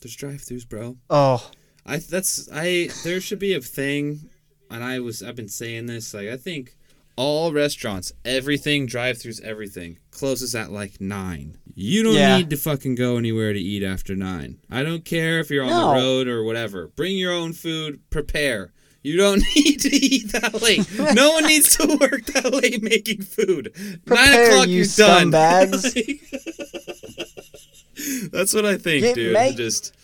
There's 0.00 0.16
drive-throughs, 0.16 0.68
bro. 0.68 0.96
Oh, 1.10 1.50
I 1.86 1.98
that's 1.98 2.48
I 2.52 2.88
there 3.04 3.20
should 3.20 3.38
be 3.38 3.54
a 3.54 3.60
thing, 3.60 4.28
and 4.70 4.82
I 4.84 5.00
was 5.00 5.22
I've 5.22 5.36
been 5.36 5.48
saying 5.48 5.86
this 5.86 6.12
like 6.14 6.28
I 6.28 6.36
think 6.36 6.76
all 7.14 7.52
restaurants, 7.52 8.10
everything 8.24 8.86
drive-throughs, 8.86 9.40
everything 9.42 9.98
closes 10.10 10.54
at 10.54 10.72
like 10.72 11.00
nine. 11.00 11.58
You 11.74 12.02
don't 12.02 12.14
Yeah. 12.14 12.38
need 12.38 12.50
to 12.50 12.56
fucking 12.56 12.94
go 12.94 13.16
anywhere 13.18 13.52
to 13.52 13.58
eat 13.60 13.82
after 13.82 14.16
nine. 14.16 14.58
I 14.70 14.82
don't 14.82 15.04
care 15.04 15.38
if 15.38 15.50
you're 15.50 15.62
on 15.64 15.70
No. 15.70 15.88
the 15.88 15.94
road 16.00 16.26
or 16.28 16.42
whatever. 16.42 16.88
Bring 16.88 17.16
your 17.18 17.32
own 17.32 17.52
food. 17.52 18.00
Prepare. 18.10 18.72
You 19.02 19.16
don't 19.16 19.42
need 19.56 19.80
to 19.80 19.88
eat 19.94 20.32
that 20.32 20.60
late. 20.62 20.86
no 21.14 21.32
one 21.32 21.46
needs 21.46 21.76
to 21.76 21.86
work 22.00 22.24
that 22.26 22.52
late 22.52 22.82
making 22.82 23.22
food. 23.22 23.72
Nine 24.06 24.28
o'clock, 24.46 24.68
you 24.68 24.76
you're 24.76 24.86
done. 24.96 25.32
scumbags. 25.32 25.92
That's 28.32 28.54
what 28.54 28.64
I 28.64 28.78
think, 28.78 29.02
Get- 29.02 29.14
dude. 29.14 29.32
make- 29.34 29.56
Just 29.56 29.94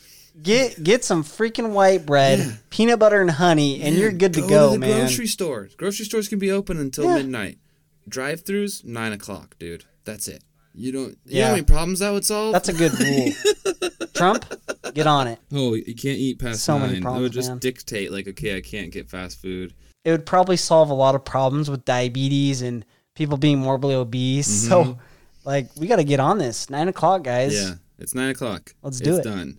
get 0.43 0.83
get 0.83 1.05
some 1.05 1.25
freaking 1.25 1.71
white 1.71 2.05
bread, 2.07 2.59
peanut 2.71 2.99
butter 2.99 3.21
and 3.21 3.31
honey, 3.31 3.81
and 3.83 3.97
you're 3.97 4.13
good 4.13 4.35
to 4.35 4.41
go, 4.43 4.49
go, 4.49 4.67
to 4.69 4.73
the 4.75 4.79
man. 4.79 4.99
grocery 5.01 5.27
store. 5.27 5.69
Grocery 5.77 6.05
stores 6.05 6.29
can 6.29 6.39
be 6.39 6.51
open 6.51 6.79
until 6.79 7.05
Yeah. 7.05 7.17
midnight. 7.17 7.59
Drive-throughs 8.09 8.85
nine 8.85 9.13
o'clock, 9.13 9.57
dude. 9.59 9.85
That's 10.05 10.29
it. 10.29 10.43
You 10.75 10.93
don't. 10.93 11.19
You 11.25 11.35
know 11.35 11.39
Yeah. 11.39 11.45
how 11.47 11.51
many 11.53 11.65
problems 11.65 11.99
that 12.01 12.11
would 12.13 12.25
solve? 12.25 12.53
That's 12.53 12.69
a 12.69 12.73
good 12.73 12.93
rule. 12.99 13.33
Trump, 14.19 14.45
get 14.95 15.07
on 15.07 15.27
it. 15.29 15.39
oh, 15.53 15.75
you 15.75 15.95
can't 15.95 16.19
eat 16.19 16.39
past 16.39 16.63
So 16.65 16.77
nine. 16.79 16.89
many 16.89 17.01
problems, 17.01 17.23
would 17.23 17.33
just 17.33 17.49
man. 17.49 17.59
dictate 17.59 18.13
like, 18.13 18.29
okay, 18.29 18.57
I 18.57 18.61
can't 18.61 18.91
get 18.93 19.09
fast 19.09 19.41
food. 19.41 19.73
it 20.05 20.11
would 20.11 20.27
probably 20.27 20.57
solve 20.57 20.91
a 20.91 20.95
lot 20.95 21.15
of 21.15 21.25
problems 21.25 21.71
with 21.71 21.85
diabetes 21.85 22.61
and 22.63 22.85
people 23.15 23.37
being 23.37 23.59
morbidly 23.59 23.95
obese. 23.95 24.49
So, 24.69 24.99
like, 25.45 25.69
we 25.79 25.87
got 25.87 25.97
to 25.97 26.05
get 26.05 26.21
on 26.21 26.39
this. 26.39 26.69
Nine 26.69 26.89
o'clock, 26.89 27.23
guys. 27.25 27.55
Mm-hmm. 27.55 27.69
Yeah, 27.71 27.75
it's 27.99 28.15
nine 28.15 28.31
o'clock. 28.31 28.75
Let's 28.83 29.01
do 29.01 29.17
it's 29.17 29.27
it. 29.27 29.31
done. 29.31 29.59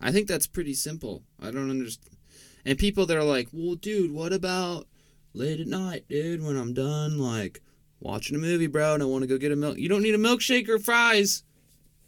I 0.00 0.12
think 0.12 0.28
that's 0.28 0.46
pretty 0.46 0.74
simple. 0.74 1.22
I 1.42 1.50
don't 1.50 1.70
understand. 1.70 2.16
And 2.64 2.78
people 2.78 3.04
that 3.06 3.16
are 3.16 3.24
like, 3.24 3.48
well, 3.52 3.74
dude, 3.74 4.12
what 4.12 4.32
about 4.32 4.86
late 5.34 5.60
at 5.60 5.66
night, 5.66 6.04
dude, 6.08 6.42
when 6.42 6.56
I'm 6.56 6.72
done, 6.72 7.18
like, 7.18 7.60
watching 8.00 8.36
a 8.36 8.38
movie, 8.40 8.66
bro, 8.68 8.94
and 8.94 9.02
I 9.02 9.06
want 9.06 9.22
to 9.22 9.26
go 9.28 9.36
get 9.38 9.50
a 9.52 9.56
milk. 9.56 9.76
You 9.78 9.88
don't 9.88 10.02
need 10.02 10.14
a 10.14 10.18
milkshake 10.18 10.68
or 10.68 10.78
fries 10.78 11.42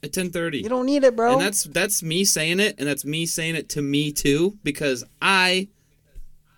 at 0.03 0.09
1030. 0.09 0.59
You 0.59 0.69
don't 0.69 0.87
need 0.87 1.05
it, 1.05 1.17
bro. 1.17 1.35
And 1.35 1.41
that's 1.41 1.65
that's 1.65 2.03
me 2.03 2.25
saying 2.25 2.61
it, 2.61 2.77
and 2.79 2.87
that's 2.89 3.05
me 3.05 3.27
saying 3.27 3.57
it 3.57 3.69
to 3.71 3.83
me 3.83 4.13
too, 4.13 4.59
because 4.63 5.05
I 5.21 5.69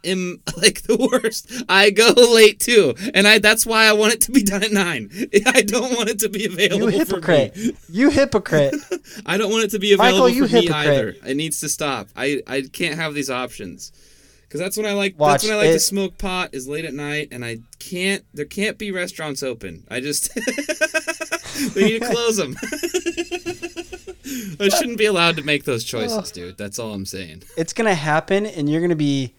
am 0.05 0.41
like 0.57 0.83
the 0.83 0.97
worst. 0.97 1.51
I 1.69 1.91
go 1.91 2.13
late 2.13 2.61
too, 2.61 2.95
and 3.15 3.27
I 3.27 3.39
that's 3.39 3.65
why 3.67 3.87
I 3.87 3.93
want 3.93 4.15
it 4.15 4.21
to 4.23 4.33
be 4.33 4.43
done 4.43 4.63
at 4.63 4.73
nine. 4.73 5.11
I 5.47 5.63
don't 5.63 5.97
want 5.97 6.09
it 6.11 6.19
to 6.21 6.29
be 6.29 6.47
available 6.47 6.91
you 6.91 6.99
hypocrite. 6.99 7.55
for 7.55 7.61
me. 7.61 7.77
You 7.89 8.11
hypocrite. 8.11 8.75
I 9.27 9.37
don't 9.37 9.51
want 9.51 9.65
it 9.65 9.71
to 9.73 9.79
be 9.79 9.97
Michael, 9.97 10.27
available 10.27 10.29
you 10.29 10.49
for 10.49 10.55
me 10.57 10.69
either. 10.69 11.15
It 11.27 11.37
needs 11.37 11.61
to 11.61 11.69
stop. 11.69 12.09
I 12.17 12.43
I 12.47 12.63
can't 12.73 12.97
have 12.97 13.15
these 13.15 13.31
options 13.31 13.93
Because 14.43 14.61
that's 14.61 14.77
when 14.77 14.87
I 14.87 14.93
like. 14.93 15.19
Watch, 15.19 15.43
that's 15.43 15.45
when 15.45 15.53
I 15.55 15.57
like 15.63 15.73
to 15.73 15.81
smoke 15.81 16.19
pot 16.19 16.51
is 16.53 16.69
late 16.69 16.85
at 16.85 16.95
night, 16.95 17.29
and 17.31 17.45
I 17.45 17.59
can't. 17.79 18.25
There 18.35 18.47
can't 18.47 18.79
be 18.79 18.91
restaurants 18.93 19.43
open. 19.43 19.85
I 19.91 20.01
just. 20.01 20.31
they 21.75 21.85
need 21.85 22.03
to 22.03 22.09
close 22.11 22.37
them. 22.37 22.57
I 24.61 24.69
shouldn't 24.69 24.99
be 24.99 25.07
allowed 25.07 25.37
to 25.37 25.43
make 25.43 25.65
those 25.65 25.85
choices, 25.85 26.31
dude. 26.31 26.57
That's 26.59 26.79
all 26.79 26.93
I'm 26.93 27.07
saying. 27.07 27.43
It's 27.57 27.73
gonna 27.73 27.95
happen, 27.95 28.47
and 28.47 28.69
you're 28.71 28.81
gonna 28.81 28.95
be 28.97 29.35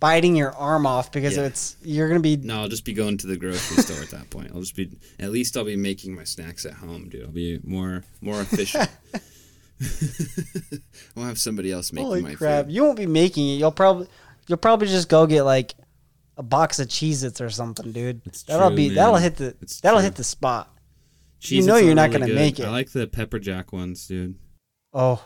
biting 0.00 0.34
your 0.34 0.52
arm 0.56 0.84
off 0.86 1.12
because 1.12 1.36
Yeah. 1.36 1.44
it's 1.44 1.76
you're 1.82 2.08
gonna 2.08 2.20
be. 2.20 2.36
No, 2.36 2.60
I'll 2.62 2.68
just 2.68 2.84
be 2.84 2.92
going 2.92 3.18
to 3.18 3.26
the 3.26 3.36
grocery 3.36 3.82
store 3.82 4.02
at 4.02 4.10
that 4.10 4.30
point. 4.30 4.50
I'll 4.54 4.60
just 4.60 4.74
be. 4.76 4.90
At 5.20 5.30
least 5.30 5.56
I'll 5.56 5.64
be 5.64 5.76
making 5.76 6.14
my 6.14 6.24
snacks 6.24 6.64
at 6.66 6.74
home, 6.74 7.08
dude. 7.08 7.22
I'll 7.24 7.30
be 7.30 7.60
more 7.64 8.02
more 8.20 8.40
efficient. 8.40 8.88
I'll 11.16 11.24
have 11.24 11.38
somebody 11.40 11.72
else 11.72 11.92
making 11.92 12.06
Holy 12.06 12.22
my 12.22 12.34
crap! 12.34 12.66
food. 12.66 12.74
You 12.74 12.84
won't 12.84 12.96
be 12.98 13.06
making 13.06 13.48
it. 13.48 13.54
You'll 13.54 13.72
probably 13.72 14.06
you'll 14.46 14.58
probably 14.58 14.86
just 14.88 15.08
go 15.08 15.26
get 15.26 15.42
like 15.42 15.74
a 16.36 16.42
box 16.42 16.78
of 16.78 16.88
Cheez-Its 16.88 17.40
or 17.40 17.50
something, 17.50 17.92
dude. 17.92 18.22
It's 18.24 18.42
that'll 18.44 18.68
true, 18.68 18.76
be 18.76 18.86
man. 18.88 18.94
that'll 18.96 19.16
hit 19.16 19.36
the 19.36 19.54
It's 19.60 19.80
that'll 19.80 19.98
true. 20.00 20.04
hit 20.04 20.14
the 20.16 20.24
spot. 20.24 20.68
You 21.42 21.58
Cheez-Its 21.58 21.66
know 21.66 21.76
you're 21.76 21.94
not 21.94 22.08
really 22.10 22.12
gonna 22.20 22.26
good. 22.26 22.34
make 22.36 22.60
it. 22.60 22.66
I 22.66 22.70
like 22.70 22.92
the 22.92 23.06
pepper 23.06 23.38
jack 23.38 23.72
ones, 23.72 24.06
dude. 24.06 24.36
Oh, 24.92 25.24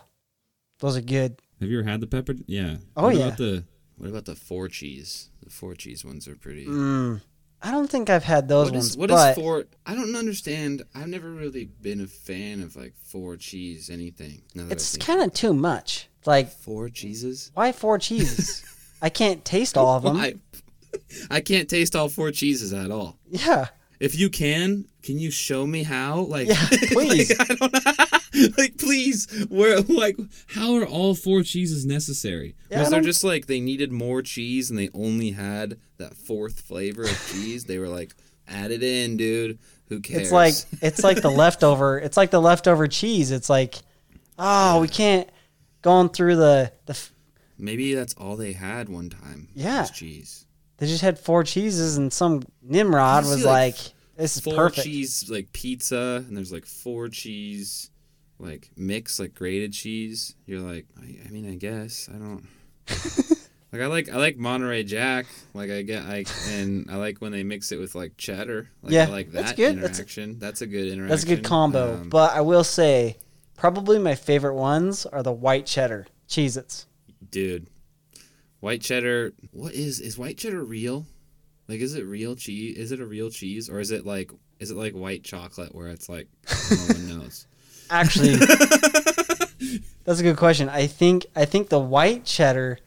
those 0.80 0.96
are 0.96 1.02
good. 1.02 1.40
Have 1.60 1.68
you 1.70 1.80
ever 1.80 1.88
had 1.88 2.00
the 2.00 2.06
pepper? 2.06 2.34
Yeah. 2.46 2.76
Oh, 2.96 3.04
what 3.04 3.16
yeah. 3.16 3.26
About 3.26 3.38
the, 3.38 3.64
what 3.96 4.10
about 4.10 4.24
the 4.24 4.34
four 4.34 4.68
cheese? 4.68 5.30
The 5.42 5.50
four 5.50 5.74
cheese 5.74 6.04
ones 6.04 6.26
are 6.28 6.36
pretty. 6.36 6.66
Mm, 6.66 7.20
I 7.62 7.70
don't 7.70 7.90
think 7.90 8.08
I've 8.10 8.24
had 8.24 8.48
those 8.48 8.66
What 8.66 8.74
ones, 8.74 8.86
is, 8.86 8.96
what 8.96 9.10
is 9.10 9.16
but 9.16 9.34
four? 9.34 9.64
I 9.84 9.94
don't 9.94 10.14
understand. 10.14 10.82
I've 10.94 11.08
never 11.08 11.30
really 11.30 11.64
been 11.64 12.00
a 12.00 12.06
fan 12.06 12.62
of 12.62 12.76
like 12.76 12.94
four 12.96 13.36
cheese 13.36 13.90
anything. 13.90 14.42
I 14.58 14.62
it's 14.70 14.96
kind 14.96 15.22
of 15.22 15.32
too 15.32 15.52
much. 15.52 16.08
Like, 16.24 16.50
four 16.50 16.88
cheeses. 16.88 17.52
why 17.54 17.70
four 17.72 17.98
cheeses? 17.98 18.64
I 19.02 19.10
can't 19.10 19.44
taste 19.44 19.76
all 19.78 19.96
of 19.96 20.02
them. 20.02 20.16
Why? 20.16 20.34
I 21.30 21.40
can't 21.40 21.68
taste 21.68 21.94
all 21.94 22.08
four 22.08 22.30
cheeses 22.32 22.72
at 22.72 22.90
all. 22.90 23.18
Yeah, 23.28 23.68
If 24.01 24.14
you 24.18 24.28
can, 24.28 24.86
can 25.03 25.18
you 25.18 25.30
show 25.30 25.66
me 25.66 25.82
how? 25.82 26.20
Like, 26.20 26.49
Yeah, 26.49 26.66
please. 26.92 27.36
like, 27.38 27.51
I 27.51 27.55
don't, 27.55 28.59
like, 28.59 28.76
please. 28.78 29.47
Where, 29.49 29.80
like, 29.80 30.16
how 30.49 30.74
are 30.76 30.84
all 30.86 31.14
four 31.14 31.42
cheeses 31.42 31.86
necessary? 31.86 32.55
Yeah, 32.70 32.78
I 32.78 32.80
Was 32.82 32.90
there 32.90 33.01
just 33.01 33.24
like 33.24 33.47
they 33.47 33.61
needed 33.61 33.92
more 33.92 34.22
cheese 34.22 34.70
and 34.70 34.78
they 34.78 34.90
only 34.94 35.30
had 35.30 35.78
that 35.99 36.14
fourth 36.16 36.61
flavor 36.61 37.05
of 37.05 37.28
cheese? 37.32 37.64
they 37.64 37.78
were 37.78 37.88
like, 37.88 38.14
add 38.49 38.70
it 38.70 38.82
in, 38.82 39.16
dude. 39.16 39.59
Who 39.88 40.01
cares? 40.01 40.22
it's 40.22 40.32
like 40.32 40.55
it's 40.82 41.05
like 41.05 41.22
the 41.22 41.30
leftover. 41.30 41.99
It's 41.99 42.16
like 42.16 42.30
the 42.30 42.40
leftover 42.40 42.88
cheese. 42.88 43.30
It's 43.30 43.49
like, 43.49 43.76
oh, 44.38 44.80
we 44.80 44.88
can't 44.88 45.28
going 45.82 46.09
through 46.09 46.36
the 46.36 46.72
the. 46.86 46.92
f- 46.92 47.12
maybe 47.57 47.94
that's 47.94 48.14
all 48.14 48.36
they 48.36 48.53
had 48.53 48.88
one 48.88 49.09
time. 49.11 49.49
Yeah. 49.55 49.82
was 49.82 49.90
cheese. 49.92 50.45
They 50.79 50.87
just 50.87 51.03
had 51.03 51.18
four 51.18 51.43
cheeses, 51.45 51.97
and 51.97 52.12
some 52.12 52.43
Nimrod 52.62 53.24
was 53.24 53.45
like, 53.45 53.77
"This 54.16 54.37
is 54.37 54.43
Four 54.43 54.55
perfect." 54.55 54.85
cheese 54.87 55.29
like 55.31 55.53
pizza, 55.53 56.24
and 56.27 56.37
there's 56.37 56.53
like 56.53 56.66
four 56.66 57.09
cheese 57.09 57.91
like 58.39 58.70
mix 58.77 59.18
like 59.18 59.35
grated 59.35 59.72
cheese. 59.72 60.35
You're 60.45 60.61
like, 60.61 60.87
I, 61.01 61.18
I 61.27 61.31
mean, 61.31 61.51
I 61.51 61.55
guess 61.57 62.09
I 62.12 62.18
don't. 62.18 62.47
Like 63.72 63.83
I 63.83 63.87
like 63.89 64.09
I 64.09 64.16
like 64.16 64.37
Monterey 64.39 64.85
Jack. 64.85 65.27
Like 65.53 65.70
I 65.70 65.83
get 65.83 66.05
I 66.05 66.24
and 66.51 66.89
I 66.91 66.97
like 66.97 67.18
when 67.18 67.33
they 67.33 67.43
mix 67.43 67.72
it 67.72 67.79
with 67.79 67.95
like 67.95 68.16
cheddar. 68.16 68.70
Like 68.81 68.93
Yeah, 68.93 69.05
I 69.05 69.09
like 69.09 69.33
that's 69.33 69.51
that 69.51 69.57
good. 69.57 69.77
That's- 69.77 69.99
interaction. 69.99 70.39
That's, 70.39 70.62
a 70.62 70.66
good 70.66 70.87
interaction. 70.87 71.09
That's 71.09 71.24
a 71.24 71.27
good 71.27 71.45
combo. 71.45 71.95
Um, 71.97 72.09
but 72.09 72.33
I 72.33 72.41
will 72.41 72.64
say, 72.64 73.18
probably 73.57 73.99
my 73.99 74.14
favorite 74.14 74.55
ones 74.55 75.05
are 75.05 75.22
the 75.22 75.33
white 75.33 75.66
cheddar 75.66 76.07
Cheez-Its. 76.29 76.87
dude, 77.31 77.66
white 78.66 78.80
cheddar. 78.80 79.32
What 79.52 79.74
is 79.74 80.00
is 80.00 80.18
white 80.18 80.38
cheddar 80.38 80.64
real? 80.64 81.06
Like 81.68 81.78
is 81.78 81.94
it 81.94 82.04
real 82.04 82.34
cheese? 82.34 82.76
Is 82.76 82.90
it 82.90 83.00
a 83.00 83.06
real 83.06 83.30
cheese 83.30 83.70
or 83.70 83.78
is 83.78 83.92
it 83.92 84.04
like 84.04 84.32
is 84.58 84.72
it 84.72 84.76
like 84.76 84.92
white 84.92 85.22
chocolate 85.22 85.72
where 85.72 85.86
it's 85.86 86.08
like 86.08 86.26
no 86.70 86.76
one 86.76 87.08
knows? 87.20 87.46
Actually, 87.88 88.34
that's 90.04 90.18
a 90.18 90.22
good 90.24 90.36
question. 90.36 90.68
I 90.68 90.88
think 90.88 91.26
I 91.36 91.44
think 91.44 91.68
the 91.68 91.78
white 91.78 92.24
cheddar 92.24 92.80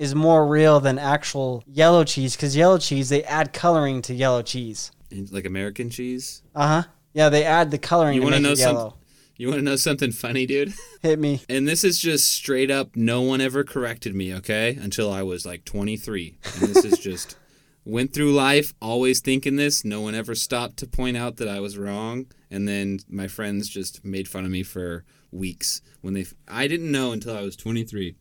is 0.00 0.16
more 0.16 0.44
real 0.44 0.80
than 0.80 0.98
actual 0.98 1.62
yellow 1.68 2.02
cheese 2.02 2.34
because 2.34 2.56
yellow 2.56 2.78
cheese 2.78 3.08
they 3.08 3.22
add 3.22 3.52
coloring 3.52 4.02
to 4.02 4.14
yellow 4.14 4.42
cheese. 4.42 4.90
Like 5.30 5.44
American 5.44 5.90
cheese. 5.90 6.42
Uh 6.56 6.66
huh. 6.66 6.88
Yeah, 7.12 7.28
they 7.28 7.44
add 7.44 7.70
the 7.70 7.78
coloring 7.78 8.14
You 8.16 8.22
to 8.22 8.24
wanna 8.24 8.40
make 8.40 8.58
know 8.58 8.64
yellow. 8.64 8.96
You 9.40 9.48
want 9.48 9.60
to 9.60 9.64
know 9.64 9.76
something 9.76 10.12
funny, 10.12 10.44
dude? 10.44 10.74
Hit 11.02 11.18
me. 11.18 11.40
And 11.48 11.66
this 11.66 11.82
is 11.82 11.98
just 11.98 12.30
straight 12.30 12.70
up. 12.70 12.94
No 12.94 13.22
one 13.22 13.40
ever 13.40 13.64
corrected 13.64 14.14
me, 14.14 14.34
okay? 14.34 14.76
Until 14.78 15.10
I 15.10 15.22
was 15.22 15.46
like 15.46 15.64
23. 15.64 16.36
And 16.60 16.68
this 16.68 16.84
is 16.84 16.98
just 16.98 17.38
went 17.86 18.12
through 18.12 18.34
life 18.34 18.74
always 18.82 19.20
thinking 19.20 19.56
this. 19.56 19.82
No 19.82 20.02
one 20.02 20.14
ever 20.14 20.34
stopped 20.34 20.76
to 20.76 20.86
point 20.86 21.16
out 21.16 21.38
that 21.38 21.48
I 21.48 21.58
was 21.58 21.78
wrong. 21.78 22.26
And 22.50 22.68
then 22.68 22.98
my 23.08 23.28
friends 23.28 23.70
just 23.70 24.04
made 24.04 24.28
fun 24.28 24.44
of 24.44 24.50
me 24.50 24.62
for 24.62 25.06
weeks 25.30 25.80
when 26.02 26.12
they. 26.12 26.26
I 26.46 26.68
didn't 26.68 26.92
know 26.92 27.12
until 27.12 27.34
I 27.34 27.40
was 27.40 27.56
23 27.56 28.16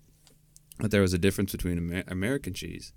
that 0.80 0.90
there 0.90 1.02
was 1.02 1.12
a 1.12 1.18
difference 1.18 1.52
between 1.52 1.78
Amer- 1.78 2.06
American 2.08 2.54
cheese 2.54 2.94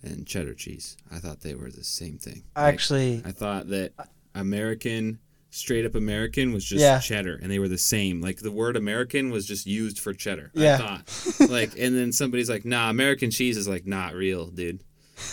and 0.00 0.28
cheddar 0.28 0.54
cheese. 0.54 0.96
I 1.10 1.18
thought 1.18 1.40
they 1.40 1.56
were 1.56 1.72
the 1.72 1.82
same 1.82 2.18
thing. 2.18 2.44
Actually, 2.54 3.20
I 3.24 3.32
thought 3.32 3.66
that 3.70 3.94
American, 4.32 5.18
straight 5.56 5.84
up 5.86 5.94
American, 5.94 6.52
was 6.52 6.64
just 6.64 6.80
Yeah. 6.82 6.98
cheddar, 7.00 7.38
and 7.42 7.50
they 7.50 7.58
were 7.58 7.68
the 7.68 7.78
same. 7.78 8.20
Like 8.20 8.38
the 8.40 8.50
word 8.52 8.76
American 8.76 9.30
was 9.30 9.46
just 9.46 9.66
used 9.66 9.98
for 9.98 10.12
cheddar. 10.12 10.50
Yeah. 10.54 10.74
I 10.74 10.78
thought. 10.78 11.50
like, 11.50 11.72
and 11.78 11.96
then 11.96 12.12
somebody's 12.12 12.48
like, 12.50 12.64
"Nah, 12.64 12.90
American 12.90 13.30
cheese 13.30 13.56
is 13.56 13.66
like 13.68 13.86
not 13.86 14.14
real, 14.14 14.46
dude." 14.46 14.80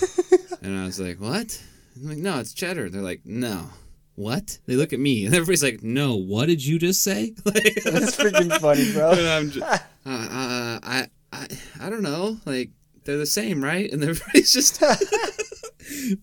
and 0.61 0.78
I 0.80 0.86
was 0.86 0.99
like, 0.99 1.19
"What?" 1.19 1.61
I'm 1.95 2.07
like, 2.09 2.17
"No, 2.17 2.39
it's 2.39 2.53
cheddar." 2.53 2.89
They're 2.89 3.01
like, 3.01 3.21
"No." 3.26 3.69
What? 4.15 4.59
They 4.67 4.76
look 4.76 4.93
at 4.93 4.99
me, 4.99 5.26
and 5.26 5.34
everybody's 5.34 5.63
like, 5.63 5.82
"No, 5.82 6.15
what 6.15 6.45
did 6.45 6.63
you 6.63 6.78
just 6.80 7.01
say?" 7.03 7.34
like, 7.45 7.63
that's 7.84 8.15
freaking 8.15 8.51
funny, 8.59 8.84
and 8.84 8.93
bro. 8.93 9.11
I'm 9.11 9.49
just, 9.49 9.65
uh, 9.65 9.78
uh, 10.05 10.80
I, 10.84 11.07
I, 11.32 11.47
I 11.82 11.89
don't 11.89 12.03
know. 12.03 12.38
Like 12.45 12.69
they're 13.05 13.17
the 13.17 13.26
same, 13.26 13.63
right? 13.63 13.91
And 13.91 14.03
everybody's 14.03 14.53
just. 14.53 14.82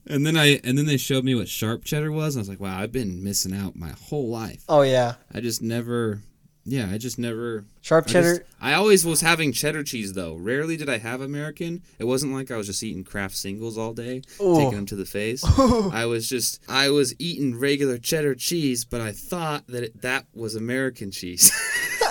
And 0.07 0.27
then 0.27 0.37
I 0.37 0.61
and 0.65 0.77
then 0.77 0.87
they 0.87 0.97
showed 0.97 1.25
me 1.25 1.35
what 1.35 1.49
sharp 1.49 1.85
cheddar 1.85 2.13
was. 2.13 2.35
And 2.37 2.41
I 2.41 2.43
was 2.43 2.49
like, 2.49 2.61
wow, 2.61 2.79
I've 2.79 2.93
been 2.93 3.23
missing 3.23 3.55
out 3.55 3.77
my 3.77 3.91
whole 4.09 4.29
life. 4.29 4.65
Oh 4.69 4.83
yeah, 4.83 5.15
I 5.33 5.41
just 5.41 5.63
never. 5.63 6.21
Yeah, 6.67 6.89
I 6.93 6.99
just 6.99 7.19
never. 7.19 7.65
sharp 7.81 8.05
I, 8.09 8.13
cheddar. 8.13 8.39
just- 8.39 8.51
I 8.61 8.75
always 8.75 9.05
was 9.07 9.23
having 9.23 9.51
cheddar 9.53 9.83
cheese 9.83 10.13
though. 10.13 10.35
Rarely 10.35 10.77
did 10.77 10.91
I 10.91 10.99
have 10.99 11.21
American. 11.23 11.83
It 11.99 12.05
wasn't 12.05 12.35
like 12.35 12.51
I 12.51 12.57
was 12.59 12.67
just 12.67 12.83
eating 12.83 13.03
Kraft 13.03 13.35
singles 13.35 13.79
all 13.79 13.95
day, 13.95 14.23
Ooh. 14.41 14.57
taking 14.57 14.77
them 14.77 14.87
to 14.87 14.97
the 14.97 15.07
face. 15.07 15.43
I 15.59 16.05
was 16.05 16.29
just 16.29 16.61
I 16.69 16.91
was 16.91 17.15
eating 17.19 17.59
regular 17.59 17.97
cheddar 17.99 18.35
cheese, 18.35 18.85
but 18.85 19.01
I 19.01 19.13
thought 19.13 19.67
that 19.69 19.85
it, 19.85 20.03
that 20.03 20.27
was 20.35 20.55
American 20.55 21.11
cheese. 21.11 21.51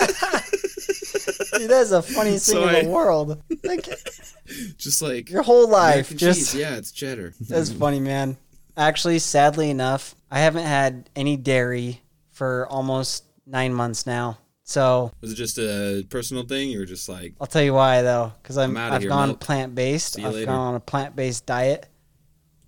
Dude, 1.58 1.70
that's 1.70 1.90
the 1.90 2.02
funniest 2.02 2.46
thing 2.46 2.56
So 2.56 2.68
in 2.68 2.84
the 2.86 2.90
world. 2.90 3.42
Like 3.64 3.84
just 4.76 5.02
like 5.02 5.30
your 5.30 5.42
whole 5.42 5.68
life, 5.68 6.14
just 6.16 6.52
cheese. 6.52 6.54
Yeah, 6.54 6.76
it's 6.76 6.92
cheddar. 6.92 7.34
That's 7.40 7.70
funny, 7.72 8.00
man. 8.00 8.36
Actually, 8.76 9.18
sadly 9.18 9.70
enough, 9.70 10.14
I 10.30 10.40
haven't 10.40 10.64
had 10.64 11.10
any 11.14 11.36
dairy 11.36 12.00
for 12.30 12.66
almost 12.68 13.24
nine 13.46 13.74
months 13.74 14.06
now. 14.06 14.38
So 14.64 15.10
Was 15.20 15.32
it 15.32 15.34
just 15.34 15.58
a 15.58 16.06
personal 16.10 16.44
thing? 16.44 16.70
You 16.70 16.78
were 16.78 16.84
just 16.86 17.08
like, 17.08 17.34
I'll 17.40 17.46
tell 17.48 17.62
you 17.62 17.74
why 17.74 18.02
though, 18.02 18.32
because 18.40 18.56
I'm, 18.56 18.76
I'm 18.76 18.92
I've 18.92 19.00
here, 19.02 19.10
gone 19.10 19.34
plant 19.34 19.74
based. 19.74 20.18
I've 20.18 20.32
later. 20.32 20.46
gone 20.46 20.58
on 20.68 20.74
a 20.76 20.80
plant 20.80 21.16
based 21.16 21.44
diet, 21.44 21.86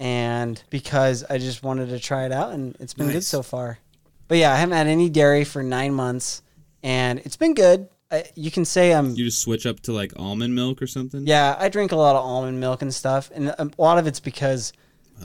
and 0.00 0.61
because 0.68 1.24
I 1.30 1.38
just 1.38 1.62
wanted 1.62 1.90
to 1.90 2.00
try 2.00 2.26
it 2.26 2.32
out, 2.32 2.53
and 2.53 2.76
it's 2.80 2.92
been 2.94 3.11
good 3.11 3.24
so 3.24 3.42
far. 3.42 3.78
But 4.26 4.38
yeah, 4.38 4.53
I 4.53 4.57
haven't 4.57 4.76
had 4.76 4.88
any 4.88 5.09
dairy 5.11 5.44
for 5.44 5.62
nine 5.62 5.94
months, 5.94 6.42
and 6.82 7.20
it's 7.20 7.36
been 7.36 7.55
good. 7.55 7.88
I, 8.12 8.24
you 8.34 8.50
can 8.50 8.64
say 8.66 8.92
I'm 8.92 9.10
you 9.16 9.24
just 9.24 9.40
switch 9.40 9.64
up 9.64 9.80
to 9.80 9.92
like 9.92 10.12
almond 10.16 10.54
milk 10.54 10.82
or 10.82 10.86
something. 10.86 11.26
Yeah, 11.26 11.56
I 11.58 11.68
drink 11.70 11.92
a 11.92 11.96
lot 11.96 12.14
of 12.14 12.22
almond 12.24 12.60
milk 12.60 12.82
and 12.82 12.92
stuff, 12.94 13.30
and 13.34 13.54
um, 13.58 13.72
a 13.78 13.82
lot 13.82 13.98
of 13.98 14.06
it's 14.06 14.20
because 14.20 14.72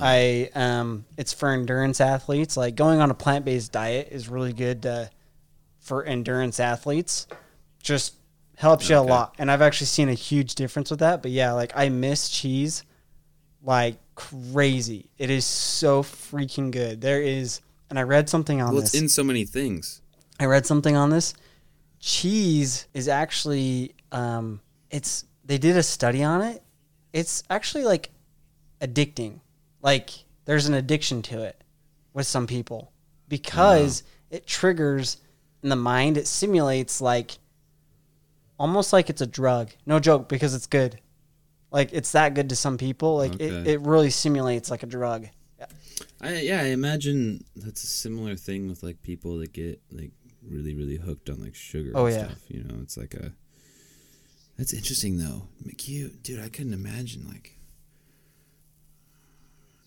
I 0.01 0.49
um, 0.55 1.05
it's 1.17 1.33
for 1.33 1.49
endurance 1.49 1.99
athletes. 1.99 2.55
Like 2.55 2.75
going 2.75 3.01
on 3.01 3.11
a 3.11 3.13
plant 3.13 3.43
based 3.45 3.71
diet 3.71 4.07
is 4.11 4.29
really 4.29 4.53
good 4.53 4.83
to, 4.83 5.09
for 5.79 6.05
endurance 6.05 6.59
athletes. 6.59 7.27
Just 7.83 8.15
helps 8.55 8.89
you 8.89 8.97
a 8.97 8.99
lot, 9.01 9.35
and 9.37 9.51
I've 9.51 9.61
actually 9.61 9.87
seen 9.87 10.07
a 10.09 10.13
huge 10.13 10.55
difference 10.55 10.89
with 10.89 10.99
that. 10.99 11.21
But 11.21 11.31
yeah, 11.31 11.51
like 11.51 11.73
I 11.75 11.89
miss 11.89 12.29
cheese 12.29 12.83
like 13.63 13.97
crazy. 14.15 15.09
It 15.17 15.29
is 15.29 15.45
so 15.45 16.03
freaking 16.03 16.71
good. 16.71 17.01
There 17.01 17.21
is, 17.21 17.61
and 17.89 17.99
I 17.99 18.03
read 18.03 18.29
something 18.29 18.61
on 18.61 18.71
Well, 18.73 18.81
this. 18.81 18.93
it's 18.93 19.01
in 19.01 19.09
so 19.09 19.23
many 19.23 19.45
things. 19.45 20.01
I 20.39 20.45
read 20.45 20.65
something 20.65 20.95
on 20.95 21.09
this. 21.09 21.33
Cheese 21.99 22.87
is 22.93 23.07
actually 23.07 23.93
um 24.11 24.61
it's 24.89 25.25
they 25.45 25.57
did 25.57 25.77
a 25.77 25.83
study 25.83 26.23
on 26.23 26.41
it. 26.41 26.63
It's 27.13 27.43
actually 27.49 27.83
like 27.85 28.11
addicting. 28.81 29.39
Like 29.81 30.11
there's 30.45 30.67
an 30.67 30.73
addiction 30.73 31.21
to 31.23 31.43
it 31.43 31.63
with 32.13 32.27
some 32.27 32.47
people 32.47 32.91
because 33.27 34.03
it 34.29 34.45
triggers 34.45 35.17
in 35.63 35.69
the 35.69 35.75
mind, 35.75 36.17
it 36.17 36.27
simulates 36.27 37.01
like 37.01 37.37
almost 38.59 38.93
like 38.93 39.09
it's 39.09 39.21
a 39.21 39.27
drug. 39.27 39.71
No 39.85 39.99
joke 39.99 40.29
because 40.29 40.53
it's 40.53 40.67
good. 40.67 40.99
Like 41.71 41.91
it's 41.93 42.11
that 42.13 42.33
good 42.33 42.49
to 42.49 42.55
some 42.55 42.77
people. 42.77 43.17
Like 43.17 43.35
it, 43.39 43.51
Okay. 43.51 43.73
it 43.73 43.81
really 43.81 44.09
simulates 44.09 44.69
like 44.71 44.83
a 44.83 44.87
drug. 44.87 45.27
I 46.21 46.39
yeah, 46.41 46.61
I 46.61 46.65
imagine 46.67 47.43
that's 47.55 47.83
a 47.83 47.87
similar 47.87 48.35
thing 48.35 48.67
with 48.67 48.83
like 48.83 49.01
people 49.01 49.39
that 49.39 49.53
get 49.53 49.81
like 49.91 50.11
really 50.49 50.73
really 50.73 50.97
hooked 50.97 51.29
on 51.29 51.41
like 51.41 51.55
sugar. 51.55 51.91
Oh, 51.95 52.07
yeah. 52.07 52.25
stuff, 52.27 52.41
you 52.47 52.63
know, 52.63 52.75
it's 52.81 52.97
like 52.97 53.13
a. 53.13 53.33
That's 54.57 54.73
interesting 54.73 55.17
though, 55.17 55.47
cute 55.77 56.23
dude. 56.23 56.39
I 56.39 56.49
couldn't 56.49 56.73
imagine 56.73 57.27
like 57.27 57.57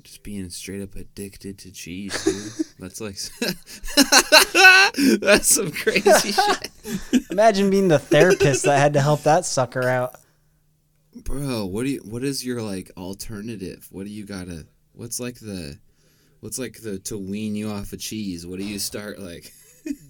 just 0.02 0.22
being 0.22 0.48
straight 0.50 0.82
up 0.82 0.94
addicted 0.94 1.58
to 1.58 1.70
cheese. 1.72 2.24
Dude. 2.24 2.66
that's 2.78 3.00
like 3.00 3.16
that's 5.20 5.54
some 5.54 5.70
crazy 5.70 6.32
shit, 6.32 6.70
Imagine 7.30 7.70
being 7.70 7.88
the 7.88 7.98
therapist 7.98 8.64
that 8.64 8.78
had 8.78 8.92
to 8.94 9.00
help 9.00 9.22
that 9.24 9.44
sucker 9.44 9.88
out. 9.88 10.16
bro. 11.14 11.66
What 11.66 11.84
do 11.84 11.90
you? 11.90 12.00
What 12.04 12.22
is 12.22 12.44
your 12.44 12.62
like 12.62 12.90
alternative? 12.96 13.88
What 13.90 14.06
do 14.06 14.11
you 14.11 14.24
gotta? 14.24 14.66
What's 14.92 15.20
like 15.20 15.38
the? 15.40 15.78
What's 16.40 16.58
like 16.58 16.80
the 16.82 16.98
to 17.00 17.18
wean 17.18 17.54
you 17.54 17.70
off 17.70 17.92
of 17.92 18.00
cheese? 18.00 18.46
What 18.46 18.58
do 18.58 18.64
you 18.64 18.78
start 18.78 19.18
like? 19.18 19.52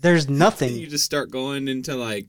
There's 0.01 0.29
nothing. 0.31 0.75
you 0.75 0.87
just 0.87 1.05
start 1.05 1.31
going 1.31 1.69
into 1.69 1.95
like 1.97 2.27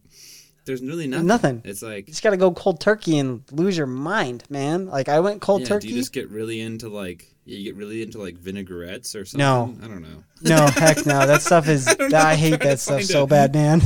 there's 0.65 0.81
really 0.81 1.07
nothing. 1.07 1.25
Nothing. 1.27 1.61
It's 1.65 1.81
like 1.81 2.07
You 2.07 2.13
just 2.13 2.23
gotta 2.23 2.37
go 2.37 2.51
cold 2.51 2.79
turkey 2.79 3.17
and 3.17 3.43
lose 3.51 3.77
your 3.77 3.87
mind, 3.87 4.43
man. 4.49 4.85
Like 4.87 5.09
I 5.09 5.19
went 5.19 5.41
cold 5.41 5.61
yeah, 5.61 5.67
turkey. 5.67 5.87
do 5.87 5.93
you 5.95 5.99
just 5.99 6.13
get 6.13 6.29
really 6.29 6.61
into 6.61 6.87
like 6.89 7.27
you 7.45 7.63
get 7.63 7.75
really 7.75 8.03
into 8.03 8.19
like 8.19 8.35
vinaigrettes 8.37 9.15
or 9.15 9.25
something? 9.25 9.39
No. 9.39 9.75
I 9.83 9.87
don't 9.87 10.01
know. 10.03 10.23
No, 10.43 10.67
heck 10.75 11.05
no. 11.05 11.25
That 11.25 11.41
stuff 11.41 11.67
is. 11.67 11.87
I 11.99 12.07
know. 12.07 12.17
I 12.17 12.35
hate 12.35 12.59
that 12.61 12.79
stuff 12.79 13.01
so 13.03 13.23
a- 13.23 13.27
bad, 13.27 13.53
man. 13.53 13.81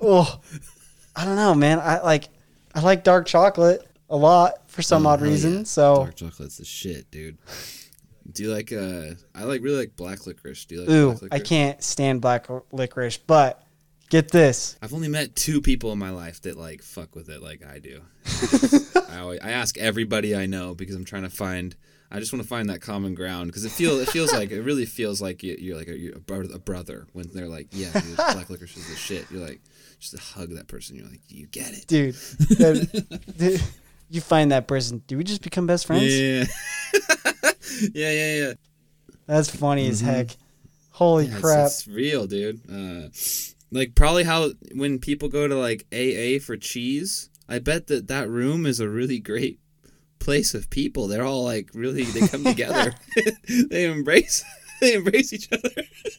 Oh, 0.00 0.40
I 1.14 1.24
don't 1.24 1.36
know, 1.36 1.54
man. 1.54 1.78
I 1.78 2.00
like. 2.02 2.28
I 2.74 2.80
like 2.80 3.04
dark 3.04 3.26
chocolate 3.26 3.86
a 4.10 4.16
lot 4.16 4.68
for 4.70 4.82
some 4.82 5.06
Oh, 5.06 5.10
odd 5.10 5.20
reason. 5.20 5.58
yeah. 5.58 5.62
So, 5.64 5.96
dark 5.96 6.16
chocolate's 6.16 6.56
the 6.56 6.64
shit, 6.64 7.10
dude. 7.10 7.38
Do 8.30 8.44
you 8.44 8.52
like 8.52 8.72
uh 8.72 9.14
I 9.34 9.44
like 9.44 9.62
really 9.62 9.78
like 9.78 9.96
black 9.96 10.26
licorice. 10.26 10.64
Do 10.64 10.74
you 10.76 10.80
like 10.82 10.90
ooh, 10.90 11.06
black 11.10 11.22
licorice? 11.22 11.40
I 11.40 11.44
can't 11.44 11.82
stand 11.82 12.20
black 12.20 12.46
licorice. 12.72 13.16
But 13.18 13.62
get 14.10 14.30
this. 14.30 14.76
I've 14.82 14.94
only 14.94 15.08
met 15.08 15.34
two 15.34 15.60
people 15.60 15.92
in 15.92 15.98
my 15.98 16.10
life 16.10 16.40
that 16.42 16.56
like 16.56 16.82
fuck 16.82 17.14
with 17.14 17.28
it 17.28 17.42
like 17.42 17.64
I 17.64 17.78
do. 17.78 18.02
I 19.08 19.18
always, 19.18 19.40
I 19.40 19.50
ask 19.50 19.76
everybody 19.78 20.36
I 20.36 20.46
know 20.46 20.74
because 20.74 20.94
I'm 20.96 21.04
trying 21.04 21.22
to 21.22 21.30
find. 21.30 21.74
I 22.14 22.18
just 22.18 22.30
want 22.30 22.42
to 22.42 22.48
find 22.48 22.68
that 22.68 22.82
common 22.82 23.14
ground 23.14 23.46
because 23.48 23.64
it 23.64 23.72
feels 23.72 24.02
it 24.02 24.08
feels 24.10 24.32
like 24.34 24.50
it 24.50 24.60
really 24.60 24.84
feels 24.84 25.22
like 25.22 25.42
you, 25.42 25.56
you're 25.58 25.78
like 25.78 25.88
a, 25.88 25.96
you're 25.98 26.16
a, 26.16 26.20
brother, 26.20 26.48
a 26.52 26.58
brother 26.58 27.06
when 27.14 27.26
they're 27.32 27.48
like 27.48 27.68
yeah 27.72 27.90
dude, 27.98 28.16
black 28.16 28.50
licorice 28.50 28.76
is 28.76 28.86
the 28.88 28.96
shit. 28.96 29.30
You're 29.30 29.40
like 29.40 29.60
just 29.98 30.18
hug 30.18 30.50
that 30.50 30.68
person. 30.68 30.96
You're 30.96 31.06
like 31.08 31.22
you 31.28 31.46
get 31.46 31.72
it. 31.72 31.86
dude. 31.86 32.14
that- 32.14 33.34
dude, 33.38 33.62
you 34.10 34.20
find 34.20 34.52
that 34.52 34.68
person. 34.68 35.02
Do 35.06 35.16
we 35.16 35.24
just 35.24 35.40
become 35.40 35.66
best 35.66 35.86
friends? 35.86 36.14
Yeah. 36.14 36.44
yeah, 37.94 38.10
yeah, 38.10 38.34
yeah. 38.36 38.52
That's 39.26 39.54
funny 39.54 39.88
as 39.88 40.00
heck. 40.00 40.30
Holy 40.90 41.26
Yeah, 41.26 41.38
crap! 41.40 41.66
It's, 41.66 41.88
real, 41.88 42.26
dude. 42.26 42.60
Uh, 42.70 43.08
like 43.70 43.94
probably 43.94 44.24
how 44.24 44.50
when 44.74 44.98
people 44.98 45.28
go 45.28 45.48
to 45.48 45.54
like 45.56 45.86
AA 45.92 46.38
for 46.44 46.56
cheese, 46.56 47.30
I 47.48 47.58
bet 47.58 47.86
that 47.86 48.08
that 48.08 48.28
room 48.28 48.66
is 48.66 48.80
a 48.80 48.88
really 48.88 49.18
great 49.18 49.58
place 50.18 50.54
of 50.54 50.68
people. 50.70 51.08
They're 51.08 51.24
all 51.24 51.44
like 51.44 51.70
really 51.74 52.04
they 52.04 52.26
come 52.28 52.44
together. 52.54 52.94
they 53.70 53.86
embrace 53.86 54.44
they 54.80 54.94
embrace 54.94 55.32
each 55.32 55.48
other. 55.52 55.70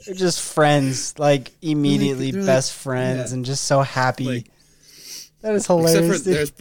They're 0.06 0.16
just 0.16 0.42
friends, 0.42 1.18
like 1.20 1.52
immediately 1.62 2.32
like- 2.32 2.46
best 2.46 2.74
friends, 2.74 3.30
yeah. 3.32 3.36
and 3.36 3.46
just 3.46 3.66
so 3.66 3.82
happy. 3.82 4.26
Like- 4.26 4.50
that 5.42 5.56
is 5.56 5.64
Except 5.64 5.80
hilarious. 5.80 6.18
for 6.20 6.24
dude. 6.24 6.34
there's, 6.36 6.52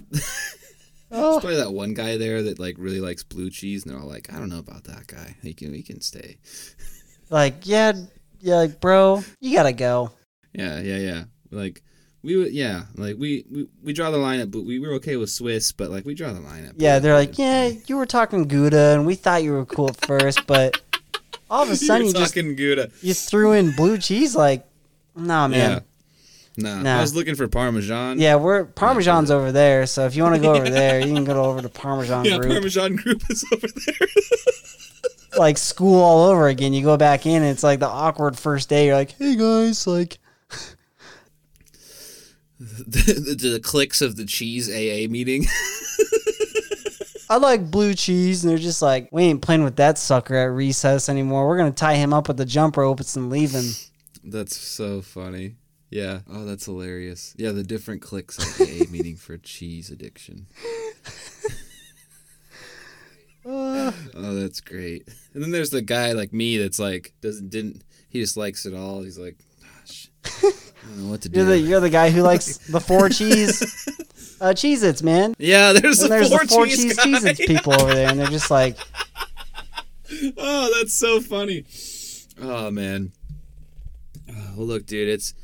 Oh. 1.12 1.20
there's 1.20 1.36
Oh. 1.36 1.40
probably 1.40 1.56
that 1.56 1.72
one 1.72 1.94
guy 1.94 2.16
there 2.16 2.42
that 2.42 2.58
like 2.58 2.76
really 2.78 3.00
likes 3.00 3.22
blue 3.22 3.50
cheese, 3.50 3.84
and 3.84 3.92
they're 3.92 4.00
all 4.00 4.08
like, 4.08 4.32
I 4.32 4.38
don't 4.38 4.48
know 4.48 4.58
about 4.58 4.84
that 4.84 5.06
guy. 5.06 5.36
He 5.42 5.52
can 5.54 5.72
he 5.74 5.82
can 5.82 6.00
stay. 6.00 6.38
like, 7.30 7.66
yeah, 7.66 7.92
yeah, 8.40 8.56
like, 8.56 8.80
bro, 8.80 9.22
you 9.40 9.54
gotta 9.56 9.72
go. 9.72 10.10
Yeah, 10.52 10.80
yeah, 10.80 10.96
yeah. 10.98 11.24
Like 11.50 11.82
we 12.22 12.36
would, 12.36 12.52
yeah, 12.52 12.84
like 12.96 13.16
we, 13.18 13.44
we 13.50 13.68
we 13.82 13.92
draw 13.92 14.10
the 14.10 14.18
line 14.18 14.40
at 14.40 14.50
blue. 14.50 14.64
We 14.64 14.78
were 14.78 14.92
okay 14.94 15.16
with 15.16 15.30
Swiss, 15.30 15.72
but 15.72 15.90
like 15.90 16.04
we 16.04 16.14
draw 16.14 16.32
the 16.32 16.40
line 16.40 16.64
at. 16.64 16.80
Yeah, 16.80 16.98
they're 16.98 17.14
like, 17.14 17.38
yeah, 17.38 17.70
you 17.86 17.96
were 17.96 18.06
talking 18.06 18.48
Gouda, 18.48 18.94
and 18.94 19.06
we 19.06 19.14
thought 19.14 19.42
you 19.42 19.52
were 19.52 19.66
cool 19.66 19.88
at 19.88 20.06
first, 20.06 20.46
but 20.46 20.80
all 21.50 21.62
of 21.62 21.70
a 21.70 21.76
sudden 21.88 22.06
you 22.06 22.12
you 22.12 22.18
just 22.18 22.34
Gouda. 22.34 22.90
you 23.02 23.12
threw 23.14 23.52
in 23.52 23.72
blue 23.76 23.98
cheese. 23.98 24.34
Like, 24.36 24.64
nah, 25.16 25.48
man. 25.48 25.82
Nah, 26.58 26.82
Nah. 26.82 26.98
I 26.98 27.00
was 27.00 27.14
looking 27.14 27.34
for 27.34 27.48
Parmesan. 27.48 28.18
Yeah, 28.20 28.36
we're 28.36 28.64
Parmesan's 28.64 29.30
over 29.30 29.52
there, 29.52 29.86
so 29.86 30.04
if 30.06 30.14
you 30.14 30.22
want 30.22 30.36
to 30.36 30.42
go 30.42 30.54
over 30.54 30.68
there, 30.70 31.00
you 31.00 31.14
can 31.14 31.24
go 31.24 31.44
over 31.44 31.62
to 31.62 31.68
Parmesan 31.68 32.24
Yeah, 32.26 32.36
group. 32.38 32.52
Parmesan 32.52 32.96
group 32.96 33.22
is 33.30 33.44
over 33.52 33.66
there. 33.68 34.08
like 35.38 35.56
school 35.56 36.00
all 36.02 36.28
over 36.30 36.48
again. 36.48 36.74
You 36.74 36.82
go 36.82 36.96
back 36.98 37.24
in, 37.24 37.36
and 37.42 37.46
it's 37.50 37.62
like 37.62 37.80
the 37.80 37.88
awkward 37.88 38.38
first 38.38 38.68
day. 38.68 38.86
You're 38.86 38.96
like, 38.96 39.12
hey 39.12 39.34
guys, 39.36 39.86
like, 39.86 40.18
the, 42.58 43.36
the, 43.38 43.48
the 43.52 43.60
clicks 43.60 44.02
of 44.02 44.16
the 44.16 44.24
cheese 44.26 44.68
AA 44.68 45.10
meeting. 45.10 45.46
I 47.30 47.36
like 47.38 47.70
blue 47.70 47.94
cheese, 47.94 48.44
and 48.44 48.50
they're 48.50 48.58
just 48.58 48.82
like, 48.82 49.08
we 49.10 49.22
ain't 49.22 49.40
playing 49.40 49.64
with 49.64 49.76
that 49.76 49.96
sucker 49.96 50.36
at 50.36 50.44
recess 50.52 51.08
anymore. 51.08 51.48
We're 51.48 51.56
gonna 51.56 51.70
tie 51.72 51.94
him 51.94 52.12
up 52.12 52.28
with 52.28 52.36
the 52.36 52.44
jump 52.44 52.76
ropes 52.76 53.16
and 53.16 53.30
leave 53.30 53.52
him. 53.52 53.64
that's 54.22 54.54
so 54.58 55.00
funny. 55.00 55.56
Yeah. 55.92 56.20
Oh, 56.30 56.44
that's 56.46 56.64
hilarious. 56.64 57.34
Yeah, 57.36 57.52
the 57.52 57.62
different 57.62 58.00
clicks 58.02 58.38
at 58.60 58.66
AA 58.68 58.84
meeting 58.90 59.16
for 59.16 59.36
cheese 59.36 59.90
addiction. 59.90 60.46
Uh, 63.46 63.92
Oh, 64.14 64.34
that's 64.34 64.60
great. 64.60 65.06
And 65.34 65.42
then 65.42 65.50
there's 65.50 65.70
the 65.70 65.82
guy 65.82 66.12
like 66.12 66.32
me 66.32 66.56
that's 66.58 66.78
like 66.78 67.12
doesn't 67.20 67.50
didn't 67.50 67.82
he 68.08 68.20
just 68.20 68.36
likes 68.36 68.66
it 68.66 68.74
all. 68.74 69.02
He's 69.02 69.18
like, 69.18 69.36
gosh, 69.60 70.10
I 70.24 70.40
don't 70.88 70.98
know 71.04 71.10
what 71.10 71.22
to 71.22 71.28
do. 71.28 71.38
you're 71.40 71.48
the 71.48 71.58
you're 71.58 71.80
the 71.80 71.90
guy 71.90 72.10
who 72.10 72.22
likes 72.22 72.58
the 72.70 72.80
four 72.80 73.08
cheese, 73.08 73.60
uh, 74.40 74.50
Cheez 74.52 74.82
Its, 74.84 75.02
man. 75.02 75.34
yeah, 75.38 75.72
there's 75.72 75.98
the 75.98 76.08
there's 76.08 76.28
four, 76.28 76.38
the 76.40 76.46
four 76.46 76.66
cheese, 76.66 76.96
Cheez 76.98 77.24
Its 77.26 77.44
people 77.44 77.72
over 77.80 77.92
there, 77.94 78.08
and 78.10 78.18
they're 78.20 78.26
just 78.28 78.50
like, 78.50 78.76
Oh, 80.36 80.72
that's 80.78 80.94
so 80.94 81.20
funny. 81.20 81.64
Oh 82.40 82.70
man. 82.70 83.12
Oh, 84.30 84.52
well, 84.56 84.66
look, 84.66 84.86
dude, 84.86 85.08
it's 85.08 85.34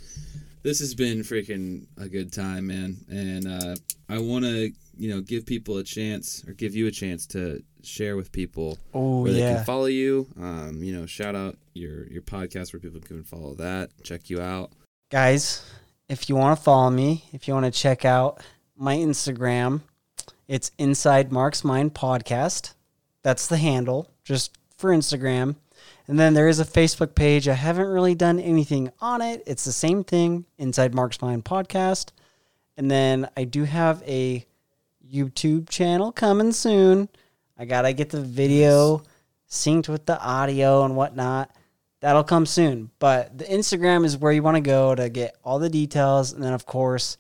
this 0.63 0.81
has 0.81 0.95
been 0.95 1.21
freaking 1.21 1.87
a 1.97 2.09
good 2.09 2.33
time, 2.33 2.67
man, 2.69 2.97
and 3.09 3.47
uh, 3.47 3.77
I 4.09 4.19
want 4.19 4.45
to, 4.45 4.71
you 4.97 5.11
know, 5.11 5.21
give 5.21 5.47
people 5.47 5.79
a 5.79 5.85
chance 5.85 6.45
or 6.47 6.53
give 6.53 6.75
you 6.75 6.87
a 6.87 6.91
chance 6.91 7.27
to 7.29 7.63
share 7.83 8.17
with 8.17 8.33
people 8.33 8.77
oh 8.93 9.23
where 9.23 9.33
they 9.33 9.39
yeah, 9.39 9.57
can 9.57 9.65
follow 9.65 9.87
you. 9.87 10.27
Um, 10.39 10.83
you 10.83 10.93
know, 10.97 11.07
shout 11.07 11.35
out 11.35 11.57
your 11.75 12.07
your 12.09 12.23
podcast 12.23 12.73
where 12.73 12.81
people 12.81 13.01
can 13.01 13.23
follow 13.25 13.55
that, 13.55 13.91
check 14.03 14.31
you 14.31 14.41
out. 14.41 14.73
guys. 15.11 15.65
If 16.09 16.31
you 16.31 16.37
want 16.37 16.57
to 16.59 16.63
follow 16.65 16.89
me, 16.89 17.25
if 17.33 17.47
you 17.47 17.53
want 17.53 17.67
to 17.67 17.71
check 17.71 18.07
out 18.07 18.41
my 18.77 18.97
Instagram, 18.97 19.83
it's 20.47 20.71
Inside 20.79 21.31
Mark's 21.31 21.63
Mind 21.63 21.93
Podcast. 21.93 22.73
That's 23.23 23.47
the 23.47 23.59
handle, 23.59 24.11
just 24.25 24.57
for 24.79 24.89
Instagram. 24.91 25.57
And 26.07 26.19
then 26.19 26.35
there 26.35 26.49
is 26.49 26.61
a 26.61 26.65
Facebook 26.65 27.15
page. 27.15 27.49
I 27.49 27.55
haven't 27.55 27.89
really 27.89 28.15
done 28.15 28.39
anything 28.39 28.91
on 29.01 29.21
it. 29.21 29.43
It's 29.47 29.65
the 29.65 29.73
same 29.73 30.05
thing, 30.05 30.47
Inside 30.57 30.95
Mark's 30.95 31.21
Mind 31.21 31.45
Podcast. 31.45 32.11
And 32.77 32.91
then 32.91 33.29
I 33.37 33.45
do 33.45 33.65
have 33.65 34.03
a 34.07 34.47
YouTube 35.13 35.69
channel 35.69 36.13
coming 36.13 36.53
soon. 36.53 37.09
I 37.59 37.65
gotta 37.65 37.93
get 37.93 38.11
the 38.11 38.21
video 38.21 39.03
synced 39.51 39.89
with 39.89 40.07
the 40.07 40.21
audio 40.21 40.85
and 40.85 40.97
whatnot. 40.97 41.51
That'll 42.01 42.25
come 42.25 42.47
soon. 42.47 42.91
But 42.99 43.37
the 43.37 43.45
Instagram 43.45 44.05
is 44.05 44.17
where 44.17 44.33
you 44.33 44.43
want 44.43 44.57
to 44.57 44.61
go 44.61 44.95
to 44.95 45.09
get 45.09 45.37
all 45.45 45.59
the 45.59 45.71
details. 45.71 46.33
And 46.33 46.43
then, 46.43 46.53
of 46.53 46.67
course, 46.67 47.19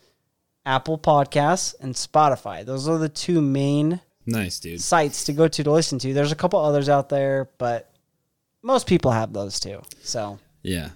Apple 0.64 0.98
Podcasts 0.98 1.74
and 1.80 1.94
Spotify. 1.94 2.64
Those 2.64 2.88
are 2.88 2.98
the 2.98 3.08
two 3.08 3.40
main 3.40 4.00
Nice, 4.26 4.60
dude. 4.60 4.80
sites 4.80 5.24
to 5.24 5.32
go 5.32 5.48
to 5.48 5.64
to 5.64 5.70
listen 5.70 5.98
to. 6.00 6.12
There's 6.12 6.32
a 6.32 6.36
couple 6.36 6.60
others 6.60 6.88
out 6.88 7.08
there, 7.08 7.48
but 7.58 7.87
most 8.68 8.86
people 8.86 9.10
have 9.10 9.32
those 9.32 9.58
too. 9.58 9.80
So, 10.02 10.38
Yeah, 10.62 10.90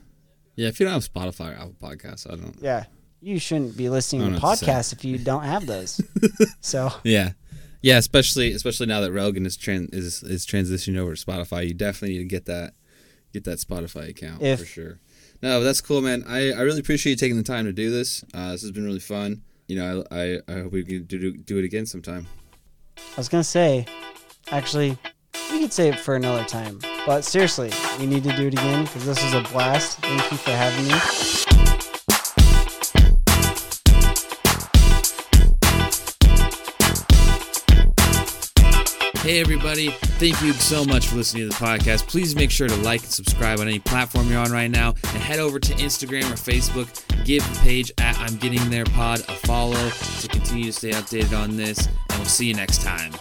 yeah. 0.55 0.69
If 0.69 0.79
you 0.79 0.87
don't 0.87 0.93
have 0.93 1.09
Spotify 1.13 1.53
or 1.53 1.61
Apple 1.61 1.77
Podcasts, 1.83 2.31
I 2.31 2.37
don't. 2.37 2.55
yeah, 2.61 2.85
you 3.21 3.39
shouldn't 3.41 3.77
be 3.77 3.89
listening 3.89 4.35
to 4.35 4.39
what 4.39 4.59
to 4.59 4.65
podcasts 4.67 4.93
if 4.93 5.05
you 5.05 5.19
don't 5.19 5.43
have 5.45 5.67
those. 5.67 6.01
so, 6.61 6.93
Yeah, 7.03 7.33
yeah. 7.81 7.97
Especially 7.99 8.53
especially 8.53 8.87
now 8.87 9.01
that 9.01 9.11
Rogan 9.13 9.47
is 9.47 9.57
tran- 9.57 9.93
is 9.93 10.23
is 10.23 10.47
transitioning 10.47 10.99
over 10.99 11.15
to 11.17 11.27
Spotify, 11.27 11.67
you 11.67 11.75
definitely 11.75 12.19
need 12.19 12.25
to 12.25 12.37
get 12.37 12.45
that 12.47 12.75
get 13.33 13.45
that 13.45 13.59
Spotify 13.59 14.11
account 14.11 14.43
If- 14.43 14.61
for 14.61 14.67
sure. 14.67 15.01
No, 15.43 15.61
that's 15.65 15.81
cool, 15.81 16.01
man. 16.03 16.23
I, 16.29 16.53
I 16.53 16.61
really 16.61 16.79
appreciate 16.79 17.11
you 17.11 17.17
taking 17.17 17.37
the 17.37 17.43
time 17.43 17.65
to 17.65 17.73
do 17.73 17.91
this. 17.91 18.23
Uh, 18.33 18.53
this 18.53 18.63
has 18.63 18.71
been 18.71 18.85
really 18.85 19.01
fun. 19.01 19.43
You 19.67 19.75
know, 19.77 20.05
I 20.13 20.17
I, 20.23 20.39
I 20.47 20.53
hope 20.63 20.73
we 20.73 20.85
can 20.85 21.03
do 21.05 21.33
do 21.33 21.59
it 21.59 21.65
again 21.65 21.85
sometime. 21.87 22.29
I 22.99 23.17
was 23.17 23.29
going 23.29 23.43
to 23.43 23.49
say, 23.49 23.87
actually, 24.53 24.97
we 25.51 25.59
could 25.61 25.73
save 25.73 25.95
it 25.95 26.01
for 26.01 26.15
another 26.15 26.45
time. 26.45 26.79
But 27.05 27.25
seriously, 27.25 27.71
we 27.99 28.07
need 28.07 28.23
to 28.25 28.37
do 28.37 28.47
it 28.47 28.55
again 28.55 28.85
because 28.85 29.05
this 29.05 29.23
was 29.23 29.35
a 29.35 29.41
blast. 29.53 29.99
Thank 29.99 30.31
you 30.31 30.37
for 30.37 30.51
having 30.51 30.87
me. 30.87 31.43
Hey, 39.23 39.41
everybody. 39.41 39.91
Thank 40.19 40.43
you 40.43 40.53
so 40.53 40.85
much 40.85 41.09
for 41.09 41.17
listening 41.17 41.49
to 41.49 41.57
the 41.57 41.65
podcast. 41.65 42.09
Please 42.09 42.37
make 42.37 42.51
sure 42.51 42.69
to 42.69 42.77
like 42.77 43.03
and 43.03 43.11
subscribe 43.11 43.61
on 43.61 43.69
any 43.69 43.79
platform 43.79 44.29
you're 44.29 44.41
on 44.41 44.51
right 44.53 44.71
now 44.71 44.89
and 44.89 45.23
head 45.23 45.39
over 45.39 45.59
to 45.59 45.73
Instagram 45.75 46.25
or 46.25 46.35
Facebook. 46.35 46.89
Give 47.25 47.43
the 47.53 47.61
page 47.61 47.93
at 47.99 48.19
I'm 48.19 48.37
Getting 48.37 48.69
There 48.69 48.85
Pod 48.85 49.21
a 49.21 49.35
follow 49.47 49.91
to 50.21 50.29
continue 50.29 50.65
to 50.65 50.73
stay 50.73 50.91
updated 50.91 51.37
on 51.37 51.57
this. 51.57 51.87
And 51.87 52.19
we'll 52.19 52.27
see 52.27 52.47
you 52.47 52.55
next 52.55 52.83
time. 52.83 53.13